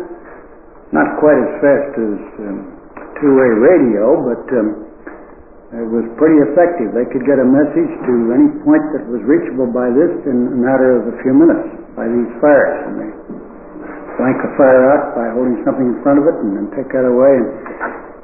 not 0.96 1.20
quite 1.20 1.38
as 1.38 1.52
fast 1.60 1.92
as 2.00 2.18
um, 2.48 2.58
two-way 3.20 3.52
radio, 3.60 4.16
but 4.26 4.44
um, 4.58 4.90
it 5.70 5.86
was 5.86 6.02
pretty 6.18 6.42
effective. 6.50 6.98
They 6.98 7.06
could 7.14 7.22
get 7.30 7.38
a 7.38 7.46
message 7.46 7.94
to 8.10 8.14
any 8.34 8.50
point 8.66 8.82
that 8.98 9.06
was 9.06 9.22
reachable 9.22 9.70
by 9.70 9.94
this 9.94 10.10
in 10.26 10.50
a 10.50 10.58
matter 10.58 10.98
of 10.98 11.14
a 11.14 11.16
few 11.22 11.36
minutes 11.38 11.78
by 11.94 12.10
these 12.10 12.32
fires. 12.42 12.80
And 12.90 12.96
they 12.98 13.12
blank 14.18 14.38
the 14.42 14.50
fire 14.58 14.84
out 14.98 15.14
by 15.14 15.30
holding 15.38 15.62
something 15.62 15.94
in 15.94 16.02
front 16.02 16.18
of 16.18 16.26
it 16.26 16.42
and 16.42 16.58
then 16.58 16.68
take 16.74 16.90
that 16.90 17.06
away 17.06 17.34
and, 17.38 17.50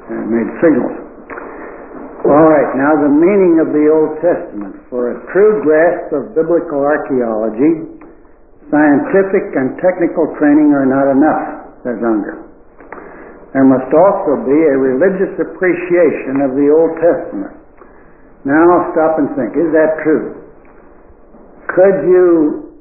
and 0.09 0.21
made 0.25 0.49
signals. 0.57 1.04
All 2.25 2.49
right, 2.49 2.73
now 2.73 2.89
the 3.05 3.13
meaning 3.13 3.61
of 3.61 3.69
the 3.69 3.85
Old 3.85 4.17
Testament. 4.17 4.81
For 4.89 5.13
a 5.13 5.17
true 5.29 5.61
grasp 5.61 6.09
of 6.09 6.33
biblical 6.33 6.81
archaeology, 6.81 8.01
scientific 8.73 9.53
and 9.53 9.77
technical 9.77 10.33
training 10.41 10.73
are 10.73 10.89
not 10.89 11.05
enough, 11.13 11.69
says 11.85 12.01
Unger. 12.01 12.41
There 13.53 13.69
must 13.69 13.93
also 13.93 14.41
be 14.41 14.57
a 14.57 14.73
religious 14.73 15.37
appreciation 15.37 16.41
of 16.41 16.57
the 16.57 16.65
Old 16.73 16.97
Testament. 16.97 17.61
Now 18.41 18.89
stop 18.97 19.21
and 19.21 19.29
think, 19.37 19.53
is 19.53 19.69
that 19.77 20.01
true? 20.01 20.49
Could 21.77 22.09
you 22.09 22.73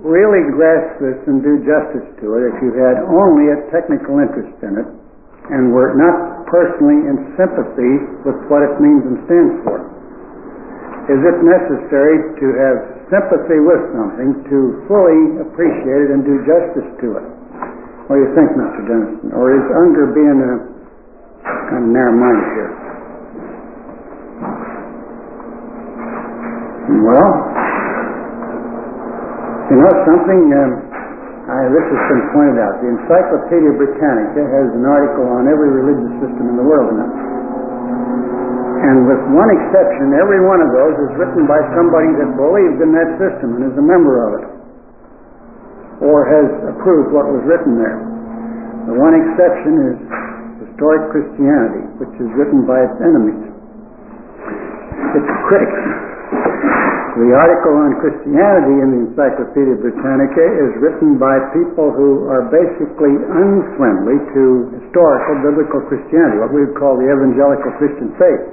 really 0.00 0.48
grasp 0.56 0.96
this 1.04 1.20
and 1.28 1.44
do 1.44 1.60
justice 1.60 2.08
to 2.24 2.26
it 2.40 2.56
if 2.56 2.56
you 2.64 2.72
had 2.72 3.04
only 3.04 3.52
a 3.52 3.68
technical 3.68 4.16
interest 4.16 4.56
in 4.64 4.80
it 4.80 4.88
and 5.50 5.70
were 5.70 5.94
not 5.94 6.46
personally 6.50 7.06
in 7.06 7.34
sympathy 7.38 7.92
with 8.26 8.38
what 8.50 8.62
it 8.66 8.74
means 8.82 9.02
and 9.06 9.16
stands 9.26 9.54
for? 9.62 9.78
Is 11.06 11.22
it 11.22 11.36
necessary 11.46 12.18
to 12.34 12.46
have 12.58 12.76
sympathy 13.10 13.62
with 13.62 13.82
something 13.94 14.42
to 14.50 14.58
fully 14.90 15.38
appreciate 15.38 16.10
it 16.10 16.10
and 16.10 16.26
do 16.26 16.42
justice 16.42 16.90
to 17.02 17.08
it? 17.22 17.26
What 18.10 18.18
do 18.18 18.22
you 18.26 18.32
think, 18.34 18.50
Mr. 18.58 18.82
Denison? 18.86 19.30
Or 19.34 19.54
is 19.54 19.66
Unger 19.70 20.10
being 20.14 20.38
a 20.38 20.54
kind 21.70 21.82
of 21.82 21.90
narrow-minded 21.90 22.48
here? 22.54 22.72
Well, 27.02 27.30
you 29.70 29.76
know 29.82 29.94
something? 30.06 30.42
Um, 30.54 30.85
I, 31.46 31.70
this 31.70 31.86
has 31.86 32.02
been 32.10 32.24
pointed 32.34 32.58
out. 32.58 32.74
The 32.82 32.90
Encyclopedia 32.90 33.70
Britannica 33.78 34.42
has 34.42 34.66
an 34.74 34.82
article 34.82 35.30
on 35.30 35.46
every 35.46 35.70
religious 35.70 36.10
system 36.18 36.50
in 36.50 36.56
the 36.58 36.66
world 36.66 36.90
now. 36.90 37.10
And 38.86 39.06
with 39.06 39.22
one 39.30 39.50
exception, 39.54 40.14
every 40.18 40.42
one 40.42 40.58
of 40.58 40.70
those 40.74 40.94
is 41.06 41.10
written 41.14 41.46
by 41.46 41.62
somebody 41.78 42.10
that 42.18 42.34
believed 42.34 42.82
in 42.82 42.90
that 42.98 43.10
system 43.22 43.58
and 43.58 43.62
is 43.70 43.76
a 43.78 43.86
member 43.86 44.26
of 44.26 44.30
it 44.42 44.46
or 46.04 46.28
has 46.28 46.46
approved 46.76 47.14
what 47.14 47.24
was 47.30 47.40
written 47.48 47.80
there. 47.80 47.96
The 48.90 48.96
one 49.00 49.16
exception 49.16 49.72
is 49.90 49.96
historic 50.66 51.08
Christianity, 51.08 51.88
which 52.02 52.14
is 52.20 52.28
written 52.36 52.68
by 52.68 52.84
its 52.84 52.96
enemies, 53.00 53.42
its 55.16 55.30
critics. 55.48 55.82
The 57.16 57.32
article 57.32 57.72
on 57.80 57.96
Christianity 58.04 58.76
in 58.76 58.88
the 58.92 59.00
Encyclopedia 59.08 59.80
Britannica 59.80 60.44
is 60.68 60.76
written 60.84 61.16
by 61.16 61.40
people 61.56 61.88
who 61.88 62.28
are 62.28 62.44
basically 62.52 63.16
unfriendly 63.16 64.20
to 64.36 64.68
historical 64.76 65.40
biblical 65.40 65.80
Christianity, 65.88 66.44
what 66.44 66.52
we 66.52 66.68
would 66.68 66.76
call 66.76 67.00
the 67.00 67.08
evangelical 67.08 67.72
Christian 67.80 68.12
faith. 68.20 68.44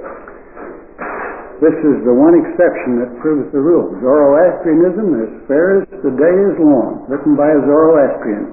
This 1.60 1.76
is 1.76 2.08
the 2.08 2.16
one 2.16 2.40
exception 2.40 3.04
that 3.04 3.12
proves 3.20 3.52
the 3.52 3.60
rule. 3.60 3.92
Zoroastrianism, 4.00 5.12
as 5.12 5.32
fair 5.44 5.84
as 5.84 6.00
the 6.00 6.16
day 6.16 6.34
is 6.48 6.56
long, 6.56 7.04
written 7.12 7.36
by 7.36 7.52
a 7.52 7.60
Zoroastrian, 7.68 8.48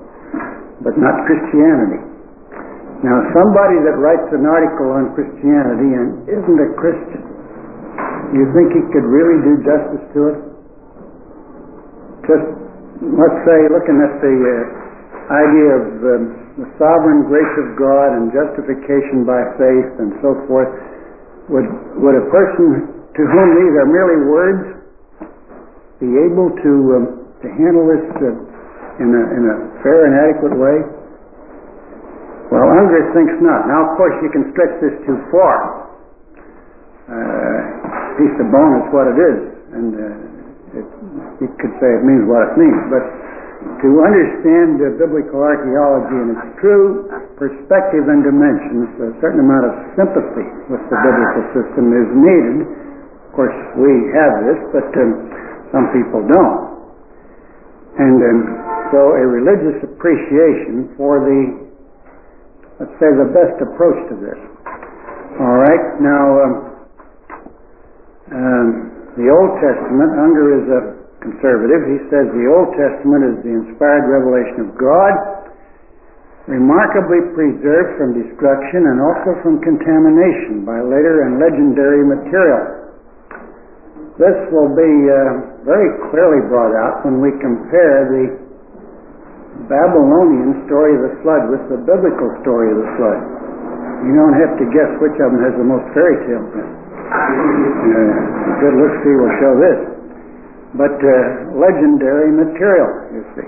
but 0.83 0.99
not 0.99 1.23
Christianity. 1.23 2.03
Now, 3.07 3.15
somebody 3.31 3.79
that 3.87 3.95
writes 3.95 4.27
an 4.35 4.43
article 4.43 4.91
on 4.91 5.15
Christianity 5.15 5.87
and 5.95 6.27
isn't 6.27 6.59
a 6.59 6.69
Christian, 6.75 7.30
you 8.37 8.47
think 8.55 8.71
he 8.71 8.83
could 8.95 9.07
really 9.07 9.39
do 9.43 9.53
justice 9.65 10.05
to 10.15 10.19
it? 10.31 10.37
Just, 12.27 12.45
let's 13.01 13.39
say, 13.43 13.59
looking 13.73 13.97
at 13.99 14.13
the 14.21 14.35
uh, 14.35 15.31
idea 15.31 15.69
of 15.75 15.85
um, 16.05 16.23
the 16.59 16.67
sovereign 16.77 17.25
grace 17.27 17.55
of 17.59 17.75
God 17.79 18.13
and 18.19 18.29
justification 18.29 19.23
by 19.25 19.41
faith 19.57 19.89
and 19.99 20.11
so 20.21 20.35
forth, 20.45 20.69
would, 21.49 21.67
would 21.99 22.15
a 22.15 22.25
person 22.29 22.87
to 23.15 23.21
whom 23.25 23.47
these 23.57 23.73
are 23.81 23.89
merely 23.89 24.19
words 24.29 24.63
be 25.99 26.11
able 26.29 26.53
to, 26.61 26.71
um, 26.95 27.05
to 27.41 27.47
handle 27.57 27.85
this 27.89 28.05
uh, 28.21 29.01
in, 29.01 29.09
a, 29.11 29.23
in 29.33 29.43
a 29.49 29.55
fair 29.81 30.05
and 30.07 30.13
adequate 30.15 30.55
way? 30.55 30.77
Well, 32.51 32.67
Unger 32.67 33.01
thinks 33.15 33.39
not. 33.39 33.63
Now, 33.71 33.87
of 33.87 33.95
course, 33.95 34.13
you 34.19 34.29
can 34.29 34.51
stretch 34.51 34.75
this 34.83 34.91
too 35.07 35.15
far. 35.31 35.80
Uh, 37.11 38.15
piece 38.15 38.35
of 38.39 38.47
bone 38.47 38.73
is 38.79 38.87
what 38.95 39.05
it 39.11 39.19
is, 39.19 39.39
and 39.75 39.89
uh, 39.91 40.79
it, 40.79 40.87
you 41.43 41.49
could 41.59 41.75
say 41.83 41.89
it 41.91 42.03
means 42.07 42.23
what 42.23 42.47
it 42.47 42.53
means. 42.55 42.79
But 42.87 43.03
to 43.83 43.89
understand 43.99 44.79
uh, 44.79 44.95
biblical 44.95 45.43
archaeology 45.43 46.17
in 46.23 46.27
its 46.39 46.47
true 46.63 47.11
perspective 47.35 48.07
and 48.07 48.23
dimensions, 48.23 48.87
a 49.03 49.11
certain 49.19 49.43
amount 49.43 49.67
of 49.67 49.73
sympathy 49.99 50.47
with 50.71 50.81
the 50.87 50.97
biblical 51.03 51.43
system 51.51 51.91
is 51.91 52.07
needed 52.15 52.81
of 53.31 53.39
course, 53.39 53.55
we 53.79 54.11
have 54.11 54.43
this, 54.43 54.59
but 54.75 54.91
um, 54.99 55.31
some 55.71 55.87
people 55.95 56.19
don't. 56.19 56.59
And 57.95 58.19
um, 58.19 58.39
so 58.91 59.15
a 59.15 59.23
religious 59.23 59.79
appreciation 59.87 60.91
for 60.99 61.23
the, 61.23 61.71
let's 62.83 62.91
say, 62.99 63.07
the 63.07 63.31
best 63.31 63.55
approach 63.63 64.03
to 64.11 64.19
this. 64.19 64.35
All 65.39 65.63
right, 65.63 65.95
now, 66.03 66.43
um, 66.43 66.70
um, 68.31 68.67
the 69.19 69.27
Old 69.27 69.51
Testament, 69.59 70.11
Unger 70.15 70.47
is 70.55 70.65
a 70.71 70.81
conservative. 71.19 71.81
He 71.83 71.99
says 72.07 72.31
the 72.31 72.47
Old 72.47 72.71
Testament 72.79 73.21
is 73.27 73.35
the 73.43 73.53
inspired 73.53 74.07
revelation 74.07 74.67
of 74.67 74.69
God, 74.79 75.13
remarkably 76.47 77.21
preserved 77.35 77.99
from 77.99 78.15
destruction 78.15 78.87
and 78.87 78.97
also 79.03 79.35
from 79.43 79.59
contamination 79.61 80.63
by 80.63 80.79
later 80.79 81.27
and 81.27 81.43
legendary 81.43 82.07
material. 82.07 82.81
This 84.15 84.37
will 84.51 84.71
be 84.73 84.91
uh, 85.07 85.67
very 85.67 85.91
clearly 86.09 86.41
brought 86.47 86.71
out 86.71 87.03
when 87.03 87.19
we 87.19 87.31
compare 87.39 88.07
the 88.09 88.25
Babylonian 89.67 90.65
story 90.71 90.97
of 90.97 91.01
the 91.03 91.13
flood 91.21 91.51
with 91.51 91.63
the 91.67 91.79
biblical 91.83 92.31
story 92.41 92.71
of 92.73 92.77
the 92.79 92.89
flood. 92.95 93.19
You 94.07 94.15
don't 94.17 94.35
have 94.39 94.57
to 94.57 94.65
guess 94.73 94.89
which 95.03 95.15
of 95.21 95.35
them 95.35 95.41
has 95.45 95.53
the 95.59 95.67
most 95.67 95.85
fairy 95.93 96.17
tale 96.25 96.47
in 96.47 96.63
it. 96.63 96.80
Uh, 97.11 98.63
good 98.63 98.75
will 98.79 99.35
show 99.43 99.53
this. 99.59 99.79
But 100.79 100.95
uh, 100.95 101.59
legendary 101.59 102.31
material, 102.31 102.91
you 103.11 103.23
see. 103.35 103.47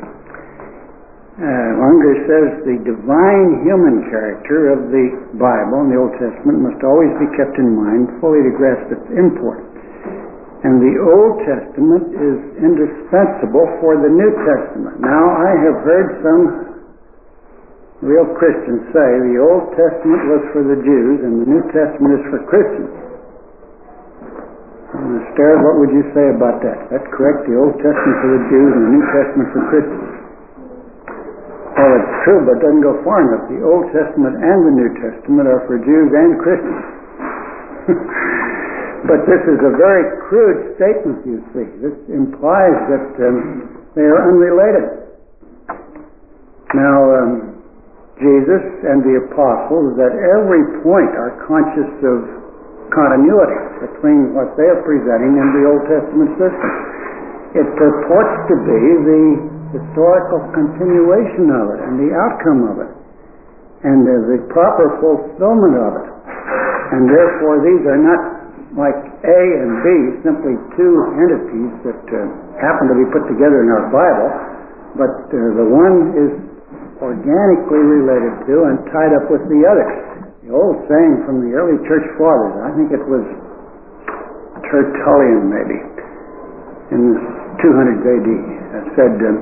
Uh, 1.34 1.72
Unger 1.82 2.14
says 2.28 2.48
the 2.68 2.78
divine 2.84 3.64
human 3.64 4.06
character 4.12 4.76
of 4.76 4.92
the 4.92 5.34
Bible 5.40 5.82
and 5.82 5.90
the 5.90 5.98
Old 5.98 6.14
Testament 6.20 6.62
must 6.62 6.84
always 6.84 7.10
be 7.18 7.26
kept 7.40 7.58
in 7.58 7.74
mind 7.74 8.12
fully 8.20 8.44
to 8.44 8.52
grasp 8.54 8.86
its 8.92 9.08
import. 9.16 9.64
And 10.68 10.84
the 10.84 10.96
Old 11.00 11.42
Testament 11.48 12.06
is 12.14 12.38
indispensable 12.60 13.66
for 13.80 13.98
the 13.98 14.12
New 14.12 14.32
Testament. 14.46 15.02
Now, 15.02 15.26
I 15.40 15.52
have 15.58 15.78
heard 15.88 16.08
some 16.22 16.44
real 18.04 18.28
Christians 18.36 18.92
say 18.92 19.08
the 19.32 19.40
Old 19.40 19.72
Testament 19.74 20.22
was 20.28 20.44
for 20.52 20.62
the 20.68 20.80
Jews 20.84 21.18
and 21.24 21.42
the 21.42 21.48
New 21.48 21.64
Testament 21.72 22.20
is 22.20 22.24
for 22.30 22.44
Christians. 22.46 23.03
Stare, 24.94 25.58
what 25.58 25.82
would 25.82 25.90
you 25.90 26.06
say 26.14 26.22
about 26.38 26.62
that? 26.62 26.78
That's 26.94 27.10
correct, 27.10 27.50
the 27.50 27.58
Old 27.58 27.74
Testament 27.82 28.16
for 28.22 28.30
the 28.38 28.44
Jews 28.46 28.72
and 28.78 28.84
the 28.86 28.92
New 28.94 29.06
Testament 29.10 29.48
for 29.50 29.62
Christians. 29.74 30.14
Well, 31.74 31.92
it's 31.98 32.14
true, 32.22 32.40
but 32.46 32.54
it 32.58 32.62
doesn't 32.62 32.86
go 32.86 32.94
far 33.02 33.26
enough. 33.26 33.50
The 33.50 33.66
Old 33.66 33.90
Testament 33.90 34.38
and 34.38 34.60
the 34.70 34.74
New 34.78 34.92
Testament 35.02 35.50
are 35.50 35.66
for 35.66 35.82
Jews 35.82 36.10
and 36.14 36.32
Christians. 36.38 36.84
but 39.10 39.26
this 39.26 39.42
is 39.50 39.60
a 39.66 39.74
very 39.74 40.06
crude 40.30 40.78
statement, 40.78 41.26
you 41.26 41.42
see. 41.58 41.66
This 41.82 41.98
implies 42.14 42.78
that 42.94 43.08
um, 43.18 43.38
they 43.98 44.06
are 44.06 44.22
unrelated. 44.30 45.10
Now, 46.78 46.98
um, 47.18 47.34
Jesus 48.22 48.62
and 48.86 49.02
the 49.02 49.26
apostles 49.26 49.98
at 49.98 50.14
every 50.14 50.86
point 50.86 51.18
are 51.18 51.34
conscious 51.50 51.90
of 52.06 52.44
continuity 52.94 53.60
between 53.90 54.38
what 54.38 54.54
they 54.56 54.70
are 54.70 54.82
presenting 54.86 55.36
and 55.36 55.50
the 55.52 55.64
Old 55.66 55.84
Testament 55.90 56.32
system. 56.38 56.72
It 57.58 57.68
purports 57.78 58.36
to 58.50 58.56
be 58.66 58.82
the 59.06 59.24
historical 59.74 60.42
continuation 60.54 61.50
of 61.50 61.66
it 61.74 61.80
and 61.86 61.94
the 61.98 62.12
outcome 62.14 62.62
of 62.70 62.76
it 62.86 62.92
and 63.84 64.06
the 64.08 64.40
proper 64.54 64.96
fulfillment 65.04 65.76
of 65.76 65.92
it. 66.02 66.08
And 66.94 67.10
therefore, 67.10 67.60
these 67.66 67.84
are 67.84 68.00
not 68.00 68.22
like 68.78 69.00
A 69.26 69.40
and 69.60 69.72
B, 69.84 69.88
simply 70.26 70.56
two 70.78 70.94
entities 71.20 71.74
that 71.86 72.04
uh, 72.10 72.20
happen 72.58 72.90
to 72.90 72.96
be 72.98 73.06
put 73.14 73.28
together 73.30 73.62
in 73.62 73.70
our 73.70 73.86
Bible, 73.92 74.30
but 74.98 75.14
uh, 75.30 75.38
the 75.58 75.68
one 75.68 75.98
is 76.16 76.32
organically 77.02 77.84
related 77.84 78.34
to 78.50 78.56
and 78.72 78.78
tied 78.90 79.14
up 79.20 79.30
with 79.30 79.44
the 79.52 79.62
other 79.68 79.86
the 79.90 80.13
old 80.54 80.86
saying 80.88 81.26
from 81.26 81.42
the 81.42 81.52
early 81.58 81.78
church 81.90 82.06
fathers, 82.16 82.54
I 82.62 82.70
think 82.78 82.94
it 82.94 83.04
was 83.04 83.26
Tertullian 84.70 85.50
maybe, 85.50 85.78
in 86.94 87.18
200 87.62 88.02
AD, 88.02 88.30
said, 88.98 89.14
um, 89.26 89.38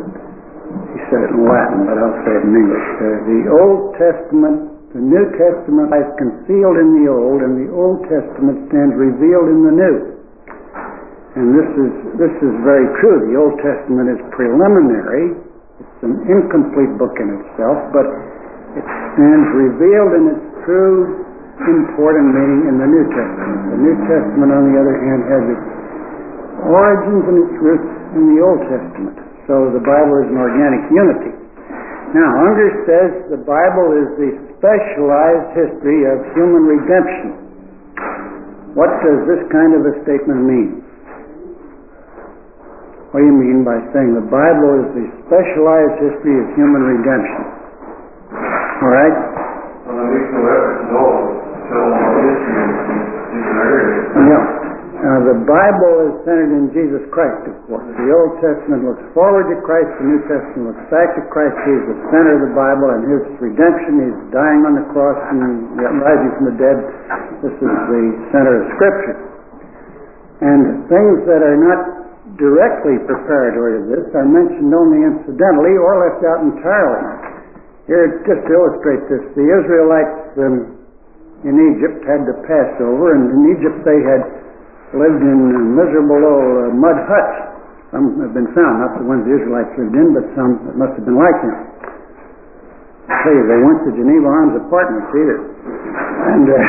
he 0.96 1.00
said 1.12 1.28
it 1.28 1.32
in 1.36 1.44
Latin, 1.44 1.88
but 1.88 2.00
I'll 2.00 2.20
say 2.24 2.34
it 2.36 2.44
in 2.48 2.54
English. 2.56 2.88
Uh, 3.00 3.08
the 3.28 3.42
Old 3.52 3.82
Testament, 4.00 4.58
the 4.96 5.04
New 5.04 5.26
Testament 5.36 5.92
lies 5.92 6.08
concealed 6.16 6.78
in 6.80 7.04
the 7.04 7.06
Old, 7.12 7.44
and 7.44 7.54
the 7.60 7.70
Old 7.72 8.04
Testament 8.08 8.72
stands 8.72 8.96
revealed 8.96 9.52
in 9.52 9.60
the 9.68 9.74
New. 9.76 9.96
And 11.32 11.56
this 11.56 11.70
is, 11.80 11.92
this 12.20 12.36
is 12.44 12.54
very 12.68 12.88
true. 13.00 13.32
The 13.32 13.40
Old 13.40 13.56
Testament 13.64 14.12
is 14.12 14.20
preliminary. 14.36 15.32
It's 15.80 16.02
an 16.04 16.28
incomplete 16.28 16.92
book 17.00 17.16
in 17.24 17.40
itself, 17.40 17.80
but 17.96 18.04
it 18.76 18.84
stands 19.16 19.48
revealed 19.56 20.12
in 20.20 20.24
its 20.36 20.51
true 20.66 21.22
important 21.62 22.34
meaning 22.34 22.62
in 22.74 22.76
the 22.82 22.90
New 22.90 23.06
Testament. 23.14 23.60
The 23.70 23.80
New 23.82 23.96
Testament, 24.10 24.50
on 24.50 24.64
the 24.74 24.76
other 24.82 24.98
hand, 24.98 25.22
has 25.30 25.44
its 25.46 25.66
origins 26.66 27.24
and 27.30 27.38
its 27.46 27.56
roots 27.62 27.92
in 28.18 28.24
the 28.34 28.40
Old 28.42 28.62
Testament. 28.66 29.16
So 29.46 29.70
the 29.70 29.84
Bible 29.84 30.16
is 30.26 30.28
an 30.34 30.40
organic 30.42 30.82
unity. 30.90 31.34
Now, 32.12 32.28
Unger 32.44 32.70
says 32.84 33.10
the 33.32 33.42
Bible 33.46 33.90
is 33.96 34.08
the 34.20 34.32
specialized 34.60 35.50
history 35.56 36.04
of 36.10 36.20
human 36.36 36.64
redemption. 36.68 37.30
What 38.76 38.92
does 39.04 39.20
this 39.28 39.42
kind 39.52 39.76
of 39.76 39.84
a 39.88 39.94
statement 40.04 40.44
mean? 40.44 40.70
What 43.12 43.20
do 43.20 43.28
you 43.28 43.36
mean 43.36 43.68
by 43.68 43.76
saying 43.92 44.16
the 44.16 44.28
Bible 44.32 44.72
is 44.84 44.88
the 44.96 45.08
specialized 45.28 45.98
history 46.00 46.36
of 46.40 46.48
human 46.56 46.84
redemption? 46.84 47.44
All 48.80 48.92
right? 48.92 49.18
Yeah. 54.32 54.44
Now, 55.02 55.18
the 55.32 55.48
Bible 55.48 56.12
is 56.12 56.28
centered 56.28 56.52
in 56.52 56.76
Jesus 56.76 57.08
Christ, 57.08 57.48
of 57.48 57.56
course. 57.72 57.88
The 57.88 58.12
Old 58.12 58.44
Testament 58.44 58.84
looks 58.84 59.00
forward 59.16 59.48
to 59.48 59.64
Christ, 59.64 59.88
the 60.04 60.08
New 60.12 60.20
Testament 60.28 60.76
looks 60.76 60.84
back 60.92 61.08
to 61.16 61.24
Christ. 61.32 61.56
He's 61.64 61.88
the 61.88 62.00
center 62.12 62.36
of 62.36 62.52
the 62.52 62.54
Bible 62.54 62.92
and 62.92 63.08
his 63.08 63.24
redemption. 63.40 64.12
He's 64.12 64.20
dying 64.36 64.68
on 64.68 64.76
the 64.76 64.84
cross 64.92 65.16
and 65.32 65.72
rising 66.04 66.32
from 66.36 66.46
the 66.52 66.58
dead. 66.60 66.84
This 67.48 67.56
is 67.56 67.64
the 67.64 68.04
center 68.36 68.60
of 68.60 68.64
Scripture. 68.76 69.18
And 70.44 70.84
things 70.92 71.24
that 71.32 71.40
are 71.40 71.60
not 71.64 71.80
directly 72.36 73.00
preparatory 73.08 73.80
to 73.80 73.84
this 73.88 74.12
are 74.12 74.28
mentioned 74.28 74.74
only 74.76 75.00
incidentally 75.16 75.80
or 75.80 76.12
left 76.12 76.28
out 76.28 76.44
entirely. 76.44 77.08
Here, 77.88 78.20
just 78.28 78.42
to 78.44 78.52
illustrate 78.52 79.08
this, 79.08 79.24
the 79.40 79.48
Israelites 79.48 80.36
in 81.48 81.56
Egypt 81.56 82.04
had 82.04 82.28
the 82.28 82.36
Passover, 82.44 83.16
and 83.16 83.32
in 83.32 83.42
Egypt 83.56 83.80
they 83.88 84.00
had 84.04 84.41
lived 84.92 85.24
in 85.24 85.40
miserable 85.76 86.20
old 86.20 86.68
uh, 86.68 86.76
mud 86.76 87.00
huts. 87.08 87.36
Some 87.96 88.20
have 88.24 88.34
been 88.36 88.48
found, 88.56 88.80
not 88.84 88.96
the 89.00 89.08
ones 89.08 89.24
the 89.28 89.36
Israelites 89.36 89.72
lived 89.76 89.96
in, 89.96 90.16
but 90.16 90.24
some 90.36 90.60
that 90.68 90.76
must 90.80 90.96
have 90.96 91.06
been 91.08 91.20
like 91.20 91.36
them. 91.44 91.56
I 93.12 93.16
tell 93.24 93.34
you, 93.36 93.44
they 93.48 93.60
weren't 93.60 93.84
the 93.84 93.92
Geneva 93.96 94.28
Arms 94.28 94.56
apartments 94.56 95.12
either. 95.12 95.40
And 96.32 96.48
uh, 96.48 96.56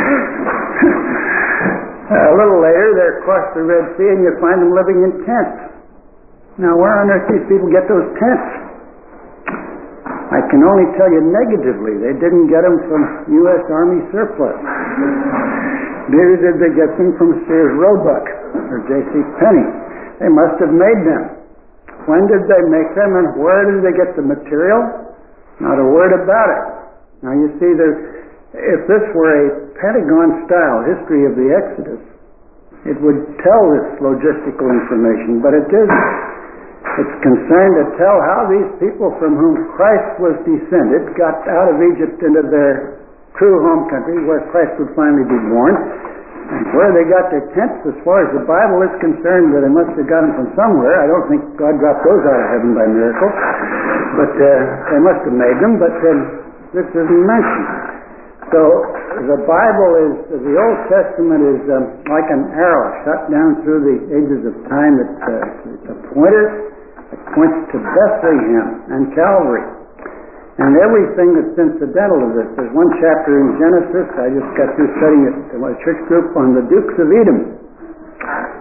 a 2.31 2.35
little 2.35 2.59
later, 2.59 2.87
they're 2.99 3.23
across 3.23 3.47
the 3.55 3.63
Red 3.63 3.95
Sea, 3.95 4.11
and 4.11 4.27
you 4.27 4.35
find 4.43 4.59
them 4.59 4.75
living 4.75 5.07
in 5.07 5.23
tents. 5.23 5.71
Now, 6.59 6.75
where 6.75 6.99
on 6.99 7.11
earth 7.11 7.31
these 7.31 7.47
people 7.47 7.71
get 7.71 7.87
those 7.87 8.11
tents? 8.19 8.51
I 10.35 10.43
can 10.51 10.65
only 10.65 10.89
tell 10.99 11.13
you 11.13 11.23
negatively. 11.23 11.95
They 12.03 12.19
didn't 12.19 12.51
get 12.51 12.67
them 12.67 12.83
from 12.89 13.03
U.S. 13.47 13.63
Army 13.71 14.03
surplus. 14.11 14.59
Neither 16.13 16.37
did 16.45 16.57
they 16.61 16.73
get 16.77 16.93
them 17.01 17.17
from 17.17 17.41
Sears 17.49 17.73
Roebuck 17.73 18.27
or 18.69 18.85
J.C. 18.85 19.13
Penney. 19.41 19.69
They 20.21 20.29
must 20.29 20.61
have 20.61 20.71
made 20.71 21.01
them. 21.09 21.41
When 22.05 22.29
did 22.29 22.45
they 22.47 22.63
make 22.69 22.93
them 22.93 23.17
and 23.17 23.41
where 23.41 23.65
did 23.65 23.81
they 23.81 23.97
get 23.97 24.13
the 24.15 24.23
material? 24.23 25.09
Not 25.65 25.81
a 25.81 25.87
word 25.89 26.13
about 26.13 26.49
it. 26.53 26.65
Now 27.25 27.33
you 27.33 27.49
see, 27.57 27.73
if 27.73 28.81
this 28.91 29.05
were 29.17 29.33
a 29.33 29.73
Pentagon-style 29.79 30.79
history 30.85 31.25
of 31.25 31.35
the 31.39 31.49
Exodus, 31.55 32.03
it 32.85 32.99
would 32.99 33.23
tell 33.41 33.63
this 33.73 34.03
logistical 34.03 34.69
information, 34.69 35.39
but 35.39 35.55
it 35.55 35.71
isn't. 35.71 36.07
It's 36.99 37.17
concerned 37.23 37.75
to 37.79 37.87
tell 37.95 38.19
how 38.27 38.51
these 38.51 38.71
people 38.83 39.15
from 39.23 39.39
whom 39.39 39.71
Christ 39.79 40.19
was 40.19 40.35
descended 40.43 41.15
got 41.15 41.47
out 41.47 41.71
of 41.73 41.79
Egypt 41.79 42.19
into 42.21 42.43
their 42.51 43.02
true 43.39 43.57
home 43.65 43.89
country 43.89 44.23
where 44.25 44.43
Christ 44.53 44.77
would 44.81 44.93
finally 44.97 45.25
be 45.25 45.41
born. 45.49 45.75
And 46.53 46.69
where 46.77 46.93
they 46.93 47.09
got 47.09 47.33
their 47.33 47.49
tents, 47.57 47.81
as 47.89 47.97
far 48.05 48.29
as 48.29 48.31
the 48.37 48.45
Bible 48.45 48.85
is 48.85 48.93
concerned, 49.01 49.57
that 49.57 49.65
they 49.65 49.73
must 49.73 49.95
have 49.97 50.05
got 50.05 50.21
them 50.27 50.37
from 50.37 50.49
somewhere. 50.53 51.01
I 51.01 51.07
don't 51.09 51.27
think 51.33 51.41
God 51.57 51.81
dropped 51.81 52.05
those 52.05 52.23
out 52.29 52.39
of 52.39 52.49
heaven 52.53 52.71
by 52.77 52.85
miracle. 52.93 53.31
But 54.21 54.33
uh, 54.37 54.49
they 54.93 55.01
must 55.01 55.23
have 55.25 55.37
made 55.39 55.59
them, 55.65 55.81
but 55.81 55.97
uh, 55.97 56.11
this 56.77 56.89
isn't 56.93 57.25
mentioned. 57.25 57.69
So 58.53 58.61
the 59.33 59.41
Bible 59.49 59.91
is, 59.97 60.13
the 60.45 60.55
Old 60.61 60.79
Testament 60.93 61.41
is 61.57 61.63
um, 61.73 61.85
like 62.05 62.29
an 62.29 62.53
arrow 62.53 63.01
shot 63.09 63.33
down 63.33 63.65
through 63.65 63.81
the 63.81 63.97
ages 64.13 64.45
of 64.45 64.55
time. 64.69 64.93
It's, 65.01 65.21
uh, 65.25 65.73
it's 65.73 65.89
a 65.89 65.97
pointer 66.13 66.73
it 67.13 67.21
points 67.37 67.69
to 67.73 67.77
Bethlehem 67.77 68.89
and 68.89 69.13
Calvary. 69.13 69.82
And 70.61 70.77
everything 70.77 71.33
that's 71.33 71.57
incidental 71.57 72.19
to 72.21 72.29
this. 72.37 72.49
There's 72.61 72.75
one 72.77 72.91
chapter 73.01 73.33
in 73.41 73.57
Genesis, 73.57 74.07
I 74.21 74.29
just 74.37 74.51
got 74.53 74.69
through 74.77 74.91
studying 75.01 75.25
it 75.33 75.37
in 75.57 75.61
my 75.65 75.73
church 75.81 76.01
group 76.13 76.37
on 76.37 76.53
the 76.53 76.65
Dukes 76.69 76.97
of 77.01 77.09
Edom. 77.09 77.57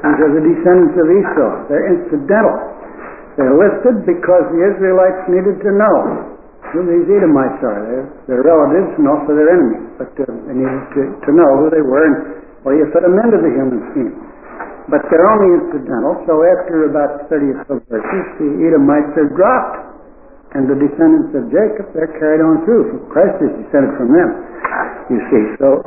These 0.02 0.20
are 0.24 0.32
the 0.32 0.44
descendants 0.44 0.96
of 0.96 1.08
Esau. 1.12 1.52
They're 1.68 1.88
incidental. 1.92 2.56
They're 3.36 3.56
listed 3.60 4.08
because 4.08 4.44
the 4.56 4.62
Israelites 4.72 5.22
needed 5.28 5.60
to 5.68 5.72
know 5.76 5.98
who 6.72 6.80
these 6.88 7.08
Edomites 7.12 7.60
are. 7.60 7.84
They're 7.84 8.40
their 8.40 8.44
relatives 8.48 8.96
and 8.96 9.06
also 9.12 9.36
their 9.36 9.52
enemies. 9.52 9.84
But 10.00 10.12
uh, 10.16 10.32
they 10.48 10.56
needed 10.56 10.84
to, 10.96 11.02
to 11.28 11.32
know 11.36 11.50
who 11.60 11.68
they 11.76 11.84
were 11.84 12.06
and 12.08 12.18
well, 12.62 12.78
you 12.78 12.86
fit 12.94 13.02
them 13.02 13.18
into 13.18 13.42
the 13.42 13.52
human 13.58 13.82
scheme. 13.90 14.14
But 14.86 15.02
they're 15.10 15.26
only 15.26 15.66
incidental, 15.66 16.14
so 16.30 16.46
after 16.46 16.94
about 16.94 17.26
30 17.26 17.58
or 17.58 17.66
so 17.66 17.74
verses, 17.90 18.26
the 18.38 18.50
Edomites 18.70 19.18
are 19.18 19.30
dropped. 19.34 19.91
And 20.52 20.68
the 20.68 20.76
descendants 20.76 21.32
of 21.32 21.48
Jacob, 21.48 21.96
they're 21.96 22.12
carried 22.20 22.44
on 22.44 22.68
through. 22.68 23.08
Christ 23.08 23.40
is 23.40 23.52
descended 23.64 23.96
from 23.96 24.12
them, 24.12 24.30
you 25.08 25.20
see. 25.32 25.44
So 25.64 25.80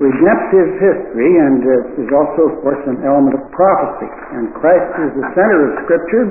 redemptive 0.00 0.80
history, 0.80 1.32
and 1.40 1.60
uh, 1.60 2.00
is 2.00 2.10
also, 2.12 2.52
of 2.52 2.56
course, 2.64 2.80
an 2.88 3.04
element 3.04 3.36
of 3.36 3.44
prophecy. 3.52 4.08
And 4.32 4.48
Christ 4.56 4.92
is 4.96 5.10
the 5.12 5.26
center 5.36 5.60
of 5.68 5.70
Scripture. 5.84 6.26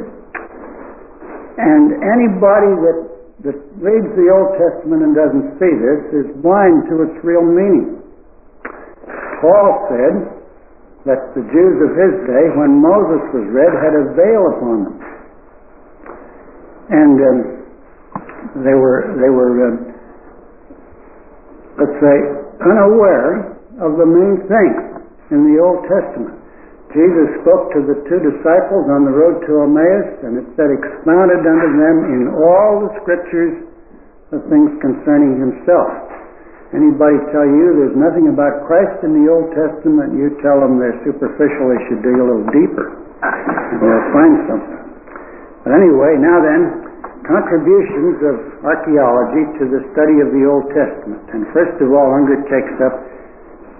And 1.61 2.01
anybody 2.01 2.71
that, 2.81 2.99
that 3.45 3.57
reads 3.77 4.09
the 4.17 4.27
Old 4.33 4.57
Testament 4.57 5.05
and 5.05 5.13
doesn't 5.13 5.61
see 5.61 5.69
this 5.69 6.01
is 6.17 6.27
blind 6.41 6.89
to 6.89 7.09
its 7.09 7.17
real 7.21 7.45
meaning. 7.45 8.01
Paul 9.41 9.69
said 9.93 10.15
that 11.05 11.21
the 11.37 11.45
Jews 11.53 11.77
of 11.85 11.91
his 11.93 12.13
day, 12.25 12.45
when 12.57 12.81
Moses 12.81 13.21
was 13.37 13.45
read, 13.53 13.71
had 13.81 13.93
a 13.97 14.05
veil 14.17 14.43
upon 14.49 14.77
them. 14.83 14.97
And 16.89 17.17
um, 17.21 17.58
they 18.63 18.75
were, 18.75 19.15
they 19.19 19.31
were 19.31 19.51
uh, 19.55 19.89
let's 21.79 21.97
say, 22.03 22.17
unaware 22.59 23.55
of 23.79 23.95
the 23.95 24.03
main 24.03 24.43
thing 24.51 24.71
in 25.31 25.47
the 25.47 25.57
Old 25.63 25.87
Testament. 25.87 26.35
Jesus 26.91 27.39
spoke 27.45 27.71
to 27.77 27.85
the 27.85 27.97
two 28.09 28.19
disciples 28.19 28.89
on 28.91 29.05
the 29.07 29.13
road 29.13 29.39
to 29.45 29.63
Emmaus, 29.63 30.09
and 30.25 30.41
it 30.41 30.47
said, 30.57 30.67
expounded 30.73 31.45
unto 31.45 31.69
them 31.77 31.95
in 32.11 32.21
all 32.33 32.83
the 32.83 32.91
scriptures 32.99 33.63
the 34.33 34.41
things 34.49 34.73
concerning 34.81 35.37
himself. 35.39 35.89
Anybody 36.73 37.17
tell 37.33 37.45
you 37.45 37.81
there's 37.81 37.97
nothing 37.97 38.29
about 38.29 38.65
Christ 38.69 39.01
in 39.01 39.13
the 39.15 39.25
Old 39.29 39.49
Testament, 39.53 40.13
you 40.17 40.37
tell 40.41 40.61
them 40.61 40.77
they're 40.77 41.01
superficial, 41.01 41.65
they 41.71 41.81
should 41.89 42.01
dig 42.05 42.17
a 42.17 42.25
little 42.25 42.45
deeper, 42.53 42.93
and 43.25 43.77
they'll 43.81 44.09
find 44.13 44.33
something. 44.49 44.81
But 45.65 45.73
anyway, 45.77 46.17
now 46.21 46.37
then, 46.41 46.88
contributions 47.27 48.19
of 48.23 48.35
archaeology 48.63 49.43
to 49.59 49.63
the 49.67 49.81
study 49.91 50.17
of 50.23 50.29
the 50.31 50.43
Old 50.47 50.67
Testament. 50.71 51.23
And 51.35 51.47
first 51.51 51.75
of 51.79 51.91
all, 51.91 52.07
Unger 52.15 52.39
takes 52.47 52.75
up 52.83 52.95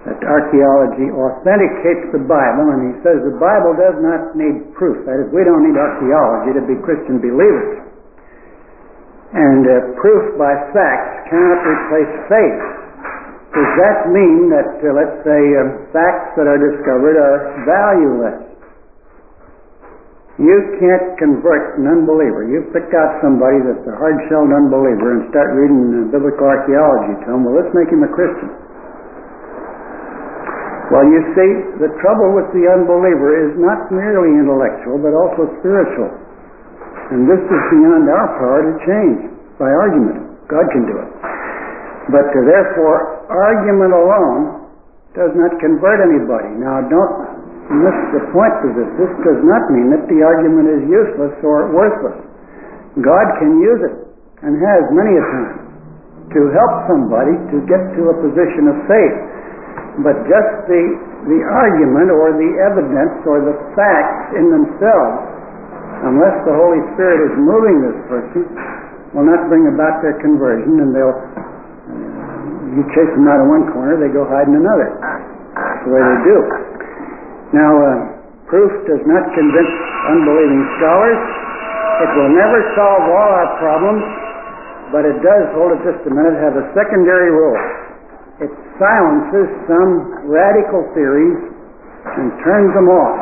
that 0.08 0.20
archaeology 0.24 1.12
authenticates 1.12 2.08
the 2.12 2.24
Bible, 2.24 2.72
and 2.72 2.80
he 2.88 2.94
says 3.04 3.20
the 3.20 3.36
Bible 3.36 3.76
does 3.76 4.00
not 4.00 4.32
need 4.32 4.72
proof. 4.72 5.04
That 5.04 5.20
is, 5.20 5.28
we 5.28 5.44
don't 5.44 5.60
need 5.60 5.76
archaeology 5.76 6.56
to 6.56 6.64
be 6.64 6.76
Christian 6.80 7.20
believers. 7.20 7.84
And 9.36 9.62
uh, 9.62 9.74
proof 10.00 10.40
by 10.40 10.50
facts 10.72 11.30
cannot 11.30 11.60
replace 11.62 12.12
faith. 12.32 12.60
Does 13.54 13.70
that 13.78 14.10
mean 14.10 14.50
that, 14.50 14.80
uh, 14.80 14.90
let's 14.96 15.20
say, 15.22 15.42
uh, 15.54 15.62
facts 15.94 16.34
that 16.34 16.48
are 16.48 16.58
discovered 16.58 17.14
are 17.14 17.38
valueless? 17.62 18.49
You 20.40 20.56
can't 20.80 21.20
convert 21.20 21.76
an 21.76 21.84
unbeliever. 21.84 22.48
You 22.48 22.64
pick 22.72 22.88
out 22.96 23.20
somebody 23.20 23.60
that's 23.60 23.84
a 23.84 23.92
hard-shelled 23.92 24.48
unbeliever 24.48 25.20
and 25.20 25.28
start 25.28 25.52
reading 25.52 26.08
biblical 26.08 26.48
archaeology 26.48 27.20
to 27.20 27.26
him. 27.28 27.44
Well, 27.44 27.60
let's 27.60 27.68
make 27.76 27.92
him 27.92 28.00
a 28.00 28.08
Christian. 28.08 28.48
Well, 30.90 31.04
you 31.06 31.20
see, 31.36 31.50
the 31.84 31.92
trouble 32.00 32.34
with 32.34 32.48
the 32.56 32.66
unbeliever 32.66 33.30
is 33.46 33.54
not 33.60 33.92
merely 33.92 34.32
intellectual, 34.40 34.96
but 34.98 35.12
also 35.12 35.46
spiritual. 35.60 36.08
And 37.14 37.28
this 37.28 37.38
is 37.38 37.62
beyond 37.76 38.08
our 38.08 38.28
power 38.40 38.60
to 38.64 38.74
change 38.88 39.20
by 39.60 39.68
argument. 39.68 40.40
God 40.48 40.66
can 40.72 40.88
do 40.88 40.96
it. 41.04 41.10
But 42.10 42.26
therefore, 42.32 43.28
argument 43.28 43.92
alone 43.92 44.66
does 45.14 45.30
not 45.36 45.52
convert 45.62 46.00
anybody. 46.00 46.58
Now, 46.58 46.82
don't 46.90 47.39
miss 47.70 47.98
the 48.10 48.22
point 48.34 48.56
of 48.66 48.74
this. 48.74 48.90
This 48.98 49.12
does 49.22 49.40
not 49.46 49.70
mean 49.70 49.94
that 49.94 50.04
the 50.10 50.20
argument 50.26 50.66
is 50.74 50.82
useless 50.90 51.34
or 51.46 51.70
worthless. 51.70 52.18
God 52.98 53.26
can 53.38 53.62
use 53.62 53.80
it, 53.86 53.96
and 54.42 54.58
has 54.58 54.82
many 54.90 55.14
a 55.14 55.24
time, 55.30 55.56
to 56.34 56.40
help 56.50 56.74
somebody 56.90 57.34
to 57.54 57.56
get 57.70 57.78
to 57.94 58.02
a 58.10 58.16
position 58.26 58.66
of 58.70 58.76
faith. 58.90 59.16
But 60.02 60.16
just 60.26 60.50
the, 60.66 60.82
the 61.30 61.40
argument 61.46 62.10
or 62.10 62.34
the 62.34 62.50
evidence 62.66 63.22
or 63.26 63.42
the 63.46 63.54
facts 63.78 64.34
in 64.34 64.50
themselves, 64.50 65.18
unless 66.10 66.36
the 66.46 66.54
Holy 66.54 66.82
Spirit 66.98 67.30
is 67.30 67.34
moving 67.38 67.76
this 67.86 67.98
person, 68.10 68.42
will 69.14 69.26
not 69.26 69.46
bring 69.50 69.66
about 69.70 70.02
their 70.02 70.18
conversion 70.22 70.78
and 70.82 70.90
they'll, 70.94 71.18
you 72.78 72.82
chase 72.94 73.10
them 73.14 73.26
out 73.26 73.42
of 73.42 73.46
one 73.50 73.66
corner, 73.74 73.98
they 73.98 74.10
go 74.10 74.26
hide 74.26 74.46
in 74.46 74.58
another. 74.58 74.88
That's 75.54 75.82
the 75.86 75.90
way 75.90 76.02
they 76.02 76.18
do. 76.26 76.59
Now, 77.50 77.72
uh, 77.74 77.94
proof 78.46 78.72
does 78.86 79.02
not 79.06 79.24
convince 79.34 79.72
unbelieving 80.10 80.62
scholars. 80.78 81.20
It 82.00 82.10
will 82.16 82.32
never 82.32 82.58
solve 82.78 83.04
all 83.10 83.30
our 83.36 83.50
problems, 83.58 84.04
but 84.94 85.02
it 85.04 85.18
does, 85.20 85.44
hold 85.54 85.74
it 85.74 85.82
just 85.82 86.00
a 86.06 86.12
minute, 86.14 86.38
have 86.40 86.56
a 86.56 86.66
secondary 86.72 87.30
role 87.30 87.80
it 88.40 88.48
silences 88.80 89.48
some 89.68 90.24
radical 90.24 90.80
theories 90.96 91.36
and 92.16 92.32
turns 92.40 92.72
them 92.72 92.88
off 92.88 93.16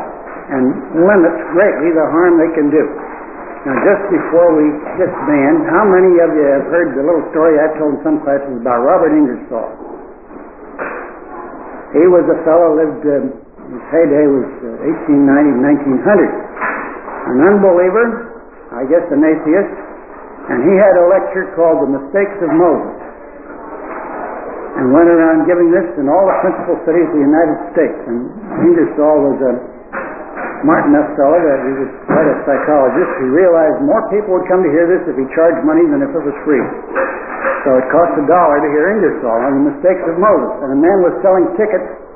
and 0.49 0.63
limits 0.95 1.39
greatly 1.51 1.91
the 1.91 2.07
harm 2.09 2.39
they 2.39 2.51
can 2.55 2.71
do. 2.71 2.83
Now, 3.67 3.75
just 3.83 4.03
before 4.07 4.55
we 4.55 4.71
disband, 4.95 5.67
how 5.67 5.83
many 5.83 6.23
of 6.23 6.31
you 6.31 6.47
have 6.47 6.65
heard 6.71 6.95
the 6.95 7.03
little 7.03 7.27
story 7.35 7.59
I 7.59 7.67
told 7.75 7.99
in 7.99 8.01
some 8.07 8.23
classes 8.23 8.55
about 8.63 8.79
Robert 8.79 9.11
Ingersoll? 9.11 9.67
He 11.91 12.07
was 12.07 12.23
a 12.31 12.39
fellow 12.47 12.79
lived, 12.79 13.03
uh, 13.03 13.19
his 13.69 13.83
heyday 13.93 14.25
was 14.25 14.49
uh, 14.65 14.89
1890 15.05 16.01
1900. 16.01 16.25
An 17.29 17.37
unbeliever, 17.45 18.05
I 18.73 18.83
guess 18.89 19.05
an 19.13 19.21
atheist, 19.21 19.73
and 20.49 20.65
he 20.65 20.73
had 20.73 20.97
a 20.97 21.05
lecture 21.05 21.53
called 21.53 21.85
The 21.85 21.91
Mistakes 21.93 22.37
of 22.41 22.49
Moses 22.57 22.97
and 24.79 24.95
went 24.95 25.11
around 25.11 25.43
giving 25.43 25.69
this 25.69 25.85
in 25.99 26.07
all 26.07 26.23
the 26.23 26.37
principal 26.39 26.79
cities 26.87 27.03
of 27.03 27.13
the 27.13 27.25
United 27.25 27.57
States. 27.75 27.99
And 28.07 28.31
Ingersoll 28.63 29.17
was 29.27 29.37
a 29.43 29.53
smart 30.63 30.87
enough 30.87 31.09
fellow 31.19 31.35
that 31.35 31.59
he 31.67 31.73
was 31.83 31.91
quite 32.07 32.25
a 32.25 32.37
psychologist. 32.47 33.09
He 33.19 33.27
realized 33.27 33.83
more 33.83 34.07
people 34.07 34.39
would 34.39 34.47
come 34.47 34.63
to 34.63 34.71
hear 34.71 34.87
this 34.87 35.03
if 35.11 35.19
he 35.19 35.25
charged 35.35 35.61
money 35.67 35.83
than 35.83 35.99
if 35.99 36.11
it 36.15 36.23
was 36.23 36.37
free. 36.47 36.63
So 37.67 37.75
it 37.75 37.85
cost 37.91 38.17
a 38.17 38.25
dollar 38.25 38.63
to 38.63 38.69
hear 38.71 38.87
Ingersoll 38.97 39.39
on 39.45 39.51
the 39.59 39.63
mistakes 39.75 40.03
of 40.07 40.15
Moses. 40.15 40.51
And 40.63 40.69
a 40.73 40.79
man 40.79 40.97
was 41.03 41.13
selling 41.19 41.45
tickets 41.59 42.08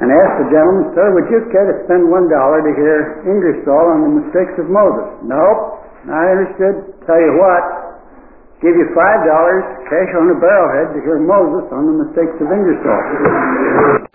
and 0.00 0.08
asked 0.08 0.38
the 0.40 0.48
gentleman, 0.48 0.96
Sir, 0.96 1.06
would 1.12 1.28
you 1.28 1.40
care 1.52 1.68
to 1.68 1.76
spend 1.84 2.08
one 2.08 2.26
dollar 2.32 2.64
to 2.64 2.72
hear 2.72 3.20
Ingersoll 3.28 3.86
on 3.92 4.00
the 4.04 4.12
mistakes 4.24 4.56
of 4.56 4.66
Moses? 4.72 5.06
Nope. 5.28 5.84
I 6.08 6.24
understood. 6.32 6.96
Tell 7.04 7.20
you 7.20 7.36
what, 7.36 7.64
give 8.64 8.72
you 8.72 8.88
five 8.96 9.20
dollars 9.28 9.64
cash 9.92 10.10
on 10.16 10.32
a 10.32 10.36
barrelhead 10.40 10.96
to 10.96 11.00
hear 11.04 11.20
Moses 11.20 11.68
on 11.70 11.84
the 11.84 11.96
mistakes 12.08 12.36
of 12.40 12.48
Ingersoll. 12.48 14.10